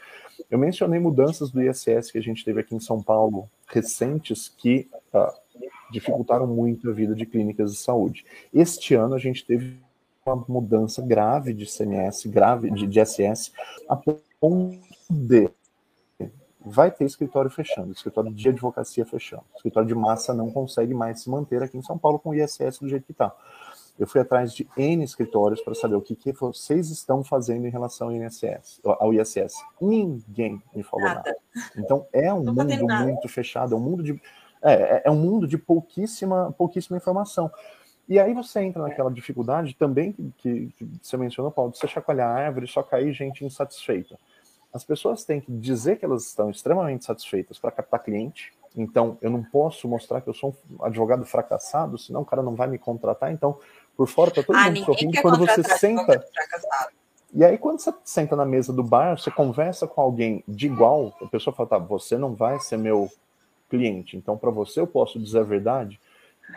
eu 0.51 0.59
mencionei 0.59 1.01
mudanças 1.01 1.51
do 1.51 1.63
ISS 1.63 2.11
que 2.11 2.19
a 2.19 2.23
gente 2.23 2.45
teve 2.45 2.61
aqui 2.61 2.75
em 2.75 2.81
São 2.81 3.03
Paulo 3.03 3.49
recentes 3.67 4.49
que 4.49 4.89
ah, 5.13 5.33
dificultaram 5.91 6.47
muito 6.47 6.89
a 6.89 6.93
vida 6.93 7.15
de 7.15 7.27
clínicas 7.27 7.73
de 7.73 7.79
saúde. 7.79 8.25
Este 8.53 8.95
ano 8.95 9.15
a 9.15 9.19
gente 9.19 9.45
teve 9.45 9.77
uma 10.25 10.45
mudança 10.49 11.03
grave 11.03 11.53
de 11.53 11.67
CMS, 11.67 12.27
grave 12.27 12.71
de, 12.71 12.87
de 12.87 13.05
SS, 13.05 13.53
a 13.89 13.97
ponto 13.97 14.79
de 15.11 15.51
vai 16.65 16.93
ter 16.93 17.05
escritório 17.05 17.51
fechando, 17.51 17.91
escritório 17.91 18.33
de 18.33 18.49
advocacia 18.49 19.05
fechando, 19.05 19.43
escritório 19.57 19.89
de 19.89 19.95
massa 19.97 20.33
não 20.33 20.49
consegue 20.51 20.95
mais 20.95 21.21
se 21.21 21.29
manter 21.29 21.61
aqui 21.61 21.77
em 21.77 21.83
São 21.83 21.99
Paulo 21.99 22.21
com 22.21 22.31
o 22.31 22.35
ISS 22.35 22.79
do 22.79 22.89
jeito 22.89 23.05
que 23.05 23.11
está. 23.11 23.35
Eu 23.99 24.07
fui 24.07 24.21
atrás 24.21 24.55
de 24.55 24.67
N 24.77 25.05
escritórios 25.05 25.61
para 25.61 25.75
saber 25.75 25.97
o 25.97 26.01
que, 26.01 26.15
que 26.15 26.33
vocês 26.33 26.89
estão 26.89 27.23
fazendo 27.23 27.67
em 27.67 27.71
relação 27.71 28.09
ao 28.09 28.15
ISS, 28.15 28.81
ao 28.85 29.13
ISS. 29.13 29.55
Ninguém 29.81 30.63
me 30.75 30.83
falou 30.83 31.05
nada. 31.07 31.37
Nada. 31.55 31.73
Então 31.77 32.07
é 32.13 32.33
um 32.33 32.43
Não 32.43 32.55
mundo 32.55 32.87
muito 32.87 33.29
fechado, 33.29 33.75
é 33.75 33.77
um 33.77 33.81
mundo 33.81 34.03
de 34.03 34.21
é, 34.63 34.73
é- 34.73 35.03
é 35.07 35.11
um 35.11 35.17
mundo 35.17 35.47
de 35.47 35.59
pouquíssima 35.59 36.53
pouquíssima 36.53 36.97
informação. 36.97 37.51
E 38.09 38.19
aí 38.19 38.35
você 38.35 38.61
entra 38.61 38.83
naquela 38.83 39.11
dificuldade 39.11 39.75
também 39.75 40.13
que, 40.39 40.73
que, 40.77 40.89
você 41.01 41.17
mencionou, 41.17 41.53
Paulo, 41.53 41.71
de 41.71 41.79
você 41.79 41.87
chacoalhar 41.87 42.29
a 42.29 42.47
árvore 42.47 42.67
e 42.67 42.69
só 42.69 42.83
cair 42.83 43.13
gente 43.13 43.45
insatisfeita. 43.45 44.19
As 44.73 44.85
pessoas 44.85 45.25
têm 45.25 45.41
que 45.41 45.53
dizer 45.53 45.99
que 45.99 46.05
elas 46.05 46.27
estão 46.27 46.51
extremamente 46.51 47.05
satisfeitas 47.05 47.59
para 47.59 47.71
captar 47.71 48.03
cliente. 48.03 48.53
Então, 48.75 49.19
eu 49.21 49.31
não 49.31 49.43
posso 49.43 49.87
mostrar 49.87 50.21
que 50.23 50.29
eu 50.29 50.35
sou 50.35 50.57
um 50.71 50.85
advogado 50.85 51.25
fracassado, 51.27 51.99
senão 51.99 52.23
o 52.23 52.25
cara 52.25 52.43
não 52.43 52.55
vai 52.55 52.67
me 52.67 52.79
contratar. 52.79 53.31
Então, 53.31 53.59
por 53.97 54.09
fora 54.09 54.31
tá 54.31 54.43
todo 54.43 54.57
Ah, 54.57 54.71
mundo 54.71 54.85
sorrindo. 54.85 55.21
Quando 55.21 55.39
você 55.39 55.63
senta, 55.63 56.25
e 57.35 57.45
aí, 57.45 57.57
quando 57.57 57.81
você 57.81 57.93
senta 58.05 58.35
na 58.35 58.45
mesa 58.45 58.73
do 58.73 58.83
bar, 58.83 59.19
você 59.19 59.31
conversa 59.31 59.87
com 59.87 60.01
alguém 60.01 60.43
de 60.49 60.67
igual, 60.67 61.17
a 61.21 61.27
pessoa 61.27 61.55
fala, 61.55 61.69
tá, 61.69 61.79
você 61.79 62.17
não 62.19 62.35
vai 62.35 62.59
ser 62.61 62.79
meu 62.79 63.11
cliente. 63.71 64.17
Então, 64.17 64.37
para 64.37 64.51
você, 64.51 64.81
eu 64.81 64.87
posso 64.87 65.19
dizer 65.19 65.41
a 65.41 65.45
verdade. 65.45 66.01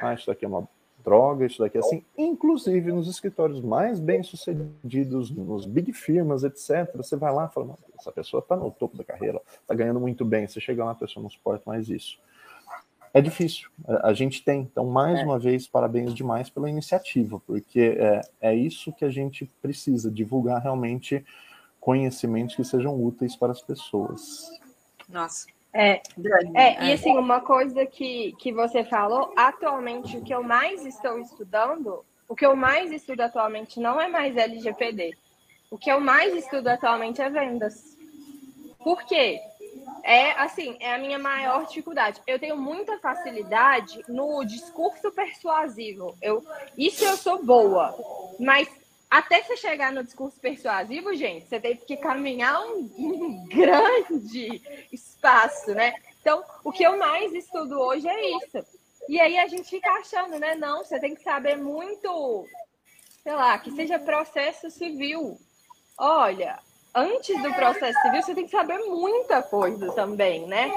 Ah, 0.01 0.13
isso 0.13 0.27
daqui 0.27 0.43
é 0.43 0.47
uma 0.47 0.67
droga, 1.05 1.45
isso 1.45 1.59
daqui 1.59 1.77
assim. 1.77 2.03
Inclusive 2.17 2.91
nos 2.91 3.07
escritórios 3.07 3.61
mais 3.61 3.99
bem-sucedidos, 3.99 5.29
nos 5.29 5.65
big 5.65 5.93
firmas, 5.93 6.43
etc. 6.43 6.91
Você 6.95 7.15
vai 7.15 7.31
lá 7.31 7.47
e 7.49 7.53
fala, 7.53 7.75
essa 7.97 8.11
pessoa 8.11 8.41
está 8.41 8.55
no 8.55 8.71
topo 8.71 8.97
da 8.97 9.03
carreira, 9.03 9.39
está 9.61 9.75
ganhando 9.75 9.99
muito 9.99 10.25
bem. 10.25 10.47
Você 10.47 10.59
chega 10.59 10.83
lá, 10.83 10.91
a 10.91 10.95
pessoa 10.95 11.21
não 11.21 11.29
suporta 11.29 11.63
mais 11.65 11.87
isso. 11.87 12.17
É 13.13 13.21
difícil, 13.21 13.69
a 13.87 14.13
gente 14.13 14.43
tem. 14.43 14.63
Então, 14.63 14.85
mais 14.85 15.19
é. 15.19 15.23
uma 15.23 15.39
vez, 15.39 15.67
parabéns 15.67 16.13
demais 16.13 16.49
pela 16.49 16.69
iniciativa, 16.69 17.39
porque 17.47 17.95
é, 17.97 18.21
é 18.41 18.53
isso 18.53 18.91
que 18.91 19.05
a 19.05 19.09
gente 19.09 19.49
precisa, 19.61 20.11
divulgar 20.11 20.61
realmente 20.61 21.23
conhecimentos 21.79 22.55
que 22.55 22.63
sejam 22.65 23.01
úteis 23.01 23.35
para 23.35 23.53
as 23.53 23.61
pessoas. 23.61 24.49
Nossa. 25.07 25.54
É, 25.77 26.01
é, 26.53 26.85
e 26.85 26.93
assim, 26.93 27.17
uma 27.17 27.41
coisa 27.41 27.85
que, 27.85 28.33
que 28.39 28.53
você 28.53 28.85
falou, 28.85 29.33
atualmente 29.35 30.15
o 30.15 30.23
que 30.23 30.33
eu 30.33 30.41
mais 30.41 30.85
estou 30.85 31.19
estudando, 31.19 32.05
o 32.29 32.35
que 32.35 32.45
eu 32.45 32.55
mais 32.55 32.93
estudo 32.93 33.19
atualmente 33.19 33.77
não 33.77 33.99
é 33.99 34.07
mais 34.07 34.37
LGPD. 34.37 35.17
O 35.69 35.77
que 35.77 35.91
eu 35.91 35.99
mais 35.99 36.33
estudo 36.33 36.69
atualmente 36.69 37.21
é 37.21 37.29
vendas. 37.29 37.97
Por 38.81 39.03
quê? 39.03 39.41
É 40.01 40.31
assim, 40.39 40.77
é 40.79 40.93
a 40.93 40.97
minha 40.97 41.19
maior 41.19 41.65
dificuldade. 41.65 42.21
Eu 42.25 42.39
tenho 42.39 42.55
muita 42.55 42.97
facilidade 42.99 44.01
no 44.07 44.45
discurso 44.45 45.11
persuasivo. 45.11 46.15
Eu, 46.21 46.41
isso 46.77 47.03
eu 47.03 47.17
sou 47.17 47.43
boa. 47.43 47.93
Mas 48.39 48.69
até 49.09 49.41
você 49.41 49.55
chegar 49.57 49.91
no 49.91 50.03
discurso 50.03 50.39
persuasivo, 50.39 51.15
gente, 51.15 51.47
você 51.47 51.59
tem 51.59 51.75
que 51.77 51.97
caminhar 51.97 52.61
um, 52.65 52.89
um 52.97 53.47
grande 53.47 54.61
espaço, 54.91 55.73
né? 55.73 55.93
Então, 56.19 56.43
o 56.63 56.71
que 56.71 56.83
eu 56.83 56.97
mais 56.97 57.33
estudo 57.33 57.79
hoje 57.79 58.07
é 58.07 58.37
isso. 58.37 58.65
E 59.07 59.19
aí 59.19 59.37
a 59.37 59.47
gente 59.47 59.69
fica 59.69 59.91
achando, 59.91 60.39
né? 60.39 60.55
Não, 60.55 60.83
você 60.83 60.99
tem 60.99 61.13
que 61.15 61.21
saber 61.21 61.55
muito, 61.55 62.47
sei 63.21 63.33
lá, 63.33 63.57
que 63.59 63.71
seja 63.71 63.99
processo 63.99 64.69
civil. 64.71 65.37
Olha, 65.97 66.59
antes 66.95 67.41
do 67.43 67.53
processo 67.53 68.01
civil, 68.01 68.21
você 68.21 68.33
tem 68.33 68.45
que 68.45 68.51
saber 68.51 68.77
muita 68.77 69.43
coisa 69.43 69.91
também, 69.91 70.47
né? 70.47 70.71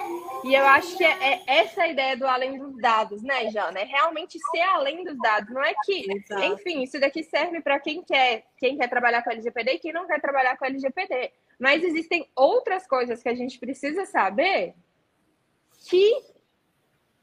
E 0.44 0.52
eu 0.52 0.66
acho 0.66 0.96
que 0.96 1.04
é, 1.04 1.34
é 1.34 1.42
essa 1.46 1.82
a 1.82 1.88
ideia 1.88 2.16
do 2.16 2.26
além 2.26 2.58
dos 2.58 2.76
dados, 2.78 3.22
né, 3.22 3.50
Jana? 3.50 3.78
É 3.78 3.84
realmente 3.84 4.36
ser 4.50 4.62
além 4.62 5.04
dos 5.04 5.16
dados. 5.18 5.54
Não 5.54 5.62
é 5.62 5.72
que, 5.84 6.10
Exato. 6.10 6.42
enfim, 6.42 6.82
isso 6.82 6.98
daqui 6.98 7.22
serve 7.22 7.60
para 7.60 7.78
quem 7.78 8.02
quer, 8.02 8.44
quem 8.58 8.76
quer 8.76 8.88
trabalhar 8.88 9.22
com 9.22 9.30
LGPD 9.30 9.74
e 9.74 9.78
quem 9.78 9.92
não 9.92 10.08
quer 10.08 10.20
trabalhar 10.20 10.56
com 10.56 10.64
LGPD. 10.64 11.32
Mas 11.58 11.84
existem 11.84 12.28
outras 12.34 12.86
coisas 12.86 13.22
que 13.22 13.28
a 13.28 13.34
gente 13.34 13.58
precisa 13.58 14.04
saber 14.04 14.74
que 15.88 16.12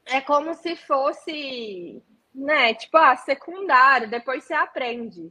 é 0.06 0.22
como 0.22 0.54
se 0.54 0.74
fosse, 0.74 2.02
né, 2.34 2.72
tipo, 2.72 2.96
ah, 2.96 3.16
secundário, 3.16 4.08
depois 4.08 4.44
você 4.44 4.54
aprende. 4.54 5.30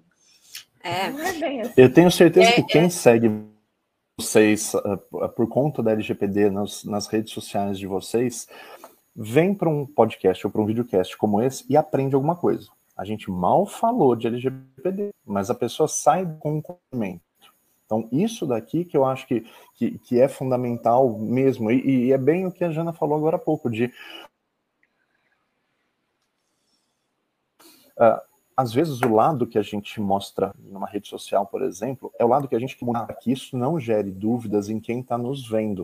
É. 0.83 0.89
é 0.89 1.07
assim. 1.07 1.61
Eu 1.75 1.91
tenho 1.91 2.11
certeza 2.11 2.49
é, 2.49 2.53
que 2.53 2.63
quem 2.63 2.85
é... 2.85 2.89
segue 2.89 3.54
vocês, 4.17 4.73
uh, 4.73 5.29
por 5.29 5.47
conta 5.47 5.83
da 5.83 5.91
LGPD 5.91 6.49
nas, 6.49 6.83
nas 6.85 7.07
redes 7.07 7.33
sociais 7.33 7.77
de 7.77 7.85
vocês, 7.85 8.47
vem 9.15 9.53
para 9.53 9.69
um 9.69 9.85
podcast 9.85 10.45
ou 10.45 10.51
para 10.51 10.61
um 10.61 10.65
videocast 10.65 11.17
como 11.17 11.41
esse 11.41 11.65
e 11.69 11.75
aprende 11.75 12.15
alguma 12.15 12.35
coisa. 12.35 12.69
A 12.95 13.03
gente 13.03 13.29
mal 13.29 13.65
falou 13.65 14.15
de 14.15 14.27
LGPD, 14.27 15.09
mas 15.25 15.49
a 15.49 15.55
pessoa 15.55 15.87
sai 15.87 16.25
com 16.39 16.57
um 16.57 16.61
conhecimento. 16.61 17.23
Então, 17.85 18.07
isso 18.11 18.47
daqui 18.47 18.85
que 18.85 18.95
eu 18.97 19.05
acho 19.05 19.27
que, 19.27 19.45
que, 19.75 19.99
que 19.99 20.19
é 20.19 20.27
fundamental 20.27 21.17
mesmo, 21.19 21.69
e, 21.69 22.07
e, 22.07 22.11
é 22.11 22.17
bem 22.17 22.45
o 22.45 22.51
que 22.51 22.63
a 22.63 22.71
Jana 22.71 22.93
falou 22.93 23.17
agora 23.17 23.35
há 23.35 23.39
pouco, 23.39 23.69
de. 23.69 23.93
Uh, 27.97 28.34
às 28.55 28.73
vezes 28.73 29.01
o 29.01 29.13
lado 29.13 29.45
que 29.45 29.57
a 29.57 29.61
gente 29.61 29.99
mostra 29.99 30.53
numa 30.57 30.87
rede 30.87 31.09
social, 31.09 31.45
por 31.45 31.61
exemplo, 31.61 32.11
é 32.17 32.23
o 32.23 32.27
lado 32.27 32.47
que 32.47 32.55
a 32.55 32.59
gente 32.59 32.77
quer 32.77 33.17
que 33.19 33.31
isso 33.31 33.57
não 33.57 33.79
gere 33.79 34.11
dúvidas 34.11 34.69
em 34.69 34.79
quem 34.79 35.01
está 35.01 35.17
nos 35.17 35.47
vendo. 35.47 35.81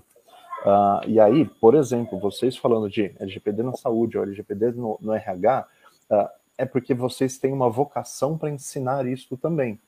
Uh, 0.61 1.07
e 1.07 1.19
aí, 1.19 1.45
por 1.45 1.76
exemplo, 1.76 2.19
vocês 2.19 2.55
falando 2.55 2.89
de 2.89 3.13
LGPD 3.19 3.63
na 3.63 3.74
saúde 3.74 4.17
ou 4.17 4.24
LGPD 4.24 4.72
no, 4.72 4.97
no 5.01 5.11
RH, 5.11 5.67
uh, 6.09 6.13
ah, 6.13 6.32
é 6.57 6.65
porque 6.65 6.93
vocês 6.93 7.38
têm 7.38 7.51
uma 7.51 7.69
vocação 7.69 8.38
para 8.38 8.51
ensinar 8.51 9.05
isso 9.07 9.36
também. 9.36 9.80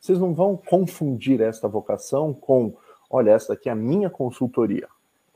Vocês 0.00 0.18
não 0.18 0.34
vão 0.34 0.56
confundir 0.56 1.40
esta 1.40 1.68
vocação 1.68 2.32
com, 2.32 2.74
olha, 3.10 3.30
essa 3.30 3.52
aqui 3.52 3.68
é 3.68 3.72
a 3.72 3.76
minha 3.76 4.10
consultoria. 4.10 4.88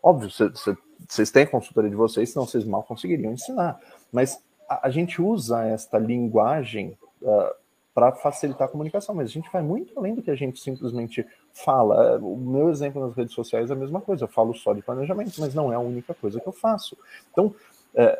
Óbvio, 0.02 0.30
vocês 0.30 1.30
têm 1.30 1.42
a 1.44 1.46
consultoria 1.46 1.90
de 1.90 1.96
vocês, 1.96 2.30
senão 2.30 2.46
vocês 2.46 2.64
mal 2.64 2.82
conseguiriam 2.82 3.32
ensinar. 3.32 3.78
Mas 4.10 4.42
a, 4.68 4.90
gente 4.90 5.20
usa 5.20 5.64
esta 5.64 5.98
linguagem 5.98 6.96
uh, 7.22 7.54
para 7.94 8.12
facilitar 8.12 8.68
a 8.68 8.70
comunicação, 8.70 9.14
mas 9.14 9.30
a 9.30 9.32
gente 9.32 9.50
vai 9.50 9.62
muito 9.62 9.98
além 9.98 10.14
do 10.14 10.22
que 10.22 10.30
a 10.30 10.34
gente 10.34 10.60
simplesmente 10.60 11.26
fala. 11.52 12.18
O 12.18 12.36
meu 12.36 12.68
exemplo 12.68 13.00
nas 13.00 13.16
redes 13.16 13.34
sociais 13.34 13.70
é 13.70 13.72
a 13.72 13.76
mesma 13.76 14.00
coisa, 14.00 14.24
eu 14.24 14.28
falo 14.28 14.54
só 14.54 14.74
de 14.74 14.82
planejamento, 14.82 15.40
mas 15.40 15.54
não 15.54 15.72
é 15.72 15.76
a 15.76 15.80
única 15.80 16.12
coisa 16.14 16.40
que 16.40 16.46
eu 16.46 16.52
faço. 16.52 16.96
Então, 17.32 17.46
uh, 17.94 18.18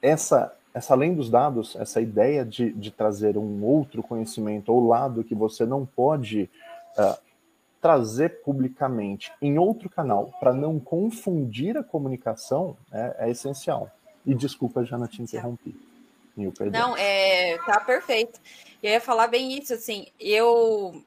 essa, 0.00 0.54
essa 0.72 0.94
além 0.94 1.14
dos 1.14 1.28
dados, 1.28 1.76
essa 1.76 2.00
ideia 2.00 2.44
de, 2.44 2.72
de 2.72 2.90
trazer 2.90 3.36
um 3.36 3.64
outro 3.64 4.02
conhecimento 4.02 4.72
ou 4.72 4.86
lado 4.86 5.24
que 5.24 5.34
você 5.34 5.66
não 5.66 5.84
pode 5.84 6.48
uh, 6.98 7.18
trazer 7.80 8.42
publicamente 8.42 9.32
em 9.40 9.58
outro 9.58 9.88
canal 9.88 10.32
para 10.38 10.52
não 10.52 10.78
confundir 10.78 11.76
a 11.76 11.82
comunicação 11.82 12.76
é, 12.92 13.16
é 13.20 13.30
essencial. 13.30 13.90
E 14.26 14.34
desculpa, 14.34 14.84
Jana, 14.84 15.08
te 15.08 15.22
interrompi. 15.22 15.74
Não, 16.70 16.96
é, 16.96 17.58
tá 17.58 17.80
perfeito. 17.80 18.40
Eu 18.82 18.90
ia 18.90 19.00
falar 19.00 19.26
bem 19.26 19.58
isso, 19.58 19.74
assim, 19.74 20.06
eu 20.18 21.02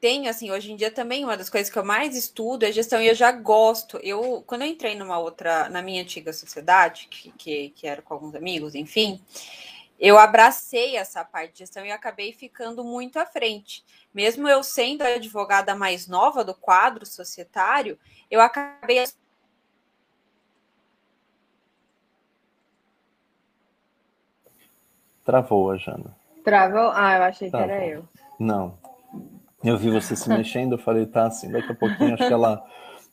tenho, 0.00 0.30
assim, 0.30 0.50
hoje 0.50 0.72
em 0.72 0.76
dia 0.76 0.90
também 0.90 1.24
uma 1.24 1.36
das 1.36 1.50
coisas 1.50 1.70
que 1.70 1.78
eu 1.78 1.84
mais 1.84 2.16
estudo 2.16 2.64
é 2.64 2.72
gestão 2.72 3.02
e 3.02 3.08
eu 3.08 3.14
já 3.14 3.32
gosto. 3.32 3.98
Eu, 3.98 4.42
quando 4.46 4.62
eu 4.62 4.68
entrei 4.68 4.94
numa 4.94 5.18
outra, 5.18 5.68
na 5.68 5.82
minha 5.82 6.02
antiga 6.02 6.32
sociedade, 6.32 7.08
que, 7.10 7.32
que, 7.32 7.70
que 7.70 7.86
era 7.86 8.00
com 8.00 8.14
alguns 8.14 8.34
amigos, 8.34 8.74
enfim, 8.74 9.20
eu 9.98 10.16
abracei 10.16 10.96
essa 10.96 11.24
parte 11.24 11.52
de 11.52 11.58
gestão 11.60 11.84
e 11.84 11.90
acabei 11.90 12.32
ficando 12.32 12.84
muito 12.84 13.18
à 13.18 13.26
frente. 13.26 13.84
Mesmo 14.14 14.48
eu 14.48 14.62
sendo 14.62 15.02
a 15.02 15.08
advogada 15.08 15.74
mais 15.74 16.06
nova 16.06 16.44
do 16.44 16.54
quadro 16.54 17.04
societário, 17.04 17.98
eu 18.30 18.40
acabei 18.40 19.04
Travou 25.28 25.70
a 25.70 25.76
Jana. 25.76 26.16
Travou? 26.42 26.90
Ah, 26.94 27.16
eu 27.18 27.22
achei 27.24 27.50
Travou. 27.50 27.68
que 27.68 27.74
era 27.74 27.86
eu. 27.86 28.04
Não. 28.40 28.78
Eu 29.62 29.76
vi 29.76 29.90
você 29.90 30.16
se 30.16 30.26
mexendo, 30.26 30.72
eu 30.72 30.78
falei, 30.78 31.04
tá 31.04 31.26
assim, 31.26 31.50
daqui 31.50 31.70
a 31.70 31.74
pouquinho 31.74 32.14
acho 32.14 32.26
que 32.26 32.32
ela, 32.32 32.64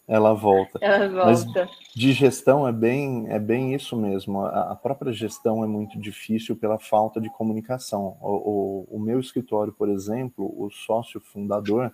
ela 0.08 0.34
volta. 0.34 0.80
Ela 0.82 1.10
volta. 1.10 1.26
Mas 1.26 1.46
de 1.94 2.14
gestão 2.14 2.66
é 2.66 2.72
bem, 2.72 3.26
é 3.28 3.38
bem 3.38 3.76
isso 3.76 3.98
mesmo. 3.98 4.46
A, 4.46 4.72
a 4.72 4.76
própria 4.78 5.12
gestão 5.12 5.62
é 5.62 5.68
muito 5.68 6.00
difícil 6.00 6.56
pela 6.56 6.80
falta 6.80 7.20
de 7.20 7.30
comunicação. 7.30 8.16
O, 8.22 8.88
o, 8.92 8.96
o 8.96 8.98
meu 8.98 9.20
escritório, 9.20 9.74
por 9.74 9.90
exemplo, 9.90 10.46
o 10.58 10.72
sócio 10.72 11.20
fundador, 11.20 11.92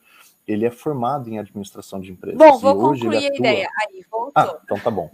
ele 0.48 0.68
é 0.68 0.72
formado 0.72 1.32
em 1.32 1.40
administração 1.40 2.00
de 2.00 2.12
empresas. 2.12 2.38
Bom, 2.38 2.60
vou 2.60 2.76
concluir 2.76 3.26
a 3.26 3.36
ideia. 3.36 3.68
Aí, 3.80 4.06
voltou. 4.08 4.32
Ah, 4.36 4.60
então 4.66 4.78
tá 4.78 4.92
bom. 4.92 5.10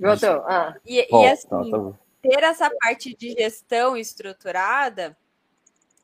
Voltou. 0.00 0.42
Ah. 0.46 0.74
E, 0.86 1.06
Volta, 1.10 1.26
e 1.26 1.30
assim, 1.30 1.46
tá, 1.46 1.62
tá 1.62 1.92
ter 2.28 2.42
essa 2.42 2.70
parte 2.80 3.14
de 3.14 3.32
gestão 3.32 3.96
estruturada 3.96 5.16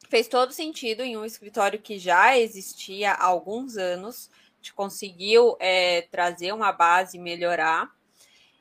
fez 0.08 0.28
todo 0.28 0.52
sentido 0.52 1.02
em 1.02 1.16
um 1.16 1.24
escritório 1.24 1.80
que 1.80 1.98
já 1.98 2.38
existia 2.38 3.12
há 3.12 3.24
alguns 3.24 3.76
anos, 3.76 4.30
gente 4.62 4.72
conseguiu 4.72 5.56
é, 5.58 6.02
trazer 6.02 6.52
uma 6.54 6.70
base 6.70 7.18
melhorar. 7.18 7.90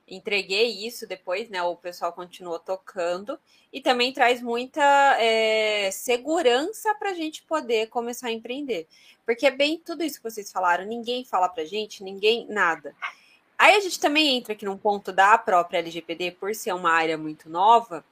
Entreguei 0.07 0.86
isso 0.86 1.07
depois, 1.07 1.47
né? 1.47 1.62
O 1.62 1.76
pessoal 1.76 2.12
continuou 2.12 2.59
tocando 2.59 3.39
e 3.72 3.80
também 3.80 4.12
traz 4.12 4.41
muita 4.41 4.82
é, 5.22 5.89
segurança 5.91 6.93
para 6.95 7.12
a 7.12 7.14
gente 7.14 7.43
poder 7.43 7.88
começar 7.88 8.28
a 8.28 8.32
empreender, 8.34 8.88
porque 9.26 9.45
é 9.45 9.51
bem 9.51 9.80
tudo 9.80 10.03
isso 10.03 10.18
que 10.18 10.30
vocês 10.30 10.51
falaram. 10.51 10.86
Ninguém 10.86 11.24
fala 11.24 11.47
para 11.47 11.64
gente, 11.64 12.03
ninguém 12.03 12.45
nada. 12.49 12.93
Aí 13.62 13.76
a 13.76 13.80
gente 13.80 13.99
também 13.99 14.38
entra 14.38 14.53
aqui 14.53 14.66
num 14.66 14.76
ponto 14.76 15.12
da 15.12 15.38
própria 15.38 15.78
LGPD, 15.78 16.32
por 16.32 16.55
ser 16.55 16.74
uma 16.74 16.91
área 16.91 17.16
muito 17.16 17.47
nova, 17.47 18.03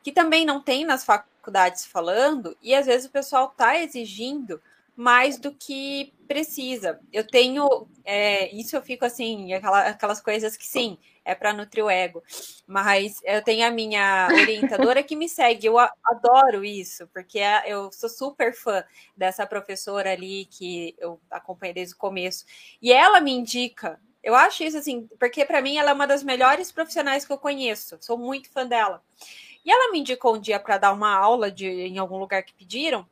que 0.00 0.12
também 0.12 0.46
não 0.46 0.60
tem 0.60 0.84
nas 0.84 1.04
faculdades 1.04 1.84
falando, 1.84 2.56
e 2.62 2.72
às 2.72 2.86
vezes 2.86 3.08
o 3.08 3.10
pessoal 3.10 3.46
está 3.46 3.76
exigindo 3.80 4.62
mais 4.94 5.38
do 5.38 5.52
que 5.52 6.12
precisa. 6.28 7.00
Eu 7.12 7.26
tenho, 7.26 7.88
é, 8.04 8.54
isso 8.54 8.76
eu 8.76 8.80
fico 8.80 9.04
assim, 9.04 9.52
aquela, 9.52 9.88
aquelas 9.88 10.20
coisas 10.20 10.56
que 10.56 10.64
sim, 10.64 10.96
é 11.24 11.34
para 11.34 11.52
nutrir 11.52 11.84
o 11.84 11.90
ego, 11.90 12.22
mas 12.64 13.16
eu 13.24 13.42
tenho 13.42 13.66
a 13.66 13.72
minha 13.72 14.28
orientadora 14.30 15.02
que 15.02 15.16
me 15.16 15.28
segue, 15.28 15.66
eu 15.66 15.80
adoro 15.80 16.64
isso, 16.64 17.08
porque 17.08 17.40
é, 17.40 17.64
eu 17.66 17.90
sou 17.90 18.08
super 18.08 18.54
fã 18.54 18.84
dessa 19.16 19.44
professora 19.48 20.12
ali 20.12 20.44
que 20.44 20.94
eu 20.96 21.20
acompanhei 21.28 21.74
desde 21.74 21.96
o 21.96 21.98
começo, 21.98 22.44
e 22.80 22.92
ela 22.92 23.20
me 23.20 23.32
indica 23.32 23.98
Eu 24.22 24.34
acho 24.34 24.62
isso 24.62 24.78
assim, 24.78 25.08
porque 25.18 25.44
para 25.44 25.60
mim 25.60 25.76
ela 25.76 25.90
é 25.90 25.94
uma 25.94 26.06
das 26.06 26.22
melhores 26.22 26.70
profissionais 26.70 27.24
que 27.24 27.32
eu 27.32 27.38
conheço. 27.38 27.98
Sou 28.00 28.16
muito 28.16 28.48
fã 28.50 28.66
dela. 28.66 29.02
E 29.64 29.70
ela 29.70 29.90
me 29.90 30.00
indicou 30.00 30.36
um 30.36 30.40
dia 30.40 30.60
para 30.60 30.78
dar 30.78 30.92
uma 30.92 31.14
aula 31.14 31.50
de 31.50 31.66
em 31.66 31.98
algum 31.98 32.18
lugar 32.18 32.42
que 32.42 32.54
pediram. 32.54 33.06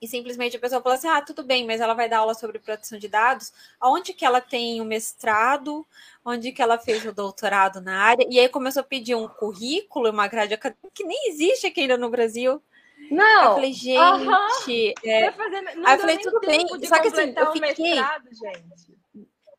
E 0.00 0.06
simplesmente 0.06 0.56
a 0.56 0.60
pessoa 0.60 0.80
falou 0.80 0.96
assim: 0.96 1.08
"Ah, 1.08 1.20
tudo 1.20 1.42
bem, 1.42 1.66
mas 1.66 1.80
ela 1.80 1.94
vai 1.94 2.08
dar 2.08 2.18
aula 2.18 2.34
sobre 2.34 2.58
proteção 2.58 2.98
de 2.98 3.08
dados. 3.08 3.52
Aonde 3.80 4.12
que 4.12 4.24
ela 4.24 4.40
tem 4.40 4.80
o 4.80 4.84
mestrado? 4.84 5.84
Onde 6.24 6.52
que 6.52 6.62
ela 6.62 6.78
fez 6.78 7.04
o 7.04 7.12
doutorado 7.12 7.80
na 7.80 8.00
área?" 8.00 8.26
E 8.30 8.38
aí 8.38 8.48
começou 8.48 8.80
a 8.80 8.84
pedir 8.84 9.14
um 9.16 9.26
currículo, 9.26 10.10
uma 10.10 10.28
grade 10.28 10.54
acadêmica 10.54 10.90
que 10.94 11.04
nem 11.04 11.30
existe 11.30 11.66
aqui 11.66 11.80
ainda 11.80 11.96
no 11.96 12.10
Brasil. 12.10 12.62
Não. 13.10 13.44
Eu 13.44 13.54
falei, 13.54 13.72
gente, 13.72 13.98
uh 13.98 14.18
-huh. 14.18 14.94
é... 15.04 15.28
aí 15.28 15.94
eu 15.94 15.98
falei, 15.98 16.18
tudo 16.18 16.40
bem. 16.40 16.66
Só 16.84 17.00
que 17.00 17.08
assim, 17.08 17.32
eu 17.36 17.52
fiquei. 17.52 17.94
Mestrado, 17.94 18.28
gente. 18.32 18.97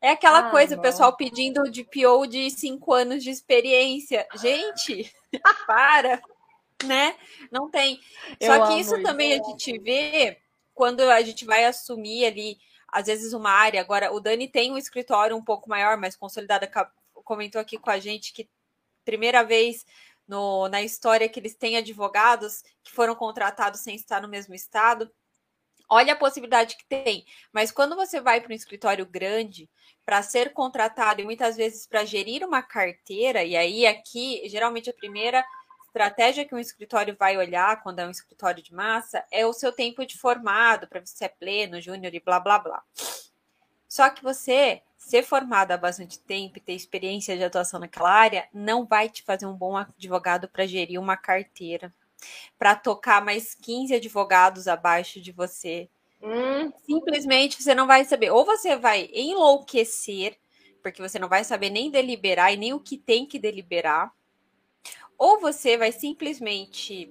É 0.02 0.12
aquela 0.12 0.47
ah, 0.47 0.52
coisa, 0.52 0.78
o 0.78 0.82
pessoal 0.82 1.16
pedindo 1.16 1.70
de 1.70 1.84
PO 1.84 2.26
de 2.26 2.50
cinco 2.52 2.93
anos 2.93 3.24
de 3.24 3.30
experiência. 3.30 4.26
Gente, 4.36 5.14
para, 5.68 6.22
né? 6.86 7.16
Não 7.52 7.70
tem. 7.70 8.00
Eu 8.39 8.54
Só 8.54 8.68
que 8.68 8.80
isso, 8.80 8.95
isso 8.95 9.04
também 9.04 9.34
a 9.34 9.43
gente 9.43 9.78
vê 9.80 10.38
quando 10.74 11.02
a 11.02 11.22
gente 11.22 11.43
vai 11.43 11.66
assumir 11.66 12.26
ali, 12.26 12.58
às 12.88 13.08
vezes, 13.08 13.34
uma 13.34 13.52
área. 13.52 13.82
Agora, 13.82 14.14
o 14.14 14.22
Dani 14.22 14.47
tem 14.47 14.72
um 14.72 14.78
escritório 14.78 15.36
um 15.36 15.43
pouco 15.43 15.70
maior, 15.70 15.97
mais 15.97 16.16
consolidado. 16.16 16.66
Comentou 17.14 17.60
aqui 17.60 17.78
com 17.78 17.89
a 17.89 18.00
gente 18.00 18.32
que 18.32 18.50
primeira 19.04 19.43
vez 19.43 19.86
no, 20.26 20.70
na 20.70 20.82
história 20.82 21.28
que 21.28 21.39
eles 21.39 21.56
têm 21.56 21.76
advogados 21.76 22.64
que 22.84 22.91
foram 22.91 23.16
contratados 23.16 23.82
sem 23.82 23.95
estar 23.95 24.22
no 24.22 24.30
mesmo 24.30 24.56
estado. 24.56 25.12
Olha 25.90 26.14
a 26.14 26.18
possibilidade 26.18 26.78
que 26.78 26.86
tem. 26.86 27.26
Mas 27.52 27.72
quando 27.72 27.96
você 27.96 28.22
vai 28.22 28.40
para 28.40 28.52
um 28.52 28.56
escritório 28.56 29.06
grande, 29.06 29.70
para 30.06 30.22
ser 30.22 30.54
contratado 30.54 31.22
e 31.22 31.26
muitas 31.26 31.58
vezes 31.58 31.88
para 31.88 32.06
gerir 32.06 32.46
uma 32.46 32.62
carteira, 32.62 33.44
e 33.44 33.58
aí 33.58 33.88
aqui, 33.88 34.42
geralmente 34.48 34.90
a 34.90 34.94
primeira 34.94 35.44
estratégia 35.88 36.46
que 36.46 36.54
um 36.54 36.60
escritório 36.60 37.16
vai 37.18 37.38
olhar 37.38 37.82
quando 37.82 38.00
é 38.00 38.08
um 38.08 38.12
escritório 38.12 38.62
de 38.62 38.74
massa 38.74 39.26
é 39.32 39.46
o 39.46 39.54
seu 39.54 39.72
tempo 39.72 40.06
de 40.06 40.18
formado, 40.18 40.88
para 40.88 41.00
ver 41.00 41.08
se 41.08 41.26
é 41.26 41.28
pleno, 41.28 41.82
júnior 41.82 42.14
e 42.14 42.20
blá 42.20 42.40
blá 42.40 42.60
blá. 42.60 42.84
Só 43.88 44.08
que 44.10 44.24
você 44.24 44.84
ser 44.96 45.24
formado 45.24 45.72
há 45.72 45.78
bastante 45.78 46.20
tempo 46.20 46.58
e 46.58 46.62
ter 46.62 46.74
experiência 46.74 47.36
de 47.36 47.44
atuação 47.44 47.80
naquela 47.80 48.12
área 48.12 48.48
não 48.54 48.86
vai 48.86 49.10
te 49.10 49.24
fazer 49.24 49.48
um 49.48 49.54
bom 49.54 49.76
advogado 49.76 50.48
para 50.48 50.68
gerir 50.68 51.00
uma 51.00 51.18
carteira 51.18 51.92
para 52.57 52.76
tocar 52.76 53.24
mais 53.24 53.53
15 53.55 53.95
advogados 53.95 54.67
abaixo 54.67 55.22
de 55.22 55.32
você. 55.32 55.89
Hum. 56.22 56.72
Simplesmente 56.86 57.61
você 57.61 57.74
não 57.74 57.88
vai 57.88 58.03
saber. 58.05 58.32
Ou 58.32 58.45
você 58.45 58.76
vai 58.76 59.09
enlouquecer, 59.13 60.38
porque 60.82 61.01
você 61.01 61.17
não 61.17 61.30
vai 61.30 61.43
saber 61.43 61.70
nem 61.70 61.89
deliberar 61.89 62.53
e 62.53 62.57
nem 62.57 62.74
o 62.74 62.80
que 62.80 62.97
tem 62.97 63.26
que 63.26 63.39
deliberar. 63.39 64.13
Ou 65.17 65.39
você 65.39 65.78
vai 65.78 65.91
simplesmente 65.91 67.09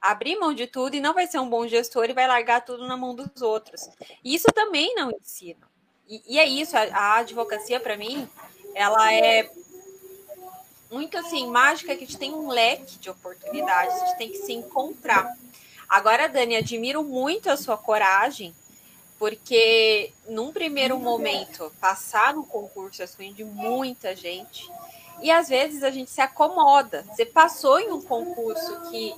abrir 0.00 0.36
mão 0.36 0.54
de 0.54 0.66
tudo 0.66 0.94
e 0.94 1.00
não 1.00 1.14
vai 1.14 1.26
ser 1.26 1.38
um 1.38 1.48
bom 1.48 1.66
gestor 1.66 2.08
e 2.08 2.12
vai 2.14 2.26
largar 2.26 2.64
tudo 2.64 2.86
na 2.86 2.96
mão 2.96 3.14
dos 3.14 3.42
outros. 3.42 3.88
Isso 4.24 4.46
também 4.54 4.94
não 4.94 5.10
ensina. 5.10 5.68
E, 6.08 6.22
e 6.34 6.38
é 6.38 6.46
isso, 6.46 6.76
a, 6.76 6.82
a 6.82 7.16
advocacia, 7.18 7.78
para 7.78 7.96
mim, 7.96 8.28
ela 8.74 9.12
é 9.12 9.50
muito 10.90 11.18
assim, 11.18 11.46
mágica 11.46 11.94
que 11.94 12.04
a 12.04 12.06
gente 12.06 12.18
tem 12.18 12.34
um 12.34 12.48
leque 12.48 12.98
de 12.98 13.10
oportunidades, 13.10 13.94
a 13.94 14.06
gente 14.06 14.18
tem 14.18 14.30
que 14.30 14.38
se 14.38 14.52
encontrar. 14.52 15.36
Agora, 15.88 16.28
Dani, 16.28 16.56
admiro 16.56 17.02
muito 17.02 17.50
a 17.50 17.56
sua 17.56 17.76
coragem, 17.76 18.54
porque 19.18 20.12
num 20.28 20.52
primeiro 20.52 20.98
momento, 20.98 21.72
passar 21.80 22.34
no 22.34 22.44
concurso 22.44 23.02
é 23.02 23.06
sonho 23.06 23.34
de 23.34 23.44
muita 23.44 24.14
gente, 24.14 24.70
e 25.20 25.30
às 25.30 25.48
vezes 25.48 25.82
a 25.82 25.90
gente 25.90 26.10
se 26.10 26.20
acomoda. 26.20 27.04
Você 27.10 27.26
passou 27.26 27.80
em 27.80 27.90
um 27.90 28.00
concurso 28.00 28.90
que 28.90 29.14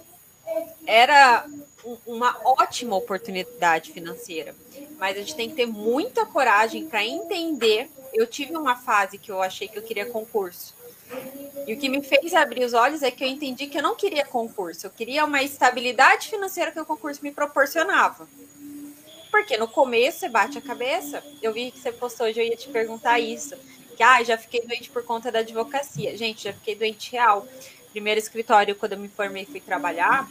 era 0.87 1.47
uma 2.07 2.37
ótima 2.45 2.97
oportunidade 2.97 3.93
financeira, 3.93 4.55
mas 4.99 5.17
a 5.17 5.21
gente 5.21 5.37
tem 5.37 5.49
que 5.49 5.57
ter 5.57 5.67
muita 5.67 6.27
coragem 6.27 6.87
para 6.87 7.05
entender. 7.05 7.91
Eu 8.13 8.27
tive 8.27 8.57
uma 8.57 8.77
fase 8.77 9.19
que 9.19 9.31
eu 9.31 9.41
achei 9.41 9.69
que 9.69 9.79
eu 9.79 9.83
queria 9.83 10.07
concurso. 10.07 10.75
E 11.67 11.75
o 11.75 11.79
que 11.79 11.89
me 11.89 12.03
fez 12.03 12.35
abrir 12.35 12.65
os 12.65 12.73
olhos 12.73 13.03
é 13.03 13.11
que 13.11 13.23
eu 13.23 13.29
entendi 13.29 13.67
que 13.67 13.79
eu 13.79 13.83
não 13.83 13.95
queria 13.95 14.25
concurso, 14.25 14.87
eu 14.87 14.91
queria 14.91 15.25
uma 15.25 15.43
estabilidade 15.43 16.29
financeira 16.29 16.73
que 16.73 16.81
o 16.81 16.87
concurso 16.87 17.23
me 17.23 17.31
proporcionava. 17.31 18.29
Porque 19.31 19.57
no 19.57 19.69
começo 19.69 20.19
você 20.19 20.29
bate 20.29 20.59
a 20.59 20.61
cabeça. 20.61 21.23
Eu 21.41 21.53
vi 21.53 21.71
que 21.71 21.79
você 21.79 21.93
postou 21.93 22.27
hoje, 22.27 22.41
eu 22.41 22.45
ia 22.45 22.57
te 22.57 22.69
perguntar 22.69 23.21
isso. 23.21 23.55
Que 23.97 24.03
ah, 24.03 24.23
já 24.23 24.37
fiquei 24.37 24.61
doente 24.63 24.91
por 24.91 25.05
conta 25.05 25.31
da 25.31 25.39
advocacia. 25.39 26.17
Gente, 26.17 26.45
já 26.45 26.53
fiquei 26.53 26.75
doente 26.75 27.13
real. 27.13 27.47
Primeiro 27.93 28.19
escritório, 28.19 28.75
quando 28.75 28.93
eu 28.93 28.99
me 28.99 29.09
formei, 29.09 29.47
fui 29.47 29.61
trabalhar. 29.61 30.29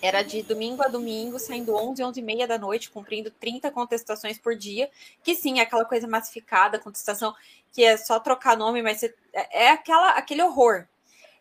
Era 0.00 0.22
de 0.22 0.42
domingo 0.42 0.82
a 0.82 0.88
domingo, 0.88 1.38
saindo 1.38 1.74
11, 1.74 2.02
11 2.02 2.20
e 2.20 2.22
meia 2.22 2.46
da 2.46 2.58
noite, 2.58 2.90
cumprindo 2.90 3.30
30 3.30 3.70
contestações 3.70 4.38
por 4.38 4.54
dia, 4.54 4.90
que 5.22 5.34
sim, 5.34 5.58
é 5.58 5.62
aquela 5.62 5.84
coisa 5.84 6.06
massificada, 6.06 6.78
contestação 6.78 7.34
que 7.72 7.82
é 7.82 7.96
só 7.96 8.20
trocar 8.20 8.56
nome, 8.56 8.82
mas 8.82 9.02
é, 9.02 9.14
é 9.32 9.70
aquela, 9.70 10.10
aquele 10.10 10.42
horror. 10.42 10.86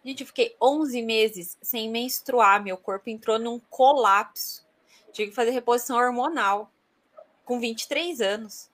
Gente, 0.04 0.22
eu 0.22 0.28
fiquei 0.28 0.56
11 0.62 1.02
meses 1.02 1.58
sem 1.62 1.90
menstruar, 1.90 2.64
meu 2.64 2.78
corpo 2.78 3.10
entrou 3.10 3.38
num 3.38 3.60
colapso. 3.70 4.66
Tive 5.12 5.30
que 5.30 5.36
fazer 5.36 5.52
reposição 5.52 5.98
hormonal 5.98 6.72
com 7.44 7.60
23 7.60 8.22
anos. 8.22 8.70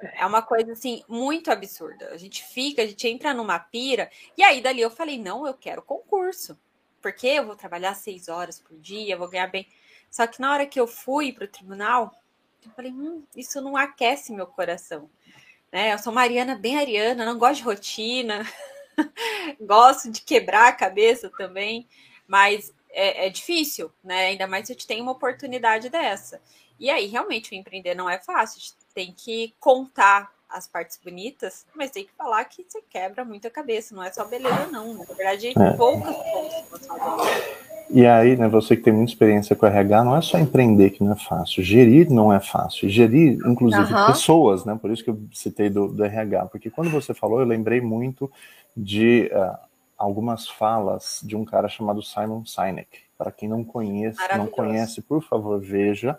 É 0.00 0.24
uma 0.24 0.42
coisa 0.42 0.72
assim 0.72 1.04
muito 1.08 1.50
absurda. 1.50 2.08
A 2.10 2.16
gente 2.16 2.44
fica, 2.44 2.82
a 2.82 2.86
gente 2.86 3.06
entra 3.08 3.34
numa 3.34 3.58
pira, 3.58 4.10
e 4.36 4.42
aí 4.42 4.60
dali 4.60 4.80
eu 4.80 4.90
falei: 4.90 5.18
não, 5.18 5.46
eu 5.46 5.54
quero 5.54 5.82
concurso 5.82 6.56
porque 7.00 7.26
eu 7.26 7.46
vou 7.46 7.56
trabalhar 7.56 7.94
seis 7.94 8.28
horas 8.28 8.60
por 8.60 8.78
dia, 8.78 9.16
vou 9.16 9.28
ganhar 9.28 9.46
bem. 9.46 9.66
Só 10.10 10.26
que 10.26 10.40
na 10.40 10.52
hora 10.52 10.66
que 10.66 10.80
eu 10.80 10.86
fui 10.86 11.32
para 11.32 11.44
o 11.44 11.48
tribunal, 11.48 12.14
eu 12.64 12.70
falei, 12.72 12.92
hum, 12.92 13.24
isso 13.36 13.60
não 13.60 13.76
aquece 13.76 14.32
meu 14.32 14.46
coração. 14.46 15.10
Né? 15.72 15.92
Eu 15.92 15.98
sou 15.98 16.12
Mariana 16.12 16.54
bem 16.56 16.78
ariana, 16.78 17.24
não 17.24 17.38
gosto 17.38 17.58
de 17.58 17.64
rotina, 17.64 18.46
gosto 19.60 20.10
de 20.10 20.22
quebrar 20.22 20.68
a 20.68 20.72
cabeça 20.72 21.30
também, 21.36 21.86
mas 22.26 22.72
é, 22.90 23.26
é, 23.26 23.30
difícil, 23.30 23.92
né? 24.02 24.26
Ainda 24.26 24.46
mais 24.46 24.66
se 24.66 24.72
a 24.72 24.74
gente 24.74 24.86
tem 24.86 25.00
uma 25.00 25.12
oportunidade 25.12 25.88
dessa. 25.88 26.40
E 26.78 26.90
aí, 26.90 27.06
realmente, 27.06 27.52
o 27.52 27.54
empreender 27.54 27.94
não 27.94 28.08
é 28.08 28.18
fácil, 28.18 28.58
a 28.58 28.60
gente 28.60 28.76
tem 28.94 29.12
que 29.12 29.54
contar 29.60 30.32
as 30.48 30.66
partes 30.66 30.98
bonitas, 31.02 31.66
mas 31.74 31.90
tem 31.90 32.04
que 32.04 32.12
falar 32.12 32.44
que 32.44 32.64
você 32.66 32.82
quebra 32.88 33.24
muita 33.24 33.50
cabeça, 33.50 33.94
não 33.94 34.02
é 34.02 34.10
só 34.10 34.24
beleza, 34.24 34.66
não. 34.72 34.94
Na 34.94 35.04
verdade, 35.04 35.48
é. 35.48 35.70
poucas 35.72 36.16
pontos 36.16 37.28
E 37.90 38.06
aí, 38.06 38.36
né, 38.36 38.48
você 38.48 38.76
que 38.76 38.82
tem 38.82 38.92
muita 38.92 39.12
experiência 39.12 39.54
com 39.54 39.66
RH, 39.66 40.04
não 40.04 40.16
é 40.16 40.22
só 40.22 40.38
empreender 40.38 40.90
que 40.90 41.04
não 41.04 41.12
é 41.12 41.16
fácil, 41.16 41.62
gerir 41.62 42.10
não 42.10 42.32
é 42.32 42.40
fácil, 42.40 42.88
gerir, 42.88 43.38
inclusive, 43.46 43.92
uhum. 43.92 44.06
pessoas, 44.06 44.64
né? 44.64 44.78
Por 44.80 44.90
isso 44.90 45.04
que 45.04 45.10
eu 45.10 45.20
citei 45.32 45.68
do, 45.68 45.88
do, 45.88 46.04
RH, 46.04 46.46
porque 46.46 46.70
quando 46.70 46.90
você 46.90 47.12
falou, 47.12 47.40
eu 47.40 47.46
lembrei 47.46 47.80
muito 47.80 48.30
de 48.76 49.30
uh, 49.34 49.58
algumas 49.96 50.48
falas 50.48 51.20
de 51.22 51.36
um 51.36 51.44
cara 51.44 51.68
chamado 51.68 52.02
Simon 52.02 52.44
Sinek. 52.44 53.00
Para 53.18 53.32
quem 53.32 53.48
não 53.48 53.64
conhece, 53.64 54.18
não 54.36 54.46
conhece, 54.46 55.02
por 55.02 55.22
favor, 55.22 55.60
veja. 55.60 56.18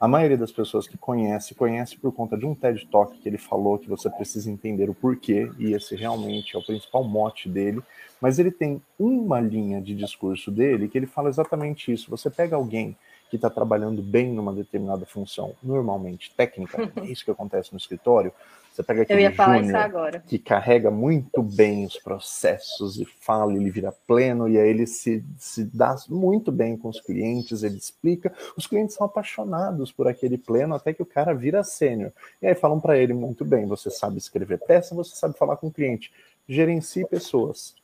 A 0.00 0.06
maioria 0.06 0.38
das 0.38 0.52
pessoas 0.52 0.86
que 0.86 0.96
conhece, 0.96 1.56
conhece 1.56 1.96
por 1.98 2.12
conta 2.12 2.38
de 2.38 2.46
um 2.46 2.54
TED 2.54 2.86
Talk 2.86 3.18
que 3.18 3.28
ele 3.28 3.38
falou 3.38 3.78
que 3.78 3.88
você 3.88 4.08
precisa 4.08 4.48
entender 4.48 4.88
o 4.88 4.94
porquê, 4.94 5.50
e 5.58 5.72
esse 5.72 5.96
realmente 5.96 6.54
é 6.54 6.58
o 6.58 6.64
principal 6.64 7.02
mote 7.02 7.48
dele. 7.48 7.82
Mas 8.20 8.38
ele 8.38 8.52
tem 8.52 8.80
uma 8.96 9.40
linha 9.40 9.80
de 9.80 9.96
discurso 9.96 10.52
dele 10.52 10.88
que 10.88 10.96
ele 10.96 11.06
fala 11.06 11.28
exatamente 11.28 11.92
isso. 11.92 12.10
Você 12.10 12.30
pega 12.30 12.54
alguém 12.54 12.96
que 13.28 13.36
está 13.36 13.50
trabalhando 13.50 14.00
bem 14.00 14.32
numa 14.32 14.52
determinada 14.52 15.04
função, 15.04 15.54
normalmente 15.62 16.32
técnica, 16.34 16.90
é 16.96 17.04
isso 17.04 17.24
que 17.24 17.30
acontece 17.30 17.72
no 17.72 17.78
escritório, 17.78 18.32
você 18.78 18.82
pega 18.84 19.02
aquele 19.02 19.28
júnior 19.30 20.22
que 20.26 20.38
carrega 20.38 20.88
muito 20.88 21.42
bem 21.42 21.84
os 21.84 21.96
processos 21.96 22.96
e 22.96 23.04
fala, 23.04 23.52
ele 23.54 23.70
vira 23.70 23.92
pleno, 24.06 24.48
e 24.48 24.56
aí 24.56 24.68
ele 24.68 24.86
se, 24.86 25.24
se 25.36 25.64
dá 25.64 25.96
muito 26.08 26.52
bem 26.52 26.76
com 26.76 26.88
os 26.88 27.00
clientes, 27.00 27.64
ele 27.64 27.76
explica. 27.76 28.32
Os 28.56 28.68
clientes 28.68 28.94
são 28.94 29.04
apaixonados 29.04 29.90
por 29.90 30.06
aquele 30.06 30.38
pleno 30.38 30.76
até 30.76 30.92
que 30.92 31.02
o 31.02 31.06
cara 31.06 31.34
vira 31.34 31.64
sênior. 31.64 32.12
E 32.40 32.46
aí 32.46 32.54
falam 32.54 32.78
para 32.78 32.96
ele: 32.96 33.12
muito 33.12 33.44
bem, 33.44 33.66
você 33.66 33.90
sabe 33.90 34.18
escrever 34.18 34.58
peça, 34.58 34.94
você 34.94 35.16
sabe 35.16 35.36
falar 35.36 35.56
com 35.56 35.66
o 35.66 35.72
cliente, 35.72 36.12
gerencie 36.46 37.04
pessoas 37.04 37.74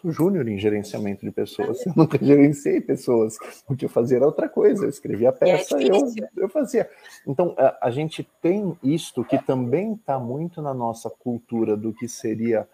sou 0.00 0.10
júnior 0.10 0.48
em 0.48 0.58
gerenciamento 0.58 1.24
de 1.24 1.30
pessoas, 1.30 1.84
eu 1.86 1.92
nunca 1.96 2.18
gerenciei 2.22 2.80
pessoas. 2.80 3.36
O 3.68 3.76
que 3.76 3.84
eu 3.84 3.88
fazia 3.88 4.18
era 4.18 4.26
outra 4.26 4.48
coisa, 4.48 4.84
eu 4.84 4.88
escrevia 4.88 5.30
a 5.30 5.32
peça 5.32 5.80
e 5.80 5.88
é 5.88 5.90
eu, 5.90 6.12
eu 6.36 6.48
fazia. 6.48 6.88
Então, 7.26 7.54
a, 7.58 7.88
a 7.88 7.90
gente 7.90 8.28
tem 8.40 8.76
isto 8.82 9.24
que 9.24 9.38
também 9.38 9.94
está 9.94 10.18
muito 10.18 10.62
na 10.62 10.72
nossa 10.72 11.10
cultura 11.10 11.76
do 11.76 11.92
que 11.92 12.08
seria 12.08 12.66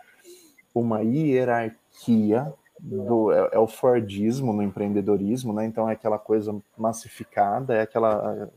uma 0.74 1.00
hierarquia 1.02 2.52
do, 2.78 3.32
é, 3.32 3.50
é, 3.52 3.58
o 3.58 3.66
Fordismo 3.66 4.52
no 4.52 4.62
empreendedorismo, 4.62 5.52
né? 5.52 5.64
Então 5.64 5.88
é 5.88 5.92
aquela 5.92 6.18
coisa 6.18 6.54
massificada, 6.76 7.74
é 7.74 7.82
aquela 7.82 8.50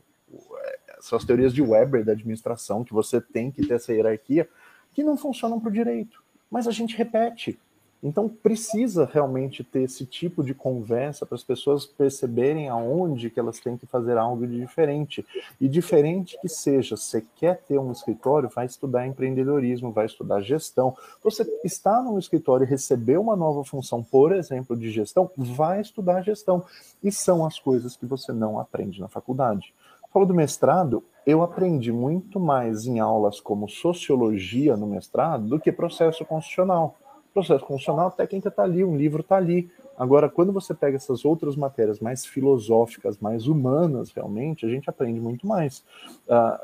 são 1.00 1.16
as 1.16 1.24
teorias 1.24 1.54
de 1.54 1.62
Weber 1.62 2.04
da 2.04 2.12
administração, 2.12 2.84
que 2.84 2.92
você 2.92 3.20
tem 3.20 3.50
que 3.50 3.66
ter 3.66 3.74
essa 3.74 3.92
hierarquia, 3.92 4.48
que 4.92 5.04
não 5.04 5.16
funcionam 5.16 5.60
para 5.60 5.68
o 5.68 5.72
direito. 5.72 6.22
Mas 6.50 6.66
a 6.66 6.70
gente 6.70 6.96
repete. 6.96 7.58
Então 8.02 8.28
precisa 8.28 9.08
realmente 9.12 9.64
ter 9.64 9.82
esse 9.82 10.06
tipo 10.06 10.44
de 10.44 10.54
conversa 10.54 11.26
para 11.26 11.34
as 11.34 11.42
pessoas 11.42 11.84
perceberem 11.84 12.68
aonde 12.68 13.28
que 13.28 13.40
elas 13.40 13.58
têm 13.58 13.76
que 13.76 13.86
fazer 13.86 14.16
algo 14.16 14.46
de 14.46 14.56
diferente. 14.56 15.26
E 15.60 15.68
diferente 15.68 16.38
que 16.40 16.48
seja, 16.48 16.96
você 16.96 17.24
quer 17.36 17.60
ter 17.62 17.78
um 17.78 17.90
escritório, 17.90 18.48
vai 18.48 18.66
estudar 18.66 19.06
empreendedorismo, 19.06 19.90
vai 19.90 20.06
estudar 20.06 20.40
gestão. 20.40 20.96
Você 21.24 21.44
está 21.64 22.00
no 22.00 22.18
escritório 22.18 22.64
e 22.64 22.68
recebeu 22.70 23.20
uma 23.20 23.34
nova 23.34 23.64
função, 23.64 24.02
por 24.02 24.32
exemplo, 24.32 24.76
de 24.76 24.90
gestão, 24.90 25.30
vai 25.36 25.80
estudar 25.80 26.22
gestão. 26.22 26.64
E 27.02 27.10
são 27.10 27.44
as 27.44 27.58
coisas 27.58 27.96
que 27.96 28.06
você 28.06 28.32
não 28.32 28.60
aprende 28.60 29.00
na 29.00 29.08
faculdade. 29.08 29.74
Falou 30.12 30.26
do 30.26 30.34
mestrado, 30.34 31.02
eu 31.26 31.42
aprendi 31.42 31.92
muito 31.92 32.40
mais 32.40 32.86
em 32.86 33.00
aulas 33.00 33.40
como 33.40 33.68
sociologia 33.68 34.76
no 34.76 34.86
mestrado 34.86 35.46
do 35.46 35.60
que 35.60 35.70
processo 35.70 36.24
constitucional 36.24 36.96
processo 37.32 37.64
constitucional, 37.64 38.08
a 38.08 38.10
técnica 38.10 38.48
está 38.48 38.62
ali, 38.62 38.84
um 38.84 38.96
livro 38.96 39.20
está 39.20 39.36
ali. 39.36 39.70
Agora, 39.96 40.28
quando 40.28 40.52
você 40.52 40.74
pega 40.74 40.96
essas 40.96 41.24
outras 41.24 41.56
matérias 41.56 42.00
mais 42.00 42.24
filosóficas, 42.24 43.18
mais 43.18 43.46
humanas, 43.46 44.10
realmente, 44.10 44.64
a 44.64 44.68
gente 44.68 44.88
aprende 44.88 45.20
muito 45.20 45.46
mais. 45.46 45.84
Uh, 46.28 46.58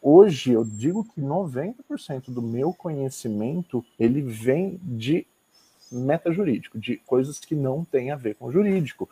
hoje, 0.00 0.52
eu 0.52 0.64
digo 0.64 1.04
que 1.04 1.20
90% 1.20 2.30
do 2.30 2.42
meu 2.42 2.72
conhecimento, 2.72 3.84
ele 3.98 4.22
vem 4.22 4.80
de 4.82 5.26
meta 5.92 6.32
jurídico, 6.32 6.78
de 6.78 6.96
coisas 6.98 7.38
que 7.40 7.54
não 7.54 7.84
têm 7.84 8.10
a 8.10 8.16
ver 8.16 8.36
com 8.36 8.52
jurídico. 8.52 9.08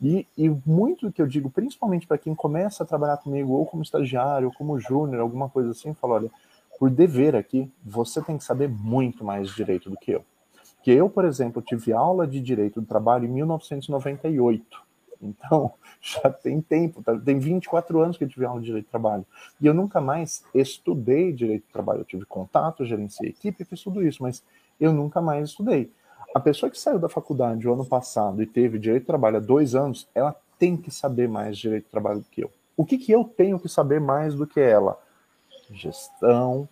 E, 0.00 0.26
e 0.36 0.48
muito 0.66 1.10
que 1.10 1.22
eu 1.22 1.26
digo, 1.26 1.48
principalmente 1.50 2.06
para 2.06 2.18
quem 2.18 2.34
começa 2.34 2.82
a 2.82 2.86
trabalhar 2.86 3.16
comigo, 3.16 3.52
ou 3.52 3.64
como 3.64 3.82
estagiário, 3.82 4.48
ou 4.48 4.54
como 4.54 4.78
júnior, 4.78 5.20
alguma 5.20 5.48
coisa 5.48 5.70
assim, 5.70 5.94
fala, 5.94 6.14
olha, 6.14 6.30
por 6.78 6.90
dever 6.90 7.34
aqui, 7.34 7.70
você 7.82 8.20
tem 8.20 8.36
que 8.36 8.44
saber 8.44 8.68
muito 8.68 9.24
mais 9.24 9.50
direito 9.54 9.88
do 9.88 9.96
que 9.96 10.10
eu. 10.10 10.24
Que 10.86 10.92
eu, 10.92 11.10
por 11.10 11.24
exemplo, 11.24 11.60
tive 11.60 11.92
aula 11.92 12.28
de 12.28 12.40
direito 12.40 12.80
do 12.80 12.86
trabalho 12.86 13.24
em 13.24 13.28
1998. 13.28 14.64
Então, 15.20 15.72
já 16.00 16.30
tem 16.30 16.60
tempo, 16.60 17.02
tá? 17.02 17.18
tem 17.18 17.40
24 17.40 18.00
anos 18.00 18.16
que 18.16 18.22
eu 18.22 18.28
tive 18.28 18.44
aula 18.44 18.60
de 18.60 18.66
direito 18.66 18.86
do 18.86 18.90
trabalho. 18.90 19.26
E 19.60 19.66
eu 19.66 19.74
nunca 19.74 20.00
mais 20.00 20.44
estudei 20.54 21.32
direito 21.32 21.64
do 21.64 21.72
trabalho. 21.72 22.02
Eu 22.02 22.04
tive 22.04 22.24
contato, 22.24 22.84
gerenciei 22.84 23.30
equipe, 23.30 23.64
fiz 23.64 23.82
tudo 23.82 24.00
isso, 24.00 24.22
mas 24.22 24.44
eu 24.78 24.92
nunca 24.92 25.20
mais 25.20 25.48
estudei. 25.48 25.90
A 26.32 26.38
pessoa 26.38 26.70
que 26.70 26.78
saiu 26.78 27.00
da 27.00 27.08
faculdade 27.08 27.66
o 27.66 27.72
ano 27.72 27.84
passado 27.84 28.40
e 28.40 28.46
teve 28.46 28.78
direito 28.78 29.02
do 29.02 29.06
trabalho 29.08 29.38
há 29.38 29.40
dois 29.40 29.74
anos, 29.74 30.06
ela 30.14 30.36
tem 30.56 30.76
que 30.76 30.92
saber 30.92 31.28
mais 31.28 31.58
direito 31.58 31.86
do 31.86 31.90
trabalho 31.90 32.20
do 32.20 32.26
que 32.26 32.44
eu. 32.44 32.50
O 32.76 32.86
que, 32.86 32.96
que 32.96 33.10
eu 33.10 33.24
tenho 33.24 33.58
que 33.58 33.68
saber 33.68 34.00
mais 34.00 34.36
do 34.36 34.46
que 34.46 34.60
ela? 34.60 34.96
Gestão, 35.68 36.68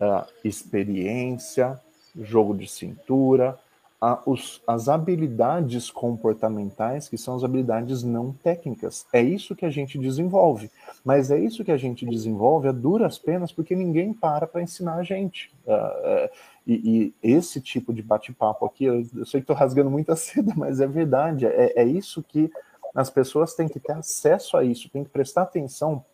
uh, 0.00 0.26
experiência, 0.42 1.78
jogo 2.20 2.54
de 2.54 2.66
cintura, 2.66 3.58
a, 4.00 4.20
os, 4.26 4.62
as 4.66 4.88
habilidades 4.88 5.90
comportamentais, 5.90 7.08
que 7.08 7.18
são 7.18 7.34
as 7.34 7.42
habilidades 7.42 8.02
não 8.02 8.32
técnicas. 8.32 9.06
É 9.12 9.20
isso 9.20 9.56
que 9.56 9.64
a 9.64 9.70
gente 9.70 9.98
desenvolve. 9.98 10.70
Mas 11.04 11.30
é 11.30 11.38
isso 11.38 11.64
que 11.64 11.72
a 11.72 11.76
gente 11.76 12.06
desenvolve 12.06 12.68
a 12.68 12.72
duras 12.72 13.18
penas, 13.18 13.50
porque 13.50 13.74
ninguém 13.74 14.12
para 14.12 14.46
para 14.46 14.62
ensinar 14.62 14.96
a 14.96 15.02
gente. 15.02 15.52
Uh, 15.66 15.72
uh, 15.72 16.30
e, 16.66 17.14
e, 17.22 17.34
esse 17.34 17.60
tipo 17.60 17.92
de 17.92 18.02
bate-papo 18.02 18.64
aqui, 18.66 18.84
eu, 18.84 19.04
eu, 19.16 19.26
sei 19.26 19.40
que 19.40 19.44
estou 19.44 19.56
rasgando 19.56 19.90
muita 19.90 20.14
seda, 20.16 20.52
mas 20.56 20.80
é 20.80 20.86
verdade. 20.86 21.46
É, 21.46 21.82
é 21.82 21.84
isso 21.84 22.22
que 22.22 22.50
as 22.94 23.10
pessoas 23.10 23.54
têm 23.54 23.68
que 23.68 23.80
ter 23.80 23.92
acesso 23.92 24.56
a 24.56 24.64
isso, 24.64 24.88
têm 24.90 25.04
que 25.04 25.10
prestar 25.10 25.42
atenção, 25.42 26.04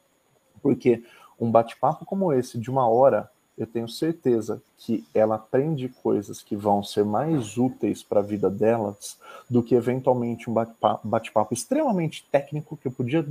porque 0.62 1.02
um 1.38 1.50
bate-papo 1.50 2.04
como 2.04 2.32
esse, 2.32 2.58
de 2.58 2.70
uma 2.70 2.88
hora, 2.88 3.30
eu 3.56 3.66
tenho 3.66 3.88
certeza 3.88 4.60
que 4.78 5.04
ela 5.14 5.36
aprende 5.36 5.88
coisas 5.88 6.42
que 6.42 6.56
vão 6.56 6.82
ser 6.82 7.04
mais 7.04 7.56
úteis 7.56 8.02
para 8.02 8.20
a 8.20 8.22
vida 8.22 8.50
delas 8.50 9.18
do 9.48 9.62
que 9.62 9.74
eventualmente 9.74 10.50
um 10.50 10.52
bate-papo 10.52 11.06
bate 11.06 11.30
extremamente 11.52 12.26
técnico 12.32 12.76
que 12.76 12.88
eu 12.88 12.92
podia 12.92 13.24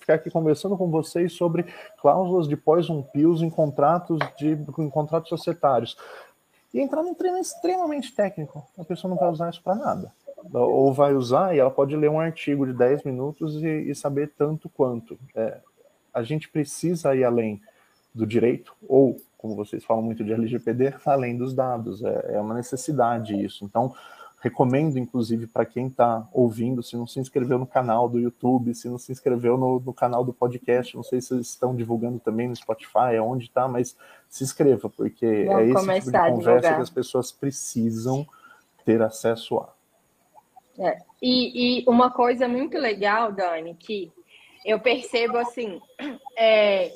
ficar 0.00 0.14
aqui 0.14 0.30
conversando 0.30 0.76
com 0.76 0.90
vocês 0.90 1.32
sobre 1.32 1.66
cláusulas 2.00 2.48
de 2.48 2.56
poison 2.56 3.02
pills 3.02 3.44
em 3.44 3.50
contratos 3.50 4.18
de 4.38 4.52
em 4.78 4.90
contratos 4.90 5.28
societários 5.28 5.96
e 6.72 6.80
entrar 6.80 7.02
num 7.02 7.14
treino 7.14 7.38
extremamente 7.38 8.12
técnico. 8.12 8.66
A 8.78 8.84
pessoa 8.84 9.08
não 9.10 9.16
vai 9.16 9.30
usar 9.30 9.50
isso 9.50 9.62
para 9.62 9.74
nada. 9.74 10.12
Ou 10.52 10.92
vai 10.92 11.14
usar 11.14 11.54
e 11.54 11.58
ela 11.58 11.70
pode 11.70 11.96
ler 11.96 12.10
um 12.10 12.20
artigo 12.20 12.66
de 12.66 12.72
10 12.72 13.04
minutos 13.04 13.54
e, 13.62 13.90
e 13.90 13.94
saber 13.94 14.32
tanto 14.36 14.68
quanto. 14.68 15.18
É, 15.34 15.58
a 16.12 16.22
gente 16.22 16.48
precisa 16.48 17.14
ir 17.14 17.24
além 17.24 17.60
do 18.14 18.26
direito, 18.26 18.74
ou 18.88 19.20
como 19.44 19.54
vocês 19.54 19.84
falam 19.84 20.02
muito 20.02 20.24
de 20.24 20.32
LGPD, 20.32 20.94
além 21.04 21.36
dos 21.36 21.52
dados. 21.52 22.02
É, 22.02 22.36
é 22.36 22.40
uma 22.40 22.54
necessidade 22.54 23.38
isso. 23.44 23.62
Então, 23.62 23.94
recomendo, 24.40 24.98
inclusive, 24.98 25.46
para 25.46 25.66
quem 25.66 25.88
está 25.88 26.26
ouvindo, 26.32 26.82
se 26.82 26.96
não 26.96 27.06
se 27.06 27.20
inscreveu 27.20 27.58
no 27.58 27.66
canal 27.66 28.08
do 28.08 28.18
YouTube, 28.18 28.74
se 28.74 28.88
não 28.88 28.96
se 28.96 29.12
inscreveu 29.12 29.58
no, 29.58 29.78
no 29.80 29.92
canal 29.92 30.24
do 30.24 30.32
podcast, 30.32 30.96
não 30.96 31.02
sei 31.02 31.20
se 31.20 31.34
eles 31.34 31.48
estão 31.48 31.76
divulgando 31.76 32.18
também 32.18 32.48
no 32.48 32.56
Spotify, 32.56 33.18
onde 33.22 33.44
está, 33.44 33.68
mas 33.68 33.94
se 34.30 34.42
inscreva, 34.42 34.88
porque 34.88 35.44
Vou 35.44 35.58
é 35.58 35.68
esse 35.68 36.00
tipo 36.00 36.10
de 36.10 36.30
conversa 36.30 36.74
que 36.76 36.80
as 36.80 36.90
pessoas 36.90 37.30
precisam 37.30 38.26
ter 38.82 39.02
acesso 39.02 39.58
a. 39.58 39.74
É. 40.78 41.02
E, 41.20 41.82
e, 41.82 41.84
uma 41.86 42.10
coisa 42.10 42.48
muito 42.48 42.78
legal, 42.78 43.30
Dani, 43.30 43.74
que 43.74 44.10
eu 44.64 44.80
percebo 44.80 45.36
assim, 45.36 45.82
é, 46.34 46.90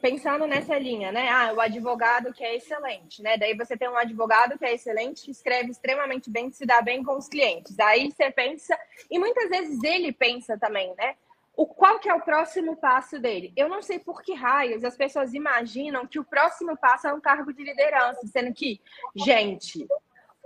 pensando 0.00 0.46
nessa 0.46 0.78
linha, 0.78 1.12
né? 1.12 1.28
Ah, 1.28 1.52
o 1.52 1.60
advogado 1.60 2.32
que 2.32 2.44
é 2.44 2.56
excelente, 2.56 3.22
né? 3.22 3.36
Daí 3.36 3.56
você 3.56 3.76
tem 3.76 3.88
um 3.88 3.96
advogado 3.96 4.58
que 4.58 4.64
é 4.64 4.74
excelente, 4.74 5.24
que 5.24 5.30
escreve 5.30 5.70
extremamente 5.70 6.30
bem, 6.30 6.50
que 6.50 6.56
se 6.56 6.66
dá 6.66 6.80
bem 6.82 7.02
com 7.02 7.16
os 7.16 7.28
clientes. 7.28 7.78
Aí 7.78 8.10
você 8.10 8.30
pensa, 8.30 8.78
e 9.10 9.18
muitas 9.18 9.48
vezes 9.48 9.82
ele 9.82 10.12
pensa 10.12 10.58
também, 10.58 10.94
né? 10.96 11.16
O 11.56 11.66
qual 11.66 11.98
que 11.98 12.08
é 12.08 12.14
o 12.14 12.20
próximo 12.20 12.76
passo 12.76 13.18
dele? 13.18 13.52
Eu 13.56 13.68
não 13.68 13.82
sei 13.82 13.98
por 13.98 14.22
que 14.22 14.32
raios 14.32 14.84
as 14.84 14.96
pessoas 14.96 15.34
imaginam 15.34 16.06
que 16.06 16.18
o 16.18 16.24
próximo 16.24 16.76
passo 16.76 17.06
é 17.06 17.12
um 17.12 17.20
cargo 17.20 17.52
de 17.52 17.62
liderança, 17.62 18.26
sendo 18.26 18.52
que, 18.54 18.80
gente, 19.14 19.86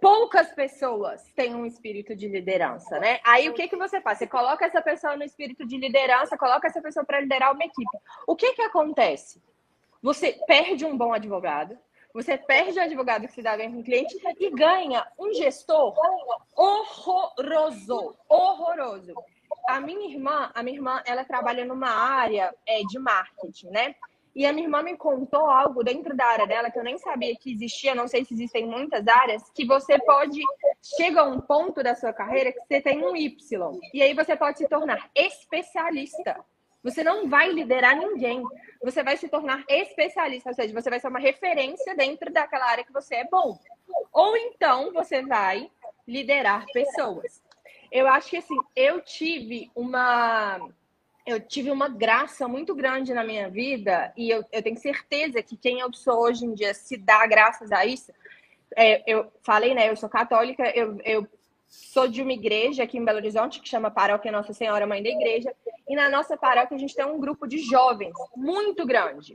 poucas 0.00 0.52
pessoas 0.52 1.22
têm 1.34 1.54
um 1.54 1.66
espírito 1.66 2.14
de 2.14 2.28
liderança, 2.28 2.98
né? 2.98 3.20
Aí 3.24 3.48
o 3.48 3.54
que 3.54 3.68
que 3.68 3.76
você 3.76 4.00
faz? 4.00 4.18
Você 4.18 4.26
coloca 4.26 4.66
essa 4.66 4.82
pessoa 4.82 5.16
no 5.16 5.24
espírito 5.24 5.66
de 5.66 5.76
liderança, 5.78 6.36
coloca 6.36 6.66
essa 6.66 6.80
pessoa 6.80 7.04
para 7.04 7.20
liderar 7.20 7.52
uma 7.52 7.64
equipe. 7.64 7.98
O 8.26 8.36
que 8.36 8.52
que 8.54 8.62
acontece? 8.62 9.42
Você 10.02 10.32
perde 10.46 10.84
um 10.84 10.96
bom 10.96 11.12
advogado, 11.12 11.78
você 12.12 12.36
perde 12.36 12.78
um 12.78 12.82
advogado 12.82 13.26
que 13.26 13.32
se 13.32 13.42
dá 13.42 13.56
bem 13.56 13.72
com 13.72 13.80
o 13.80 13.84
cliente 13.84 14.16
e 14.38 14.50
ganha 14.50 15.06
um 15.18 15.32
gestor 15.32 15.94
horroroso, 16.54 18.14
horroroso. 18.28 19.14
A 19.66 19.80
minha 19.80 20.08
irmã, 20.08 20.50
a 20.54 20.62
minha 20.62 20.76
irmã, 20.76 21.02
ela 21.06 21.24
trabalha 21.24 21.64
numa 21.64 21.88
área 21.88 22.54
é, 22.66 22.82
de 22.82 22.98
marketing, 22.98 23.68
né? 23.68 23.94
E 24.34 24.44
a 24.44 24.52
minha 24.52 24.66
irmã 24.66 24.82
me 24.82 24.96
contou 24.96 25.48
algo 25.48 25.84
dentro 25.84 26.16
da 26.16 26.26
área 26.26 26.46
dela 26.46 26.70
que 26.70 26.78
eu 26.78 26.82
nem 26.82 26.98
sabia 26.98 27.36
que 27.36 27.52
existia, 27.52 27.94
não 27.94 28.08
sei 28.08 28.24
se 28.24 28.34
existem 28.34 28.66
muitas 28.66 29.06
áreas, 29.06 29.48
que 29.50 29.64
você 29.64 29.98
pode 29.98 30.40
chega 30.96 31.20
a 31.20 31.24
um 31.24 31.40
ponto 31.40 31.82
da 31.82 31.94
sua 31.94 32.12
carreira 32.12 32.52
que 32.52 32.60
você 32.60 32.80
tem 32.80 33.04
um 33.04 33.14
Y. 33.14 33.78
E 33.92 34.02
aí 34.02 34.12
você 34.12 34.36
pode 34.36 34.58
se 34.58 34.68
tornar 34.68 35.08
especialista. 35.14 36.44
Você 36.82 37.02
não 37.02 37.28
vai 37.28 37.50
liderar 37.50 37.96
ninguém. 37.96 38.42
Você 38.82 39.02
vai 39.02 39.16
se 39.16 39.28
tornar 39.28 39.64
especialista, 39.68 40.50
ou 40.50 40.54
seja, 40.54 40.74
você 40.74 40.90
vai 40.90 41.00
ser 41.00 41.08
uma 41.08 41.18
referência 41.18 41.96
dentro 41.96 42.30
daquela 42.30 42.66
área 42.66 42.84
que 42.84 42.92
você 42.92 43.14
é 43.16 43.24
bom. 43.24 43.58
Ou 44.12 44.36
então 44.36 44.92
você 44.92 45.22
vai 45.22 45.70
liderar 46.06 46.66
pessoas. 46.72 47.42
Eu 47.90 48.06
acho 48.08 48.30
que 48.30 48.36
assim, 48.36 48.58
eu 48.76 49.00
tive 49.00 49.70
uma 49.74 50.68
eu 51.26 51.40
tive 51.40 51.70
uma 51.70 51.88
graça 51.88 52.46
muito 52.46 52.74
grande 52.74 53.14
na 53.14 53.24
minha 53.24 53.48
vida 53.48 54.12
e 54.16 54.30
eu, 54.30 54.44
eu 54.52 54.62
tenho 54.62 54.76
certeza 54.76 55.42
que 55.42 55.56
quem 55.56 55.80
eu 55.80 55.92
sou 55.92 56.20
hoje 56.20 56.44
em 56.44 56.54
dia 56.54 56.74
se 56.74 56.96
dá 56.96 57.26
graças 57.26 57.72
a 57.72 57.86
isso. 57.86 58.12
É, 58.76 59.02
eu 59.10 59.32
falei, 59.42 59.74
né? 59.74 59.88
Eu 59.88 59.96
sou 59.96 60.08
católica, 60.08 60.64
eu, 60.76 60.98
eu 61.04 61.26
sou 61.66 62.06
de 62.06 62.20
uma 62.20 62.32
igreja 62.32 62.82
aqui 62.82 62.98
em 62.98 63.04
Belo 63.04 63.18
Horizonte 63.18 63.60
que 63.60 63.68
chama 63.68 63.90
Paróquia 63.90 64.30
Nossa 64.30 64.52
Senhora 64.52 64.86
Mãe 64.86 65.02
da 65.02 65.08
Igreja. 65.08 65.54
E 65.88 65.96
na 65.96 66.10
nossa 66.10 66.36
paróquia 66.36 66.76
a 66.76 66.78
gente 66.78 66.94
tem 66.94 67.06
um 67.06 67.18
grupo 67.18 67.46
de 67.46 67.58
jovens 67.58 68.14
muito 68.36 68.84
grande. 68.84 69.34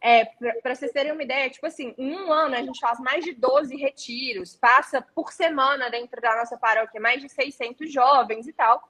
É, 0.00 0.26
para 0.62 0.74
vocês 0.74 0.92
terem 0.92 1.12
uma 1.12 1.22
ideia, 1.22 1.48
tipo 1.48 1.66
assim, 1.66 1.94
em 1.96 2.14
um 2.14 2.30
ano 2.30 2.54
a 2.54 2.62
gente 2.62 2.78
faz 2.78 3.00
mais 3.00 3.24
de 3.24 3.32
12 3.32 3.74
retiros, 3.76 4.54
passa 4.54 5.00
por 5.14 5.32
semana 5.32 5.90
dentro 5.90 6.20
da 6.20 6.36
nossa 6.36 6.58
paróquia 6.58 7.00
mais 7.00 7.22
de 7.22 7.28
600 7.28 7.90
jovens 7.90 8.46
e 8.46 8.52
tal. 8.52 8.86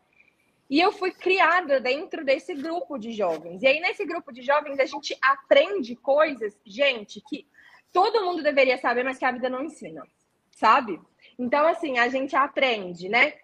E 0.68 0.80
eu 0.80 0.92
fui 0.92 1.12
criada 1.12 1.78
dentro 1.78 2.24
desse 2.24 2.54
grupo 2.54 2.98
de 2.98 3.12
jovens. 3.12 3.62
E 3.62 3.66
aí, 3.66 3.80
nesse 3.80 4.04
grupo 4.04 4.32
de 4.32 4.42
jovens, 4.42 4.78
a 4.80 4.86
gente 4.86 5.16
aprende 5.20 5.94
coisas, 5.96 6.58
gente, 6.64 7.20
que 7.20 7.46
todo 7.92 8.24
mundo 8.24 8.42
deveria 8.42 8.78
saber, 8.78 9.04
mas 9.04 9.18
que 9.18 9.24
a 9.24 9.32
vida 9.32 9.48
não 9.48 9.64
ensina, 9.64 10.06
sabe? 10.50 11.00
Então, 11.38 11.66
assim, 11.66 11.98
a 11.98 12.08
gente 12.08 12.34
aprende, 12.34 13.08
né? 13.08 13.34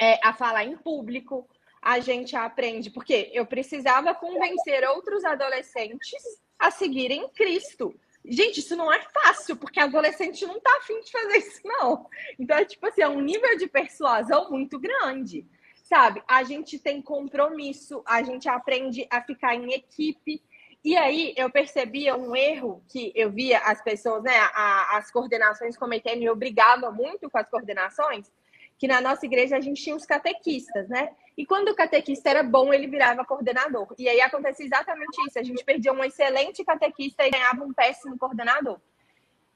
É, 0.00 0.18
a 0.26 0.32
falar 0.32 0.64
em 0.64 0.76
público, 0.76 1.48
a 1.82 2.00
gente 2.00 2.34
aprende? 2.34 2.90
Porque 2.90 3.30
eu 3.32 3.44
precisava 3.44 4.14
convencer 4.14 4.88
outros 4.88 5.24
adolescentes 5.24 6.22
a 6.58 6.70
seguirem 6.70 7.28
Cristo. 7.30 7.94
Gente, 8.24 8.60
isso 8.60 8.76
não 8.76 8.92
é 8.92 9.00
fácil, 9.00 9.56
porque 9.56 9.80
adolescente 9.80 10.44
não 10.44 10.60
tá 10.60 10.76
afim 10.78 11.00
de 11.00 11.10
fazer 11.10 11.38
isso, 11.38 11.60
não. 11.64 12.06
Então, 12.38 12.56
é 12.56 12.64
tipo 12.64 12.86
assim, 12.86 13.02
é 13.02 13.08
um 13.08 13.20
nível 13.20 13.56
de 13.56 13.66
persuasão 13.66 14.50
muito 14.50 14.78
grande. 14.78 15.46
Sabe? 15.88 16.22
A 16.28 16.44
gente 16.44 16.78
tem 16.78 17.00
compromisso, 17.00 18.02
a 18.06 18.22
gente 18.22 18.46
aprende 18.46 19.06
a 19.10 19.22
ficar 19.22 19.54
em 19.54 19.72
equipe. 19.72 20.42
E 20.84 20.94
aí 20.94 21.32
eu 21.34 21.50
percebia 21.50 22.14
um 22.14 22.36
erro 22.36 22.84
que 22.90 23.10
eu 23.14 23.30
via 23.30 23.58
as 23.60 23.82
pessoas, 23.82 24.22
né, 24.22 24.36
a, 24.54 24.98
as 24.98 25.10
coordenações 25.10 25.78
cometendo, 25.78 26.20
e 26.20 26.26
eu 26.26 26.36
brigava 26.36 26.92
muito 26.92 27.30
com 27.30 27.38
as 27.38 27.48
coordenações, 27.48 28.30
que 28.78 28.86
na 28.86 29.00
nossa 29.00 29.24
igreja 29.24 29.56
a 29.56 29.60
gente 29.60 29.82
tinha 29.82 29.96
os 29.96 30.04
catequistas, 30.04 30.86
né? 30.90 31.08
E 31.38 31.46
quando 31.46 31.70
o 31.70 31.74
catequista 31.74 32.28
era 32.28 32.42
bom, 32.42 32.72
ele 32.72 32.86
virava 32.86 33.24
coordenador. 33.24 33.94
E 33.98 34.10
aí 34.10 34.20
acontecia 34.20 34.66
exatamente 34.66 35.16
isso. 35.26 35.38
A 35.38 35.42
gente 35.42 35.64
perdia 35.64 35.92
um 35.92 36.04
excelente 36.04 36.62
catequista 36.64 37.26
e 37.26 37.30
ganhava 37.30 37.64
um 37.64 37.72
péssimo 37.72 38.18
coordenador. 38.18 38.78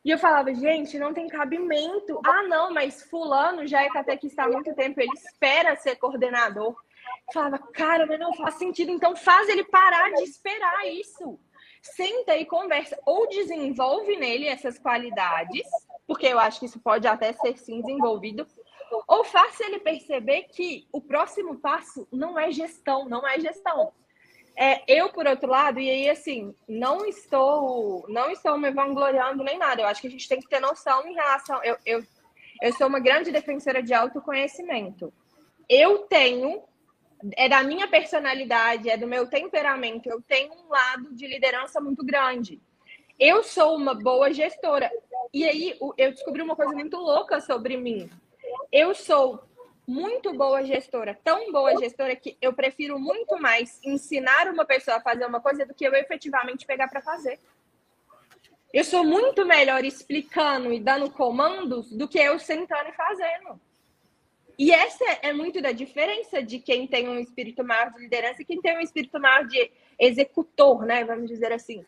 E 0.05 0.11
eu 0.11 0.18
falava, 0.18 0.53
gente, 0.53 0.98
não 0.98 1.14
tem 1.14 1.28
cabimento. 1.28 2.20
Ah, 2.24 2.42
não, 2.42 2.72
mas 2.72 3.03
fulano 3.05 3.66
já 3.66 3.82
é 3.82 3.88
catequista 3.88 4.42
há 4.42 4.48
muito 4.48 4.74
tempo, 4.74 5.00
ele 5.00 5.12
espera 5.12 5.76
ser 5.76 5.96
coordenador. 5.96 6.74
Eu 7.28 7.32
falava, 7.32 7.59
cara, 7.59 8.05
mas 8.07 8.18
não 8.18 8.32
faz 8.34 8.55
sentido, 8.55 8.90
então 8.90 9.14
faz 9.14 9.48
ele 9.48 9.64
parar 9.64 10.11
de 10.12 10.22
esperar 10.22 10.88
isso. 10.88 11.38
Senta 11.80 12.36
e 12.36 12.44
conversa. 12.44 12.98
Ou 13.07 13.28
desenvolve 13.28 14.16
nele 14.16 14.48
essas 14.48 14.78
qualidades, 14.78 15.66
porque 16.07 16.26
eu 16.26 16.38
acho 16.38 16.61
que 16.61 16.66
isso 16.66 16.80
pode 16.80 17.07
até 17.07 17.32
ser 17.32 17.57
sim 17.57 17.80
desenvolvido, 17.80 18.46
ou 19.07 19.24
faça 19.24 19.64
ele 19.64 19.78
perceber 19.78 20.44
que 20.44 20.86
o 20.92 21.00
próximo 21.00 21.59
passo 21.59 22.07
não 22.12 22.38
é 22.38 22.50
gestão, 22.50 23.09
não 23.09 23.26
é 23.26 23.38
gestão. 23.38 23.92
É, 24.57 24.82
eu, 24.86 25.11
por 25.11 25.26
outro 25.26 25.48
lado, 25.48 25.80
e 25.80 25.88
aí, 25.88 26.11
assim, 26.11 26.55
não 26.68 27.07
estou 27.07 28.05
não 28.09 28.30
estou 28.30 28.59
me 28.59 28.70
vangloriando 28.70 29.42
nem 29.42 29.59
nada. 29.59 29.82
Eu 29.82 29.86
acho 29.86 30.00
que 30.00 30.09
a 30.09 30.11
gente 30.11 30.28
tem 30.28 30.40
que 30.40 30.48
ter 30.48 30.61
noção 30.61 31.07
em 31.07 31.14
relação. 31.14 31.62
Eu, 31.64 31.76
eu, 31.86 32.03
eu 32.61 32.72
sou 32.74 32.86
uma 32.86 33.00
grande 33.00 33.32
defensora 33.32 33.82
de 33.82 33.94
autoconhecimento. 33.94 35.12
Eu 35.68 36.00
tenho, 36.00 36.62
é 37.36 37.48
da 37.48 37.62
minha 37.62 37.88
personalidade, 37.88 38.90
é 38.90 38.96
do 38.96 39.07
meu 39.07 39.26
temperamento, 39.26 40.09
eu 40.09 40.20
tenho 40.20 40.53
um 40.53 40.68
lado 40.68 41.14
de 41.14 41.26
liderança 41.26 41.80
muito 41.80 42.05
grande. 42.05 42.61
Eu 43.18 43.42
sou 43.42 43.76
uma 43.76 43.94
boa 43.94 44.32
gestora. 44.32 44.90
E 45.32 45.44
aí, 45.44 45.78
eu 45.96 46.11
descobri 46.11 46.42
uma 46.42 46.57
coisa 46.57 46.74
muito 46.74 46.96
louca 46.98 47.40
sobre 47.40 47.76
mim. 47.76 48.11
Eu 48.70 48.94
sou 48.94 49.42
muito 49.87 50.33
boa 50.33 50.64
gestora, 50.64 51.18
tão 51.24 51.51
boa 51.51 51.76
gestora 51.76 52.14
que 52.14 52.37
eu 52.41 52.53
prefiro 52.53 52.99
muito 52.99 53.39
mais 53.39 53.80
ensinar 53.85 54.49
uma 54.49 54.64
pessoa 54.64 54.99
a 54.99 55.01
fazer 55.01 55.26
uma 55.26 55.41
coisa 55.41 55.66
do 55.66 55.74
que 55.74 55.85
eu 55.85 55.95
efetivamente 55.95 56.66
pegar 56.66 56.89
para 56.89 57.03
fazer. 57.03 57.39
Eu 58.72 58.85
sou 58.85 59.05
muito 59.05 59.45
melhor 59.45 59.85
explicando 59.85 60.72
e 60.72 60.80
dando 60.80 61.11
comandos 61.11 61.93
do 61.93 62.09
que 62.09 62.18
eu 62.18 62.39
sentando 62.39 62.89
e 62.89 62.93
fazendo. 62.93 63.61
E 64.59 64.70
essa 64.70 65.05
é 65.22 65.33
muito 65.33 65.61
da 65.61 65.72
diferença 65.72 66.43
de 66.43 66.59
quem 66.59 66.87
tem 66.87 67.09
um 67.09 67.18
espírito 67.18 67.64
maior 67.64 67.93
de 67.93 68.01
liderança 68.01 68.41
e 68.41 68.45
quem 68.45 68.61
tem 68.61 68.76
um 68.76 68.80
espírito 68.80 69.18
maior 69.20 69.47
de 69.47 69.70
executor, 69.99 70.87
né? 70.87 71.05
Vamos 71.05 71.28
dizer 71.28 71.53
assim. 71.53 71.85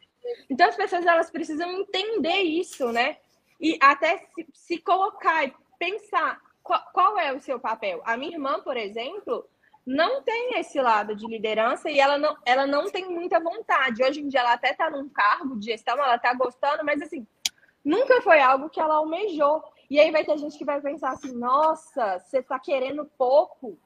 Então 0.51 0.68
as 0.68 0.76
pessoas 0.76 1.07
elas 1.07 1.30
precisam 1.30 1.70
entender 1.72 2.42
isso, 2.42 2.90
né? 2.90 3.18
E 3.61 3.78
até 3.80 4.18
se, 4.18 4.47
se 4.53 4.78
colocar 4.78 5.45
e 5.45 5.55
pensar 5.78 6.40
qual, 6.64 6.82
qual 6.92 7.18
é 7.18 7.32
o 7.32 7.40
seu 7.40 7.60
papel? 7.60 8.02
A 8.04 8.16
minha 8.16 8.32
irmã, 8.32 8.58
por 8.60 8.76
exemplo, 8.76 9.46
não 9.86 10.22
tem 10.22 10.58
esse 10.58 10.80
lado 10.80 11.14
de 11.14 11.26
liderança 11.26 11.90
e 11.90 12.00
ela 12.00 12.18
não, 12.18 12.36
ela 12.44 12.66
não 12.66 12.90
tem 12.90 13.04
muita 13.04 13.38
vontade. 13.38 14.02
Hoje 14.02 14.20
em 14.20 14.28
dia 14.28 14.40
ela 14.40 14.54
até 14.54 14.70
está 14.70 14.90
num 14.90 15.08
cargo 15.08 15.56
de 15.58 15.66
gestão, 15.66 15.94
ela 15.94 16.16
está 16.16 16.32
gostando, 16.32 16.82
mas 16.82 17.02
assim, 17.02 17.26
nunca 17.84 18.22
foi 18.22 18.40
algo 18.40 18.70
que 18.70 18.80
ela 18.80 18.96
almejou. 18.96 19.62
E 19.90 20.00
aí 20.00 20.10
vai 20.10 20.24
ter 20.24 20.38
gente 20.38 20.56
que 20.56 20.64
vai 20.64 20.80
pensar 20.80 21.10
assim: 21.10 21.32
nossa, 21.32 22.18
você 22.18 22.38
está 22.38 22.58
querendo 22.58 23.04
pouco. 23.18 23.78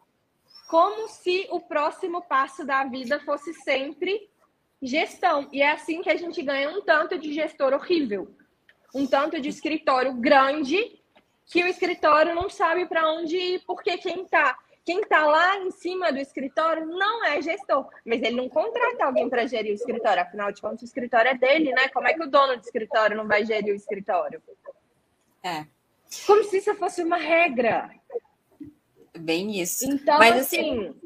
Como 0.70 1.08
se 1.08 1.48
o 1.50 1.60
próximo 1.60 2.22
passo 2.22 2.64
da 2.64 2.84
vida 2.84 3.18
fosse 3.20 3.52
sempre 3.54 4.30
gestão. 4.80 5.48
E 5.50 5.62
é 5.62 5.72
assim 5.72 6.02
que 6.02 6.10
a 6.10 6.16
gente 6.16 6.40
ganha 6.42 6.70
um 6.70 6.82
tanto 6.82 7.18
de 7.18 7.32
gestor 7.32 7.72
horrível, 7.72 8.36
um 8.94 9.06
tanto 9.06 9.40
de 9.40 9.48
escritório 9.48 10.12
grande 10.12 10.97
que 11.48 11.64
o 11.64 11.66
escritório 11.66 12.34
não 12.34 12.48
sabe 12.48 12.86
para 12.86 13.10
onde 13.10 13.36
ir, 13.36 13.62
porque 13.66 13.96
quem 13.98 14.22
está 14.22 14.56
quem 14.84 15.02
está 15.02 15.26
lá 15.26 15.58
em 15.58 15.70
cima 15.70 16.10
do 16.10 16.18
escritório 16.18 16.86
não 16.86 17.22
é 17.22 17.42
gestor, 17.42 17.86
mas 18.06 18.22
ele 18.22 18.36
não 18.36 18.48
contrata 18.48 19.04
alguém 19.04 19.28
para 19.28 19.46
gerir 19.46 19.72
o 19.72 19.74
escritório, 19.74 20.22
afinal 20.22 20.50
de 20.50 20.62
contas, 20.62 20.80
o 20.80 20.84
escritório 20.86 21.30
é 21.30 21.34
dele, 21.34 21.72
né? 21.72 21.88
Como 21.88 22.08
é 22.08 22.14
que 22.14 22.22
o 22.22 22.30
dono 22.30 22.56
do 22.56 22.62
escritório 22.62 23.14
não 23.14 23.28
vai 23.28 23.44
gerir 23.44 23.74
o 23.74 23.76
escritório? 23.76 24.42
É. 25.42 25.66
Como 26.26 26.42
se 26.44 26.56
isso 26.56 26.74
fosse 26.76 27.02
uma 27.02 27.18
regra. 27.18 27.90
Bem 29.18 29.60
isso. 29.60 29.84
Então, 29.84 30.18
mas, 30.18 30.36
assim, 30.36 30.86
assim. 30.86 31.00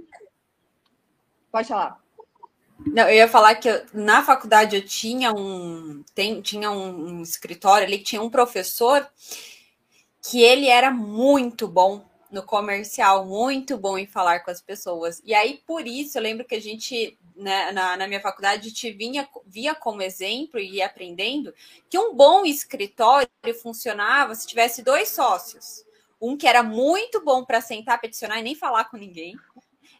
Pode 1.51 1.67
falar. 1.67 2.01
Não, 2.87 3.09
eu 3.09 3.15
ia 3.17 3.29
falar 3.29 3.57
que 3.57 3.69
eu, 3.69 3.85
na 3.93 4.23
faculdade 4.23 4.77
eu 4.77 4.85
tinha 4.85 5.33
um, 5.33 6.05
tem, 6.15 6.41
tinha 6.41 6.71
um, 6.71 7.19
um 7.19 7.23
escritório 7.23 7.85
ali 7.85 7.99
que 7.99 8.05
tinha 8.05 8.23
um 8.23 8.31
professor 8.31 9.05
que 10.23 10.41
ele 10.41 10.69
era 10.69 10.91
muito 10.91 11.67
bom 11.67 12.05
no 12.31 12.43
comercial, 12.43 13.27
muito 13.27 13.77
bom 13.77 13.99
em 13.99 14.07
falar 14.07 14.41
com 14.41 14.51
as 14.51 14.63
pessoas. 14.63 15.21
E 15.25 15.35
aí, 15.35 15.61
por 15.67 15.87
isso, 15.87 16.17
eu 16.17 16.23
lembro 16.23 16.47
que 16.47 16.55
a 16.55 16.61
gente, 16.61 17.19
né, 17.37 17.71
na, 17.73 17.97
na 17.97 18.09
minha 18.09 18.21
faculdade, 18.21 18.73
te 18.73 18.91
vinha, 18.91 19.29
via 19.47 19.75
como 19.75 20.01
exemplo 20.01 20.59
e 20.59 20.77
ia 20.77 20.87
aprendendo 20.87 21.53
que 21.91 21.99
um 21.99 22.15
bom 22.15 22.47
escritório 22.47 23.29
funcionava 23.61 24.35
se 24.35 24.47
tivesse 24.47 24.83
dois 24.83 25.11
sócios. 25.11 25.85
Um 26.21 26.37
que 26.37 26.47
era 26.47 26.63
muito 26.63 27.23
bom 27.23 27.45
para 27.45 27.61
sentar, 27.61 28.01
peticionar 28.01 28.39
e 28.39 28.43
nem 28.43 28.55
falar 28.55 28.85
com 28.85 28.97
ninguém, 28.97 29.37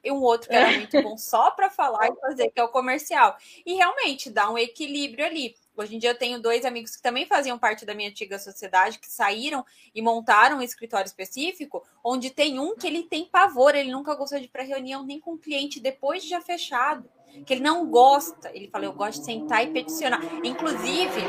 e 0.05 0.11
um 0.11 0.21
outro 0.21 0.49
que 0.49 0.55
era 0.55 0.73
muito 0.79 1.01
bom 1.03 1.17
só 1.17 1.51
para 1.51 1.71
falar 1.71 2.09
e 2.09 2.21
fazer, 2.21 2.51
que 2.51 2.61
é 2.61 2.65
o 2.65 2.69
comercial. 2.69 3.37
E 3.65 3.75
realmente 3.75 4.31
dá 4.31 4.51
um 4.51 4.59
equilíbrio 4.59 5.25
ali. 5.25 5.55
Hoje 5.77 5.97
em 5.97 5.99
dia 5.99 6.11
eu 6.11 6.19
tenho 6.19 6.41
dois 6.41 6.65
amigos 6.65 6.95
que 6.95 7.03
também 7.03 7.27
faziam 7.27 7.59
parte 7.59 7.87
da 7.87 7.95
minha 7.95 8.11
antiga 8.11 8.39
sociedade, 8.39 8.99
que 8.99 9.11
saíram 9.11 9.65
e 9.95 10.03
montaram 10.03 10.59
um 10.59 10.63
escritório 10.63 11.07
específico, 11.07 11.83
onde 12.05 12.31
tem 12.31 12.59
um 12.59 12.77
que 12.77 12.87
ele 12.87 13.05
tem 13.05 13.25
pavor, 13.25 13.75
ele 13.75 13.91
nunca 13.91 14.15
gostou 14.15 14.39
de 14.39 14.45
ir 14.45 14.49
para 14.49 14.63
reunião 14.63 15.05
nem 15.05 15.19
com 15.19 15.33
o 15.35 15.39
cliente 15.39 15.81
depois 15.81 16.23
de 16.23 16.29
já 16.29 16.41
fechado, 16.41 17.09
que 17.47 17.55
ele 17.55 17.63
não 17.63 17.87
gosta. 17.87 18.51
Ele 18.55 18.69
falou, 18.69 18.89
eu 18.89 18.93
gosto 18.93 19.21
de 19.21 19.25
sentar 19.25 19.65
e 19.65 19.73
peticionar. 19.73 20.21
Inclusive, 20.45 21.23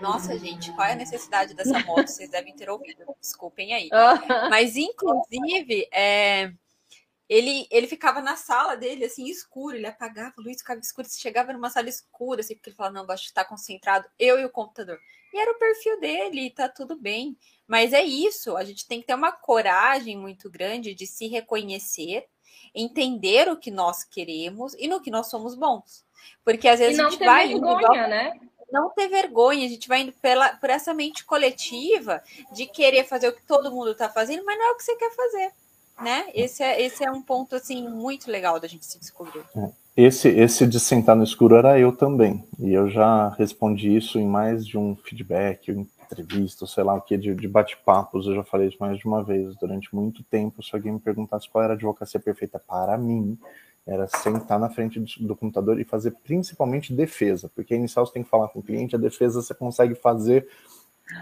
nossa, 0.00 0.38
gente, 0.38 0.72
qual 0.72 0.88
é 0.88 0.92
a 0.92 0.96
necessidade 0.96 1.54
dessa 1.54 1.78
moto? 1.80 2.08
Vocês 2.08 2.30
devem 2.30 2.54
ter 2.56 2.70
ouvido, 2.70 3.04
desculpem 3.20 3.74
aí. 3.74 3.90
Mas, 4.50 4.76
inclusive, 4.76 5.86
é, 5.92 6.52
ele, 7.30 7.68
ele 7.70 7.86
ficava 7.86 8.20
na 8.20 8.34
sala 8.34 8.76
dele, 8.76 9.04
assim, 9.04 9.24
escuro, 9.28 9.76
ele 9.76 9.86
apagava 9.86 10.34
a 10.36 10.42
luz, 10.42 10.58
ficava 10.58 10.80
escuro, 10.80 11.06
você 11.06 11.20
chegava 11.20 11.52
numa 11.52 11.70
sala 11.70 11.88
escura, 11.88 12.40
assim, 12.40 12.56
porque 12.56 12.70
ele 12.70 12.76
falava, 12.76 12.96
não, 12.96 13.06
gosto 13.06 13.22
de 13.22 13.28
estar 13.28 13.44
concentrado, 13.44 14.04
eu 14.18 14.40
e 14.40 14.44
o 14.44 14.50
computador. 14.50 14.98
E 15.32 15.38
era 15.38 15.52
o 15.52 15.58
perfil 15.58 16.00
dele, 16.00 16.50
tá 16.50 16.68
tudo 16.68 16.96
bem. 16.96 17.38
Mas 17.68 17.92
é 17.92 18.02
isso, 18.02 18.56
a 18.56 18.64
gente 18.64 18.84
tem 18.84 19.00
que 19.00 19.06
ter 19.06 19.14
uma 19.14 19.30
coragem 19.30 20.16
muito 20.16 20.50
grande 20.50 20.92
de 20.92 21.06
se 21.06 21.28
reconhecer, 21.28 22.26
entender 22.74 23.48
o 23.48 23.56
que 23.56 23.70
nós 23.70 24.02
queremos 24.02 24.74
e 24.74 24.88
no 24.88 25.00
que 25.00 25.08
nós 25.12 25.28
somos 25.28 25.54
bons. 25.54 26.04
Porque 26.44 26.66
às 26.66 26.80
vezes 26.80 26.98
não 26.98 27.06
a 27.06 27.10
gente 27.10 27.20
ter 27.20 27.26
vai 27.26 27.46
vergonha, 27.46 27.80
igual... 27.80 27.94
né? 28.08 28.40
não 28.72 28.90
ter 28.90 29.06
vergonha, 29.06 29.66
a 29.66 29.68
gente 29.68 29.86
vai 29.86 30.00
indo 30.00 30.12
pela, 30.14 30.48
por 30.56 30.68
essa 30.68 30.92
mente 30.92 31.24
coletiva 31.24 32.22
de 32.52 32.66
querer 32.66 33.04
fazer 33.04 33.28
o 33.28 33.32
que 33.32 33.46
todo 33.46 33.70
mundo 33.70 33.92
está 33.92 34.08
fazendo, 34.08 34.44
mas 34.44 34.58
não 34.58 34.66
é 34.66 34.70
o 34.72 34.76
que 34.76 34.82
você 34.82 34.96
quer 34.96 35.14
fazer 35.14 35.52
né? 36.00 36.26
Esse 36.34 36.62
é, 36.62 36.82
esse 36.82 37.04
é 37.04 37.10
um 37.10 37.22
ponto 37.22 37.54
assim 37.54 37.88
muito 37.88 38.30
legal 38.30 38.58
da 38.58 38.68
gente 38.68 38.86
se 38.86 38.98
descobrir. 38.98 39.42
É. 39.56 39.70
Esse, 39.96 40.28
esse 40.28 40.66
de 40.66 40.80
sentar 40.80 41.14
no 41.14 41.24
escuro 41.24 41.56
era 41.56 41.78
eu 41.78 41.92
também. 41.92 42.44
E 42.58 42.72
eu 42.72 42.88
já 42.88 43.30
respondi 43.30 43.94
isso 43.94 44.18
em 44.18 44.26
mais 44.26 44.66
de 44.66 44.78
um 44.78 44.96
feedback, 44.96 45.70
entrevista, 45.70 46.66
sei 46.66 46.84
lá 46.84 46.94
o 46.94 47.00
que, 47.00 47.18
de, 47.18 47.34
de 47.34 47.48
bate-papos. 47.48 48.26
Eu 48.26 48.36
já 48.36 48.44
falei 48.44 48.68
isso 48.68 48.78
mais 48.80 48.98
de 48.98 49.06
uma 49.06 49.22
vez. 49.22 49.54
Durante 49.56 49.94
muito 49.94 50.22
tempo, 50.24 50.62
se 50.62 50.74
alguém 50.74 50.92
me 50.92 51.00
perguntasse 51.00 51.48
qual 51.50 51.64
era 51.64 51.74
a 51.74 51.76
advocacia 51.76 52.18
perfeita 52.18 52.58
para 52.58 52.96
mim, 52.96 53.38
era 53.86 54.06
sentar 54.06 54.58
na 54.58 54.70
frente 54.70 55.00
do 55.22 55.34
computador 55.34 55.80
e 55.80 55.84
fazer 55.84 56.12
principalmente 56.22 56.92
defesa, 56.92 57.50
porque 57.54 57.74
inicial 57.74 58.06
você 58.06 58.12
tem 58.12 58.22
que 58.22 58.28
falar 58.28 58.48
com 58.48 58.60
o 58.60 58.62
cliente, 58.62 58.94
a 58.94 58.98
defesa 58.98 59.42
você 59.42 59.54
consegue 59.54 59.94
fazer, 59.94 60.46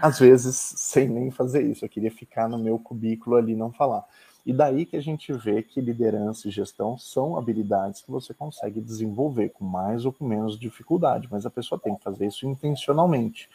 às 0.01 0.19
vezes, 0.19 0.55
sem 0.55 1.07
nem 1.07 1.31
fazer 1.31 1.63
isso. 1.63 1.83
Eu 1.83 1.89
queria 1.89 2.11
ficar 2.11 2.47
no 2.47 2.59
meu 2.59 2.77
cubículo 2.77 3.35
ali 3.35 3.55
não 3.55 3.71
falar. 3.71 4.05
E 4.45 4.53
daí 4.53 4.85
que 4.85 4.95
a 4.95 5.01
gente 5.01 5.31
vê 5.33 5.61
que 5.61 5.81
liderança 5.81 6.47
e 6.47 6.51
gestão 6.51 6.97
são 6.97 7.37
habilidades 7.37 8.01
que 8.01 8.09
você 8.09 8.33
consegue 8.33 8.81
desenvolver 8.81 9.49
com 9.49 9.65
mais 9.65 10.05
ou 10.05 10.13
com 10.13 10.25
menos 10.25 10.57
dificuldade, 10.57 11.27
mas 11.29 11.45
a 11.45 11.49
pessoa 11.49 11.79
tem 11.79 11.95
que 11.95 12.03
fazer 12.03 12.25
isso 12.25 12.47
intencionalmente. 12.47 13.49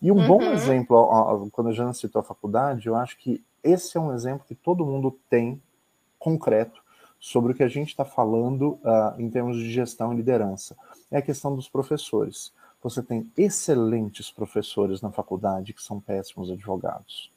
E 0.00 0.10
um 0.10 0.16
uhum. 0.16 0.26
bom 0.26 0.42
exemplo, 0.42 0.96
ó, 0.96 1.46
quando 1.50 1.68
a 1.68 1.72
Jana 1.72 1.92
citou 1.92 2.20
a 2.20 2.24
faculdade, 2.24 2.86
eu 2.86 2.96
acho 2.96 3.16
que 3.18 3.44
esse 3.62 3.96
é 3.96 4.00
um 4.00 4.12
exemplo 4.12 4.44
que 4.46 4.54
todo 4.54 4.84
mundo 4.84 5.16
tem 5.30 5.62
concreto 6.18 6.82
sobre 7.20 7.52
o 7.52 7.54
que 7.54 7.62
a 7.62 7.68
gente 7.68 7.90
está 7.90 8.04
falando 8.04 8.80
uh, 8.82 9.20
em 9.20 9.30
termos 9.30 9.56
de 9.56 9.70
gestão 9.70 10.12
e 10.12 10.16
liderança. 10.16 10.76
É 11.08 11.18
a 11.18 11.22
questão 11.22 11.54
dos 11.54 11.68
professores. 11.68 12.52
Você 12.82 13.00
tem 13.00 13.30
excelentes 13.36 14.28
professores 14.28 15.00
na 15.00 15.12
faculdade 15.12 15.72
que 15.72 15.80
são 15.80 16.00
péssimos 16.00 16.50
advogados. 16.50 17.30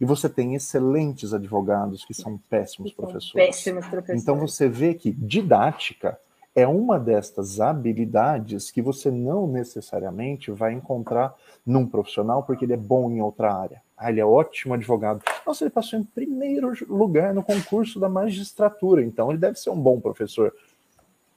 E 0.00 0.04
você 0.04 0.28
tem 0.28 0.54
excelentes 0.54 1.32
advogados 1.34 2.04
que 2.04 2.14
são 2.14 2.38
péssimos 2.48 2.92
professores. 2.92 3.46
Péssimos 3.46 3.86
professores. 3.86 4.22
Então 4.22 4.36
você 4.36 4.68
vê 4.68 4.94
que 4.94 5.12
didática 5.12 6.18
é 6.54 6.66
uma 6.66 6.98
destas 6.98 7.60
habilidades 7.60 8.70
que 8.70 8.82
você 8.82 9.10
não 9.10 9.46
necessariamente 9.46 10.50
vai 10.50 10.72
encontrar 10.72 11.34
num 11.64 11.86
profissional 11.86 12.42
porque 12.42 12.64
ele 12.64 12.72
é 12.72 12.76
bom 12.76 13.10
em 13.10 13.20
outra 13.20 13.54
área. 13.54 13.82
Ah, 13.96 14.10
ele 14.10 14.20
é 14.20 14.24
ótimo 14.24 14.74
advogado. 14.74 15.22
Nossa, 15.46 15.64
ele 15.64 15.70
passou 15.70 15.98
em 15.98 16.04
primeiro 16.04 16.72
lugar 16.88 17.34
no 17.34 17.42
concurso 17.42 18.00
da 18.00 18.08
magistratura, 18.08 19.02
então 19.02 19.30
ele 19.30 19.38
deve 19.38 19.58
ser 19.58 19.70
um 19.70 19.80
bom 19.80 20.00
professor. 20.00 20.52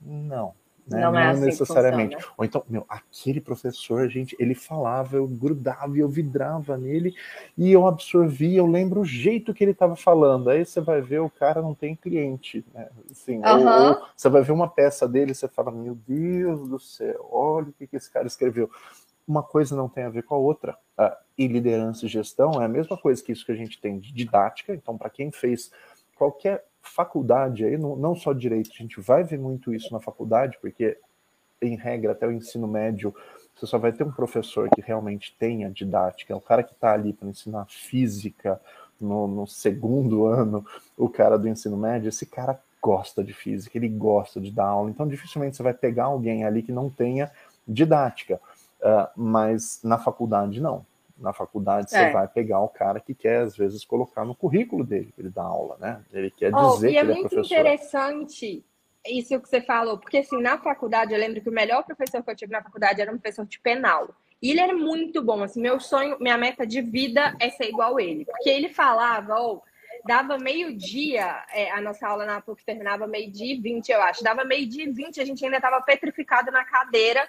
Não. 0.02 0.54
Né? 0.88 1.00
Não, 1.02 1.14
não 1.14 1.20
é 1.20 1.30
assim 1.30 1.46
necessariamente. 1.46 2.18
Ou 2.38 2.44
então, 2.44 2.64
meu, 2.68 2.86
aquele 2.90 3.40
professor, 3.40 4.08
gente, 4.10 4.36
ele 4.38 4.54
falava, 4.54 5.16
eu 5.16 5.28
grudava 5.28 5.96
e 5.96 6.00
eu 6.00 6.10
vidrava 6.10 6.78
nele 6.78 7.16
e 7.58 7.72
eu 7.72 7.88
absorvia, 7.88 8.60
eu 8.60 8.68
lembro 8.68 9.02
o 9.02 9.06
jeito 9.06 9.54
que 9.54 9.64
ele 9.64 9.72
estava 9.72 9.96
falando. 9.96 10.50
Aí 10.50 10.66
você 10.66 10.82
vai 10.82 11.02
ver, 11.02 11.20
o 11.20 11.30
cara 11.30 11.62
não 11.62 11.74
tem 11.74 11.96
cliente, 11.96 12.66
né? 12.74 12.90
Assim, 13.10 13.38
uhum. 13.38 13.68
ou, 13.68 13.90
ou, 13.90 14.02
você 14.16 14.28
vai 14.30 14.42
ver 14.42 14.52
uma 14.52 14.68
peça 14.68 15.08
dele 15.08 15.34
você 15.34 15.48
fala, 15.48 15.72
meu 15.72 15.96
Deus 15.96 16.68
do 16.68 16.80
céu, 16.80 17.28
olha 17.32 17.70
o 17.70 17.74
que, 17.74 17.88
que 17.88 17.96
esse 17.96 18.12
cara 18.12 18.28
escreveu. 18.28 18.70
Uma 19.26 19.42
coisa 19.42 19.76
não 19.76 19.88
tem 19.88 20.04
a 20.04 20.10
ver 20.10 20.24
com 20.24 20.36
a 20.36 20.38
outra. 20.38 20.78
Ah, 20.98 21.18
e 21.38 21.48
liderança 21.48 22.06
e 22.06 22.10
gestão 22.10 22.62
é 22.62 22.66
a 22.66 22.70
mesma 22.70 22.98
coisa 22.98 23.24
que 23.24 23.32
isso 23.32 23.46
que 23.46 23.52
a 23.52 23.56
gente 23.56 23.80
tem 23.80 23.98
de 24.00 24.14
didática. 24.14 24.74
Então, 24.74 24.98
para 24.98 25.10
quem 25.10 25.32
fez 25.32 25.72
qualquer 26.16 26.66
faculdade 26.84 27.66
aí, 27.66 27.78
não, 27.78 27.96
não 27.96 28.16
só 28.16 28.34
direito, 28.34 28.70
a 28.74 28.78
gente 28.78 29.00
vai 29.00 29.24
ver 29.24 29.40
muito 29.40 29.74
isso 29.74 29.92
na 29.92 30.00
faculdade, 30.00 30.58
porque 30.62 30.98
em 31.62 31.76
regra 31.76 32.12
até 32.12 32.28
o 32.28 32.32
ensino 32.32 32.68
médio 32.68 33.16
você 33.56 33.66
só 33.66 33.78
vai 33.78 33.94
ter 33.94 34.04
um 34.04 34.12
professor 34.12 34.70
que 34.70 34.82
realmente 34.82 35.36
tenha 35.40 35.70
didática, 35.70 36.34
é 36.34 36.36
o 36.36 36.42
cara 36.42 36.64
que 36.64 36.74
está 36.74 36.94
ali 36.94 37.14
para 37.14 37.30
ensinar 37.30 37.66
física 37.70 38.60
no, 39.00 39.28
no, 39.28 39.48
segundo 39.48 40.26
ano, 40.28 40.66
o 40.98 41.08
cara 41.08 41.38
do 41.38 41.48
ensino 41.48 41.78
médio, 41.78 42.10
esse 42.10 42.26
cara 42.26 42.60
gosta 42.82 43.24
de 43.24 43.34
física, 43.34 43.78
ele 43.78 43.88
gosta 43.88 44.42
de 44.42 44.52
dar 44.52 44.66
aula, 44.66 44.90
então 44.90 45.08
dificilmente 45.08 45.56
você 45.56 45.64
vai 45.64 45.74
pegar 45.74 46.06
alguém 46.06 46.44
ali 46.44 46.62
que 46.62 46.72
não 46.72 46.90
tenha 46.90 47.32
didática, 47.66 48.42
uh, 48.82 49.08
mas 49.16 49.80
na 49.84 49.98
faculdade 49.98 50.60
não. 50.60 50.86
Na 51.16 51.32
faculdade, 51.32 51.94
é. 51.94 52.08
você 52.08 52.12
vai 52.12 52.28
pegar 52.28 52.60
o 52.60 52.68
cara 52.68 53.00
que 53.00 53.14
quer, 53.14 53.42
às 53.42 53.56
vezes, 53.56 53.86
colocar 53.86 54.26
no 54.26 54.34
currículo 54.34 54.84
dele, 54.84 55.14
ele 55.18 55.30
dá 55.30 55.44
aula, 55.44 55.78
né? 55.80 56.04
Ele 56.12 56.32
quer 56.32 56.54
oh, 56.54 56.74
dizer 56.74 56.90
que 56.90 56.98
é 56.98 57.00
ele 57.02 57.12
é 57.12 57.16
professor. 57.16 57.36
É 57.36 57.40
muito 57.40 57.54
interessante 57.54 58.66
isso 59.06 59.40
que 59.40 59.50
você 59.50 59.62
falou, 59.62 59.98
porque, 59.98 60.18
assim, 60.18 60.42
na 60.42 60.58
faculdade, 60.58 61.14
eu 61.14 61.20
lembro 61.20 61.42
que 61.42 61.50
o 61.50 61.54
melhor 61.54 61.84
professor 61.84 62.24
que 62.24 62.32
eu 62.32 62.36
tive 62.36 62.52
na 62.52 62.64
faculdade 62.64 63.02
era 63.02 63.12
um 63.12 63.18
professor 63.18 63.46
de 63.46 63.60
penal. 63.60 64.10
E 64.42 64.52
ele 64.52 64.60
era 64.60 64.74
muito 64.74 65.22
bom, 65.22 65.44
assim, 65.44 65.62
meu 65.62 65.80
sonho, 65.80 66.18
minha 66.20 66.38
meta 66.38 66.66
de 66.66 66.82
vida 66.82 67.36
é 67.40 67.50
ser 67.50 67.70
igual 67.70 68.00
ele. 68.00 68.26
Porque 68.26 68.50
ele 68.50 68.70
falava, 68.70 69.40
ou... 69.40 69.58
Oh, 69.58 69.74
dava 70.06 70.38
meio-dia, 70.38 71.44
é, 71.54 71.72
a 71.72 71.80
nossa 71.80 72.08
aula 72.08 72.26
na 72.26 72.42
PUC 72.42 72.66
terminava 72.66 73.08
meio-dia 73.08 73.54
e 73.54 73.58
vinte, 73.58 73.90
eu 73.90 74.02
acho. 74.02 74.24
Dava 74.24 74.44
meio-dia 74.44 74.84
e 74.84 74.92
vinte, 74.92 75.22
a 75.22 75.26
gente 75.26 75.44
ainda 75.46 75.58
estava 75.58 75.82
petrificado 75.82 76.52
na 76.52 76.66
cadeira 76.66 77.26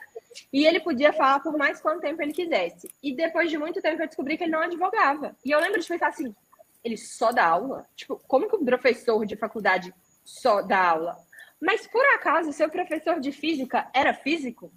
e 0.52 0.66
ele 0.66 0.80
podia 0.80 1.12
falar 1.12 1.40
por 1.40 1.56
mais 1.56 1.80
quanto 1.80 2.00
tempo 2.00 2.22
ele 2.22 2.32
quisesse. 2.32 2.88
E 3.02 3.14
depois 3.14 3.50
de 3.50 3.58
muito 3.58 3.80
tempo 3.80 4.02
eu 4.02 4.06
descobri 4.06 4.36
que 4.36 4.44
ele 4.44 4.52
não 4.52 4.60
advogava. 4.60 5.36
E 5.44 5.50
eu 5.50 5.60
lembro 5.60 5.80
de 5.80 5.86
pensar 5.86 6.08
assim, 6.08 6.34
ele 6.82 6.96
só 6.96 7.32
dá 7.32 7.46
aula? 7.46 7.86
Tipo, 7.96 8.20
como 8.28 8.48
que 8.48 8.56
um 8.56 8.64
professor 8.64 9.24
de 9.24 9.36
faculdade 9.36 9.94
só 10.24 10.62
dá 10.62 10.90
aula? 10.90 11.16
Mas 11.60 11.86
por 11.86 12.04
acaso, 12.14 12.52
seu 12.52 12.68
professor 12.68 13.20
de 13.20 13.32
física 13.32 13.88
era 13.94 14.12
físico? 14.12 14.70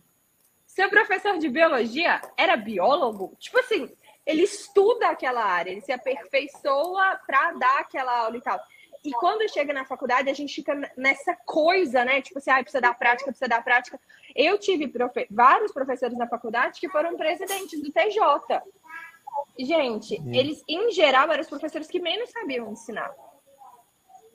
Seu 0.65 0.89
professor 0.89 1.37
de 1.37 1.49
biologia 1.49 2.21
era 2.37 2.55
biólogo? 2.55 3.35
Tipo 3.39 3.59
assim, 3.59 3.91
ele 4.25 4.43
estuda 4.43 5.09
aquela 5.09 5.43
área, 5.43 5.71
ele 5.71 5.81
se 5.81 5.91
aperfeiçoa 5.91 7.19
para 7.25 7.53
dar 7.53 7.79
aquela 7.79 8.19
aula 8.19 8.37
e 8.37 8.41
tal. 8.41 8.59
E 9.07 9.11
quando 9.13 9.49
chega 9.49 9.71
na 9.71 9.85
faculdade, 9.85 10.29
a 10.29 10.33
gente 10.33 10.53
fica 10.53 10.75
nessa 10.97 11.33
coisa, 11.45 12.03
né? 12.03 12.21
Tipo 12.21 12.39
assim, 12.39 12.51
ah, 12.51 12.61
precisa 12.61 12.81
dar 12.81 12.93
prática, 12.93 13.31
precisa 13.31 13.47
dar 13.47 13.63
prática. 13.63 13.97
Eu 14.35 14.59
tive 14.59 14.85
profe 14.89 15.25
vários 15.31 15.71
professores 15.71 16.17
na 16.17 16.27
faculdade 16.27 16.77
que 16.77 16.89
foram 16.89 17.15
presidentes 17.15 17.81
do 17.81 17.89
TJ. 17.89 18.61
Gente, 19.57 20.19
hum. 20.19 20.33
eles, 20.33 20.61
em 20.67 20.91
geral, 20.91 21.31
eram 21.31 21.41
os 21.41 21.47
professores 21.47 21.87
que 21.87 22.01
menos 22.01 22.29
sabiam 22.31 22.69
ensinar. 22.69 23.15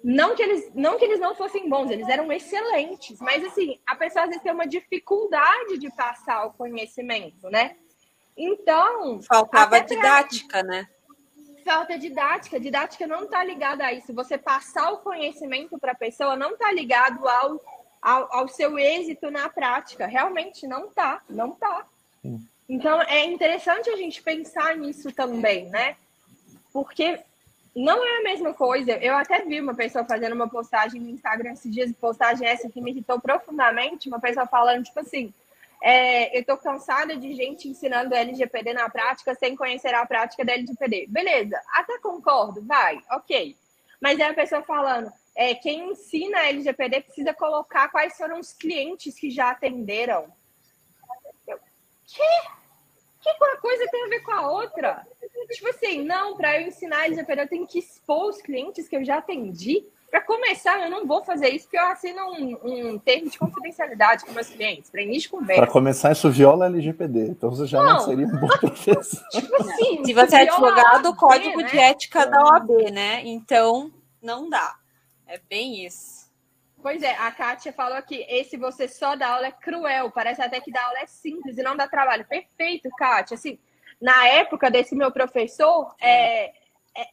Não 0.02 0.34
que, 0.34 0.42
eles, 0.42 0.72
não 0.74 0.96
que 0.96 1.04
eles 1.04 1.20
não 1.20 1.34
fossem 1.34 1.68
bons, 1.68 1.90
eles 1.90 2.08
eram 2.08 2.32
excelentes. 2.32 3.20
Mas, 3.20 3.44
assim, 3.44 3.78
a 3.86 3.94
pessoa 3.94 4.24
às 4.24 4.30
vezes 4.30 4.42
tem 4.42 4.52
uma 4.52 4.66
dificuldade 4.66 5.76
de 5.76 5.94
passar 5.94 6.46
o 6.46 6.54
conhecimento, 6.54 7.50
né? 7.50 7.76
Então. 8.34 9.20
Faltava 9.22 9.80
didática, 9.80 10.62
né? 10.62 10.88
Falta 11.64 11.98
didática. 11.98 12.58
Didática 12.58 13.06
não 13.06 13.24
está 13.24 13.44
ligada 13.44 13.84
a 13.84 13.92
isso. 13.92 14.12
Você 14.14 14.36
passar 14.36 14.92
o 14.92 14.98
conhecimento 14.98 15.78
para 15.78 15.92
a 15.92 15.96
pessoa 15.96 16.36
não 16.36 16.52
está 16.52 16.72
ligado 16.72 17.26
ao, 17.26 17.60
ao, 18.00 18.34
ao, 18.36 18.48
seu 18.48 18.78
êxito 18.78 19.30
na 19.30 19.48
prática. 19.48 20.06
Realmente 20.06 20.66
não 20.66 20.86
está. 20.86 21.22
Não 21.28 21.50
está. 21.50 21.86
Então 22.68 23.02
é 23.02 23.24
interessante 23.24 23.90
a 23.90 23.96
gente 23.96 24.22
pensar 24.22 24.76
nisso 24.76 25.12
também, 25.12 25.68
né? 25.68 25.96
Porque 26.72 27.20
não 27.74 28.04
é 28.04 28.18
a 28.18 28.22
mesma 28.22 28.52
coisa. 28.52 28.92
Eu 28.92 29.16
até 29.16 29.44
vi 29.44 29.60
uma 29.60 29.74
pessoa 29.74 30.04
fazendo 30.04 30.34
uma 30.34 30.48
postagem 30.48 31.00
no 31.00 31.10
Instagram 31.10 31.52
esses 31.52 31.72
dias, 31.72 31.92
postagem 31.92 32.46
essa 32.46 32.68
que 32.68 32.80
me 32.80 32.90
irritou 32.90 33.20
profundamente, 33.20 34.08
uma 34.08 34.20
pessoa 34.20 34.46
falando, 34.46 34.84
tipo 34.84 35.00
assim, 35.00 35.32
é, 35.82 36.38
eu 36.38 36.44
tô 36.44 36.56
cansada 36.56 37.16
de 37.16 37.34
gente 37.34 37.68
ensinando 37.68 38.14
LGPD 38.14 38.72
na 38.72 38.88
prática 38.88 39.34
sem 39.34 39.56
conhecer 39.56 39.92
a 39.92 40.06
prática 40.06 40.44
da 40.44 40.52
LGPD. 40.52 41.06
Beleza, 41.08 41.60
até 41.74 41.98
concordo, 41.98 42.64
vai, 42.64 43.02
ok. 43.10 43.56
Mas 44.00 44.20
é 44.20 44.28
a 44.28 44.34
pessoa 44.34 44.62
falando, 44.62 45.12
é, 45.34 45.56
quem 45.56 45.90
ensina 45.90 46.46
LGPD 46.46 47.00
precisa 47.00 47.34
colocar 47.34 47.88
quais 47.88 48.16
foram 48.16 48.38
os 48.38 48.52
clientes 48.52 49.18
que 49.18 49.28
já 49.28 49.50
atenderam. 49.50 50.32
Eu, 51.48 51.58
que? 52.06 52.22
Que 53.20 53.30
uma 53.40 53.56
coisa 53.56 53.84
tem 53.90 54.04
a 54.04 54.08
ver 54.08 54.20
com 54.20 54.32
a 54.32 54.50
outra? 54.50 55.04
Tipo 55.50 55.68
assim, 55.68 56.04
não, 56.04 56.36
para 56.36 56.60
eu 56.60 56.68
ensinar 56.68 57.06
LGPD 57.06 57.42
eu 57.42 57.48
tenho 57.48 57.66
que 57.66 57.80
expor 57.80 58.28
os 58.28 58.40
clientes 58.40 58.86
que 58.86 58.96
eu 58.96 59.04
já 59.04 59.18
atendi. 59.18 59.84
Para 60.12 60.20
começar, 60.20 60.78
eu 60.82 60.90
não 60.90 61.06
vou 61.06 61.24
fazer 61.24 61.48
isso 61.48 61.64
porque 61.64 61.78
eu 61.78 61.86
assino 61.86 62.20
um, 62.32 62.90
um 62.90 62.98
termo 62.98 63.30
de 63.30 63.38
confidencialidade 63.38 64.26
com 64.26 64.32
meus 64.32 64.50
clientes, 64.50 64.90
para 64.90 65.00
início 65.00 65.22
de 65.22 65.28
conversa. 65.30 65.62
Para 65.62 65.72
começar, 65.72 66.12
isso 66.12 66.30
viola 66.30 66.66
LGPD, 66.66 67.28
então 67.28 67.48
você 67.48 67.66
já 67.66 67.82
não, 67.82 67.94
não 67.94 68.00
seria 68.00 68.26
um 68.26 68.38
bom 68.38 68.46
professor. 68.60 69.24
tipo 69.30 69.56
assim, 69.56 70.04
se 70.04 70.12
você 70.12 70.36
é 70.36 70.42
advogado, 70.42 71.08
o 71.08 71.16
código 71.16 71.62
né? 71.62 71.66
de 71.66 71.78
ética 71.78 72.26
da 72.26 72.44
OAB, 72.44 72.90
né? 72.92 73.22
Então, 73.24 73.90
não 74.20 74.50
dá. 74.50 74.74
É 75.26 75.40
bem 75.48 75.82
isso. 75.86 76.30
Pois 76.82 77.02
é, 77.02 77.16
a 77.16 77.30
Kátia 77.30 77.72
falou 77.72 77.96
aqui, 77.96 78.22
esse 78.28 78.58
você 78.58 78.86
só 78.88 79.16
dá 79.16 79.28
aula 79.28 79.46
é 79.46 79.50
cruel, 79.50 80.10
parece 80.10 80.42
até 80.42 80.60
que 80.60 80.70
dar 80.70 80.84
aula 80.84 80.98
é 80.98 81.06
simples 81.06 81.56
e 81.56 81.62
não 81.62 81.74
dá 81.74 81.88
trabalho. 81.88 82.26
Perfeito, 82.26 82.90
Kátia. 82.98 83.34
Assim, 83.34 83.58
na 83.98 84.26
época 84.26 84.70
desse 84.70 84.94
meu 84.94 85.10
professor, 85.10 85.94
é, 85.98 86.48
é, 86.48 86.52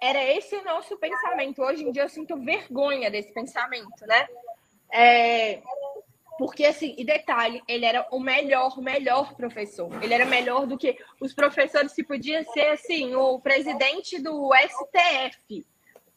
era 0.01 0.23
esse 0.23 0.55
o 0.55 0.63
nosso 0.63 0.97
pensamento. 0.97 1.61
Hoje 1.61 1.83
em 1.83 1.91
dia 1.91 2.03
eu 2.03 2.09
sinto 2.09 2.37
vergonha 2.37 3.09
desse 3.09 3.33
pensamento, 3.33 4.05
né? 4.05 4.27
É, 4.91 5.61
porque, 6.39 6.65
assim, 6.65 6.95
e 6.97 7.03
detalhe, 7.03 7.61
ele 7.67 7.83
era 7.83 8.07
o 8.11 8.17
melhor, 8.17 8.81
melhor 8.81 9.35
professor. 9.35 9.91
Ele 10.01 10.13
era 10.13 10.23
melhor 10.23 10.65
do 10.65 10.77
que 10.77 10.97
os 11.19 11.33
professores 11.33 11.93
que 11.93 12.01
podia 12.01 12.45
ser, 12.45 12.67
assim, 12.67 13.13
o 13.13 13.41
presidente 13.41 14.17
do 14.21 14.49
STF, 14.55 15.65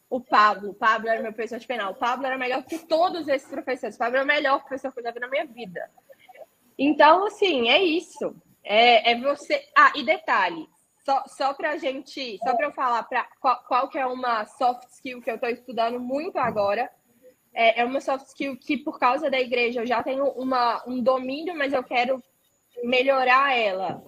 o 0.08 0.20
Pablo. 0.20 0.70
O 0.70 0.74
Pablo 0.74 1.08
era 1.08 1.20
meu 1.20 1.32
professor 1.32 1.58
de 1.58 1.66
penal. 1.66 1.90
O 1.90 1.96
Pablo 1.96 2.24
era 2.24 2.38
melhor 2.38 2.62
que 2.62 2.78
todos 2.78 3.26
esses 3.26 3.48
professores. 3.48 3.96
O 3.96 3.98
Pablo 3.98 4.18
era 4.18 4.24
o 4.24 4.28
melhor 4.28 4.60
professor 4.60 4.92
que 4.92 5.00
eu 5.00 5.02
já 5.02 5.10
vi 5.10 5.18
na 5.18 5.26
minha 5.26 5.44
vida. 5.44 5.90
Então, 6.78 7.26
assim, 7.26 7.68
é 7.68 7.82
isso. 7.82 8.32
É, 8.62 9.10
é 9.10 9.20
você. 9.20 9.68
Ah, 9.76 9.92
e 9.96 10.04
detalhe, 10.04 10.68
só, 11.04 11.24
só 11.26 11.54
para 11.54 11.76
gente, 11.78 12.38
só 12.38 12.54
para 12.54 12.66
eu 12.66 12.72
falar 12.72 13.02
pra, 13.04 13.26
qual, 13.40 13.62
qual, 13.64 13.88
que 13.88 13.98
é 13.98 14.06
uma 14.06 14.46
soft 14.46 14.88
skill 14.90 15.20
que 15.20 15.30
eu 15.30 15.34
estou 15.34 15.50
estudando 15.50 15.98
muito 15.98 16.38
agora. 16.38 16.90
É, 17.52 17.80
é, 17.80 17.84
uma 17.84 18.00
soft 18.00 18.26
skill 18.28 18.56
que, 18.56 18.78
por 18.78 18.98
causa 18.98 19.30
da 19.30 19.38
igreja, 19.38 19.80
eu 19.80 19.86
já 19.86 20.02
tenho 20.02 20.24
uma, 20.30 20.82
um 20.86 21.02
domínio, 21.02 21.56
mas 21.56 21.72
eu 21.72 21.82
quero 21.82 22.22
melhorar 22.82 23.54
ela. 23.54 24.02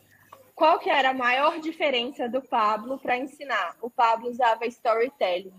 Qual 0.54 0.78
que 0.78 0.88
era 0.88 1.10
a 1.10 1.14
maior 1.14 1.58
diferença 1.58 2.28
do 2.28 2.40
Pablo 2.40 2.98
para 2.98 3.18
ensinar? 3.18 3.76
O 3.82 3.90
Pablo 3.90 4.30
usava 4.30 4.64
storytelling. 4.66 5.52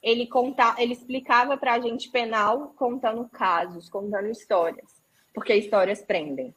Ele, 0.00 0.28
conta, 0.28 0.76
ele 0.78 0.92
explicava 0.92 1.56
para 1.56 1.74
a 1.74 1.80
gente 1.80 2.08
penal 2.08 2.72
contando 2.76 3.28
casos, 3.28 3.90
contando 3.90 4.30
histórias, 4.30 5.02
porque 5.34 5.52
histórias 5.52 6.00
prendem. 6.00 6.54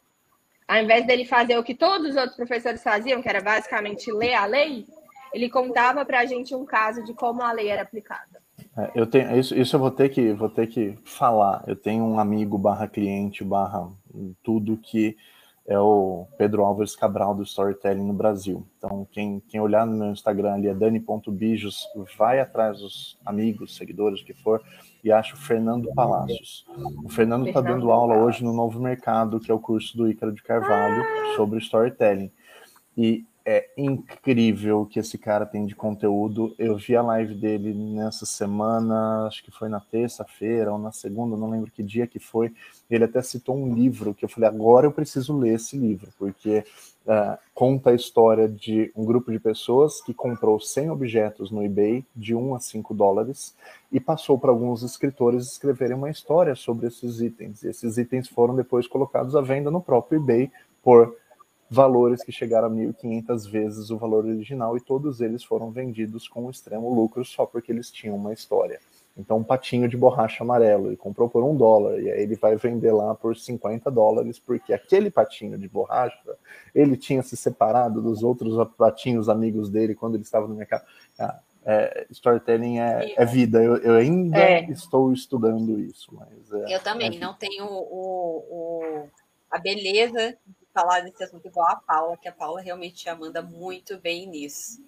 Ao 0.71 0.81
invés 0.81 1.05
dele 1.05 1.25
fazer 1.25 1.57
o 1.57 1.63
que 1.65 1.75
todos 1.75 2.11
os 2.11 2.15
outros 2.15 2.37
professores 2.37 2.81
faziam, 2.81 3.21
que 3.21 3.27
era 3.27 3.41
basicamente 3.41 4.09
ler 4.09 4.35
a 4.35 4.45
lei, 4.45 4.85
ele 5.33 5.49
contava 5.49 6.05
para 6.05 6.21
a 6.21 6.25
gente 6.25 6.55
um 6.55 6.63
caso 6.63 7.03
de 7.03 7.13
como 7.13 7.41
a 7.41 7.51
lei 7.51 7.67
era 7.67 7.81
aplicada. 7.81 8.41
É, 8.77 8.89
eu 8.95 9.05
tenho 9.05 9.37
isso, 9.37 9.53
isso 9.53 9.75
eu 9.75 9.81
vou 9.81 9.91
ter 9.91 10.07
que 10.07 10.31
vou 10.31 10.47
ter 10.47 10.67
que 10.67 10.97
falar. 11.03 11.61
Eu 11.67 11.75
tenho 11.75 12.05
um 12.05 12.17
amigo 12.17 12.57
barra 12.57 12.87
cliente 12.87 13.43
barra 13.43 13.91
tudo 14.41 14.77
que 14.77 15.17
é 15.67 15.77
o 15.77 16.25
Pedro 16.37 16.63
Álvares 16.63 16.95
Cabral 16.95 17.35
do 17.35 17.43
Storytelling 17.43 18.05
no 18.05 18.13
Brasil. 18.13 18.65
Então, 18.77 19.05
quem, 19.11 19.41
quem 19.49 19.59
olhar 19.59 19.85
no 19.85 19.97
meu 19.97 20.11
Instagram 20.11 20.53
ali 20.53 20.69
é 20.69 20.73
dani.bijos, 20.73 21.85
vai 22.17 22.39
atrás 22.39 22.79
dos 22.79 23.19
amigos, 23.25 23.75
seguidores, 23.75 24.21
o 24.21 24.25
que 24.25 24.33
for, 24.33 24.63
e 25.03 25.11
acha 25.11 25.35
o 25.35 25.37
Fernando 25.37 25.91
Palácios. 25.93 26.65
O 27.03 27.09
Fernando 27.09 27.47
está 27.47 27.61
dando 27.61 27.91
aula 27.91 28.17
hoje 28.17 28.43
no 28.43 28.53
Novo 28.53 28.79
Mercado, 28.79 29.39
que 29.39 29.51
é 29.51 29.53
o 29.53 29.59
curso 29.59 29.97
do 29.97 30.09
Ícaro 30.09 30.31
de 30.31 30.43
Carvalho, 30.43 31.03
sobre 31.35 31.59
storytelling. 31.59 32.31
E 32.97 33.25
é 33.45 33.69
incrível 33.75 34.81
o 34.81 34.85
que 34.85 34.99
esse 34.99 35.17
cara 35.17 35.45
tem 35.45 35.65
de 35.65 35.75
conteúdo. 35.75 36.53
Eu 36.59 36.77
vi 36.77 36.95
a 36.95 37.01
live 37.01 37.33
dele 37.33 37.73
nessa 37.73 38.25
semana, 38.25 39.25
acho 39.25 39.43
que 39.43 39.51
foi 39.51 39.67
na 39.67 39.79
terça-feira 39.79 40.71
ou 40.71 40.77
na 40.77 40.91
segunda, 40.91 41.35
não 41.35 41.49
lembro 41.49 41.71
que 41.71 41.81
dia 41.81 42.05
que 42.05 42.19
foi. 42.19 42.53
Ele 42.89 43.03
até 43.03 43.21
citou 43.21 43.57
um 43.57 43.73
livro 43.73 44.13
que 44.13 44.23
eu 44.23 44.29
falei: 44.29 44.47
agora 44.47 44.85
eu 44.85 44.91
preciso 44.91 45.37
ler 45.37 45.55
esse 45.55 45.75
livro, 45.77 46.09
porque 46.17 46.63
uh, 47.05 47.37
conta 47.53 47.91
a 47.91 47.95
história 47.95 48.47
de 48.47 48.91
um 48.95 49.05
grupo 49.05 49.31
de 49.31 49.39
pessoas 49.39 50.01
que 50.01 50.13
comprou 50.13 50.59
100 50.59 50.89
objetos 50.91 51.51
no 51.51 51.63
eBay 51.63 52.05
de 52.15 52.35
1 52.35 52.55
a 52.55 52.59
5 52.59 52.93
dólares 52.93 53.55
e 53.91 53.99
passou 53.99 54.37
para 54.37 54.51
alguns 54.51 54.83
escritores 54.83 55.47
escreverem 55.47 55.95
uma 55.95 56.09
história 56.09 56.55
sobre 56.55 56.87
esses 56.87 57.21
itens. 57.21 57.63
E 57.63 57.69
esses 57.69 57.97
itens 57.97 58.27
foram 58.27 58.55
depois 58.55 58.87
colocados 58.87 59.35
à 59.35 59.41
venda 59.41 59.69
no 59.69 59.81
próprio 59.81 60.19
eBay 60.19 60.51
por 60.83 61.15
valores 61.69 62.21
que 62.21 62.33
chegaram 62.33 62.67
a 62.67 62.71
1.500 62.71 63.49
vezes 63.49 63.89
o 63.91 63.97
valor 63.97 64.25
original 64.25 64.75
e 64.75 64.81
todos 64.81 65.21
eles 65.21 65.41
foram 65.41 65.71
vendidos 65.71 66.27
com 66.27 66.49
extremo 66.49 66.93
lucro 66.93 67.23
só 67.23 67.45
porque 67.45 67.71
eles 67.71 67.89
tinham 67.89 68.17
uma 68.17 68.33
história. 68.33 68.79
Então, 69.17 69.37
um 69.37 69.43
patinho 69.43 69.87
de 69.87 69.97
borracha 69.97 70.43
amarelo, 70.43 70.87
ele 70.87 70.97
comprou 70.97 71.29
por 71.29 71.43
um 71.43 71.55
dólar, 71.55 71.99
e 71.99 72.09
aí 72.09 72.21
ele 72.21 72.35
vai 72.35 72.55
vender 72.55 72.91
lá 72.91 73.13
por 73.13 73.35
50 73.35 73.91
dólares, 73.91 74.39
porque 74.39 74.73
aquele 74.73 75.11
patinho 75.11 75.57
de 75.57 75.67
borracha, 75.67 76.17
ele 76.73 76.95
tinha 76.95 77.21
se 77.21 77.35
separado 77.35 78.01
dos 78.01 78.23
outros 78.23 78.55
patinhos 78.77 79.27
amigos 79.27 79.69
dele 79.69 79.93
quando 79.93 80.15
ele 80.15 80.23
estava 80.23 80.47
no 80.47 80.55
mercado. 80.55 80.85
Ah, 81.19 81.39
é, 81.63 82.07
storytelling 82.09 82.79
é, 82.79 83.13
é 83.15 83.25
vida, 83.25 83.61
eu, 83.61 83.77
eu 83.77 83.95
ainda 83.95 84.39
é. 84.39 84.63
estou 84.71 85.13
estudando 85.13 85.79
isso. 85.79 86.11
Mas 86.13 86.51
é, 86.53 86.75
eu 86.75 86.79
também, 86.79 87.19
não 87.19 87.33
tenho 87.35 87.65
o, 87.65 88.45
o, 88.49 89.07
a 89.49 89.59
beleza 89.59 90.37
falar 90.73 91.01
desse 91.01 91.23
assunto 91.23 91.47
igual 91.47 91.67
a 91.67 91.75
Paula, 91.75 92.17
que 92.17 92.27
a 92.27 92.31
Paula 92.31 92.61
realmente 92.61 93.03
já 93.03 93.15
manda 93.15 93.41
muito 93.41 93.99
bem 93.99 94.25
nisso. 94.27 94.81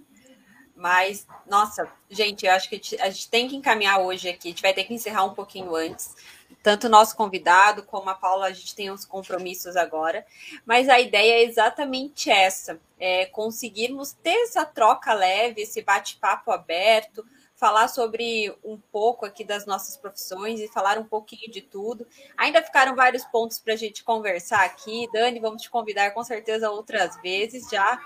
Mas, 0.76 1.28
nossa, 1.46 1.88
gente, 2.10 2.46
eu 2.46 2.52
acho 2.52 2.68
que 2.68 2.82
a 3.00 3.10
gente 3.10 3.30
tem 3.30 3.48
que 3.48 3.56
encaminhar 3.56 4.00
hoje 4.00 4.28
aqui, 4.30 4.48
a 4.48 4.52
gente 4.52 4.62
vai 4.62 4.74
ter 4.74 4.84
que 4.86 4.94
encerrar 4.94 5.24
um 5.24 5.34
pouquinho 5.34 5.76
antes. 5.76 6.16
Tanto 6.64 6.88
o 6.88 6.90
nosso 6.90 7.16
convidado 7.16 7.84
como 7.84 8.10
a 8.10 8.16
Paula, 8.16 8.48
a 8.48 8.52
gente 8.52 8.74
tem 8.74 8.90
uns 8.90 9.06
compromissos 9.06 9.76
agora. 9.76 10.26
Mas 10.66 10.88
a 10.88 11.00
ideia 11.00 11.34
é 11.34 11.44
exatamente 11.44 12.32
essa: 12.32 12.80
é 13.00 13.26
conseguirmos 13.26 14.14
ter 14.14 14.44
essa 14.44 14.66
troca 14.66 15.14
leve, 15.14 15.62
esse 15.62 15.82
bate-papo 15.82 16.52
aberto, 16.52 17.26
falar 17.56 17.88
sobre 17.88 18.54
um 18.64 18.78
pouco 18.78 19.26
aqui 19.26 19.44
das 19.44 19.66
nossas 19.66 19.96
profissões 19.96 20.60
e 20.60 20.68
falar 20.68 20.98
um 20.98 21.06
pouquinho 21.06 21.52
de 21.52 21.62
tudo. 21.62 22.08
Ainda 22.38 22.64
ficaram 22.64 22.96
vários 22.96 23.24
pontos 23.26 23.60
para 23.60 23.74
a 23.74 23.78
gente 23.78 24.04
conversar 24.04 24.66
aqui. 24.66 25.08
Dani, 25.14 25.40
vamos 25.40 25.62
te 25.62 25.70
convidar 25.70 26.12
com 26.12 26.24
certeza 26.24 26.70
outras 26.70 27.22
vezes. 27.22 27.70
Já 27.70 28.02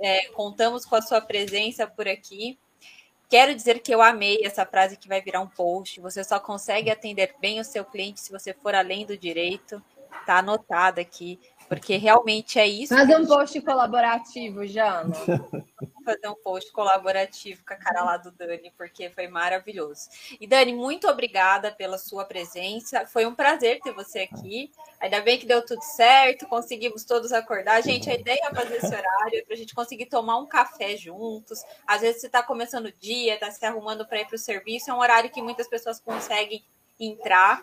é, 0.00 0.26
contamos 0.28 0.84
com 0.84 0.96
a 0.96 1.02
sua 1.02 1.20
presença 1.20 1.86
por 1.86 2.08
aqui. 2.08 2.58
Quero 3.28 3.54
dizer 3.54 3.80
que 3.80 3.94
eu 3.94 4.02
amei 4.02 4.40
essa 4.44 4.66
frase 4.66 4.96
que 4.96 5.08
vai 5.08 5.22
virar 5.22 5.40
um 5.40 5.48
post. 5.48 6.00
Você 6.00 6.22
só 6.22 6.38
consegue 6.38 6.90
atender 6.90 7.34
bem 7.40 7.60
o 7.60 7.64
seu 7.64 7.84
cliente 7.84 8.20
se 8.20 8.30
você 8.30 8.52
for 8.52 8.74
além 8.74 9.06
do 9.06 9.16
direito. 9.16 9.82
Está 10.20 10.38
anotada 10.38 11.00
aqui 11.00 11.40
porque 11.72 11.96
realmente 11.96 12.58
é 12.58 12.66
isso. 12.66 12.94
Fazer 12.94 13.16
um 13.16 13.26
post 13.26 13.58
colaborativo, 13.62 14.66
Jana. 14.66 15.14
Fazer 16.04 16.28
um 16.28 16.34
post 16.34 16.70
colaborativo 16.70 17.64
com 17.66 17.72
a 17.72 17.76
cara 17.76 18.04
lá 18.04 18.16
do 18.18 18.30
Dani, 18.30 18.70
porque 18.76 19.08
foi 19.08 19.26
maravilhoso. 19.26 20.10
E 20.38 20.46
Dani, 20.46 20.74
muito 20.74 21.08
obrigada 21.08 21.72
pela 21.72 21.96
sua 21.96 22.26
presença. 22.26 23.06
Foi 23.06 23.24
um 23.24 23.34
prazer 23.34 23.80
ter 23.80 23.92
você 23.92 24.20
aqui. 24.20 24.70
Ainda 25.00 25.22
bem 25.22 25.38
que 25.38 25.46
deu 25.46 25.64
tudo 25.64 25.80
certo, 25.80 26.46
conseguimos 26.46 27.04
todos 27.04 27.32
acordar. 27.32 27.82
Gente, 27.82 28.10
a 28.10 28.14
ideia 28.14 28.40
é 28.50 28.54
fazer 28.54 28.76
esse 28.76 28.94
horário 28.94 29.38
é 29.38 29.42
para 29.42 29.54
a 29.54 29.56
gente 29.56 29.74
conseguir 29.74 30.06
tomar 30.06 30.36
um 30.38 30.46
café 30.46 30.94
juntos. 30.96 31.62
Às 31.86 32.02
vezes 32.02 32.20
você 32.20 32.26
está 32.26 32.42
começando 32.42 32.86
o 32.86 32.92
dia, 32.92 33.34
está 33.34 33.50
se 33.50 33.64
arrumando 33.64 34.06
para 34.06 34.20
ir 34.20 34.26
para 34.26 34.36
o 34.36 34.38
serviço, 34.38 34.90
é 34.90 34.94
um 34.94 35.00
horário 35.00 35.30
que 35.30 35.40
muitas 35.40 35.68
pessoas 35.68 35.98
conseguem 35.98 36.62
entrar. 37.00 37.62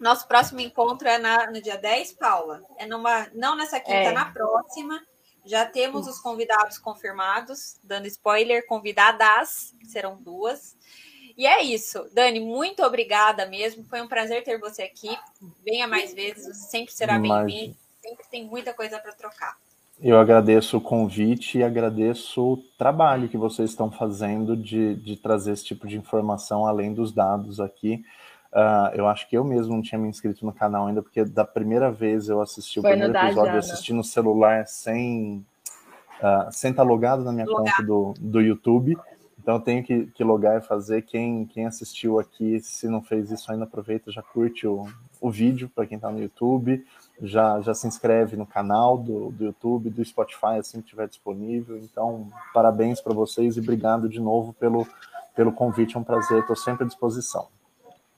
Nosso 0.00 0.26
próximo 0.26 0.60
encontro 0.60 1.08
é 1.08 1.18
na, 1.18 1.50
no 1.50 1.60
dia 1.60 1.76
10, 1.76 2.14
Paula. 2.14 2.62
É 2.76 2.86
numa, 2.86 3.28
não 3.34 3.56
nessa 3.56 3.78
quinta, 3.80 3.96
é. 3.96 4.12
na 4.12 4.26
próxima. 4.26 5.00
Já 5.44 5.66
temos 5.66 6.08
os 6.08 6.18
convidados 6.18 6.78
confirmados, 6.78 7.78
dando 7.82 8.06
spoiler, 8.06 8.66
convidadas, 8.66 9.74
serão 9.84 10.16
duas. 10.16 10.74
E 11.36 11.46
é 11.46 11.62
isso. 11.62 12.08
Dani, 12.12 12.40
muito 12.40 12.82
obrigada 12.82 13.46
mesmo. 13.46 13.84
Foi 13.84 14.00
um 14.00 14.08
prazer 14.08 14.42
ter 14.42 14.58
você 14.58 14.82
aqui. 14.84 15.16
Venha 15.64 15.86
mais 15.86 16.14
vezes, 16.14 16.44
você 16.46 16.70
sempre 16.70 16.94
será 16.94 17.18
bem-vindo. 17.18 17.76
Sempre 18.00 18.24
tem 18.30 18.44
muita 18.44 18.72
coisa 18.72 18.98
para 18.98 19.12
trocar. 19.12 19.56
Eu 20.00 20.18
agradeço 20.18 20.76
o 20.76 20.80
convite 20.80 21.58
e 21.58 21.62
agradeço 21.62 22.42
o 22.42 22.56
trabalho 22.76 23.28
que 23.28 23.38
vocês 23.38 23.70
estão 23.70 23.90
fazendo 23.90 24.56
de, 24.56 24.96
de 24.96 25.16
trazer 25.16 25.52
esse 25.52 25.64
tipo 25.64 25.86
de 25.86 25.96
informação 25.96 26.66
além 26.66 26.92
dos 26.92 27.12
dados 27.12 27.60
aqui. 27.60 28.04
Uh, 28.54 28.94
eu 28.94 29.08
acho 29.08 29.28
que 29.28 29.36
eu 29.36 29.42
mesmo 29.42 29.74
não 29.74 29.82
tinha 29.82 29.98
me 29.98 30.08
inscrito 30.08 30.46
no 30.46 30.52
canal 30.52 30.86
ainda, 30.86 31.02
porque 31.02 31.24
da 31.24 31.44
primeira 31.44 31.90
vez 31.90 32.28
eu 32.28 32.40
assisti 32.40 32.80
Foi 32.80 32.90
o 32.90 32.92
primeiro 32.92 33.18
episódio, 33.18 33.54
eu 33.54 33.58
assisti 33.58 33.92
no 33.92 34.04
celular 34.04 34.64
sem 34.68 35.44
uh, 36.20 36.52
sem 36.52 36.70
estar 36.70 36.84
tá 36.84 36.88
logado 36.88 37.24
na 37.24 37.32
minha 37.32 37.46
Logar. 37.46 37.76
conta 37.76 37.82
do, 37.82 38.14
do 38.18 38.40
YouTube. 38.40 38.96
Então 39.44 39.56
eu 39.56 39.60
tenho 39.60 39.82
que, 39.82 40.06
que 40.06 40.24
logar 40.24 40.56
e 40.56 40.60
fazer. 40.62 41.02
Quem, 41.02 41.44
quem 41.46 41.66
assistiu 41.66 42.18
aqui, 42.18 42.60
se 42.60 42.88
não 42.88 43.02
fez 43.02 43.30
isso 43.30 43.50
ainda, 43.50 43.64
aproveita, 43.64 44.10
já 44.10 44.22
curte 44.22 44.66
o, 44.66 44.86
o 45.20 45.30
vídeo 45.30 45.68
para 45.74 45.84
quem 45.84 45.96
está 45.96 46.10
no 46.10 46.18
YouTube, 46.20 46.82
já, 47.20 47.60
já 47.60 47.74
se 47.74 47.86
inscreve 47.86 48.36
no 48.36 48.46
canal 48.46 48.96
do, 48.96 49.30
do 49.32 49.44
YouTube, 49.44 49.90
do 49.90 50.02
Spotify, 50.04 50.58
assim 50.58 50.78
que 50.78 50.84
estiver 50.84 51.08
disponível. 51.08 51.76
Então, 51.76 52.28
parabéns 52.54 53.00
para 53.00 53.12
vocês 53.12 53.56
e 53.56 53.60
obrigado 53.60 54.08
de 54.08 54.18
novo 54.18 54.54
pelo, 54.54 54.86
pelo 55.34 55.52
convite. 55.52 55.96
É 55.96 55.98
um 55.98 56.04
prazer, 56.04 56.38
estou 56.38 56.56
sempre 56.56 56.84
à 56.84 56.86
disposição. 56.86 57.48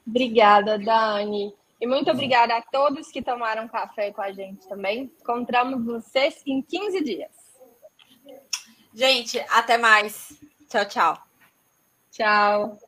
Obrigada, 0.07 0.79
Dani. 0.79 1.53
E 1.81 1.87
muito 1.87 2.11
obrigada 2.11 2.57
a 2.57 2.63
todos 2.63 3.11
que 3.11 3.21
tomaram 3.21 3.69
café 3.69 4.11
com 4.13 4.23
a 4.23 4.33
gente 4.33 4.67
também. 4.67 5.11
Encontramos 5.21 5.85
vocês 5.85 6.43
em 6.47 6.63
15 6.63 7.05
dias. 7.05 7.31
Gente, 8.95 9.39
até 9.51 9.77
mais. 9.77 10.41
Tchau, 10.71 10.87
tchau. 10.87 11.19
Tchau. 12.11 12.79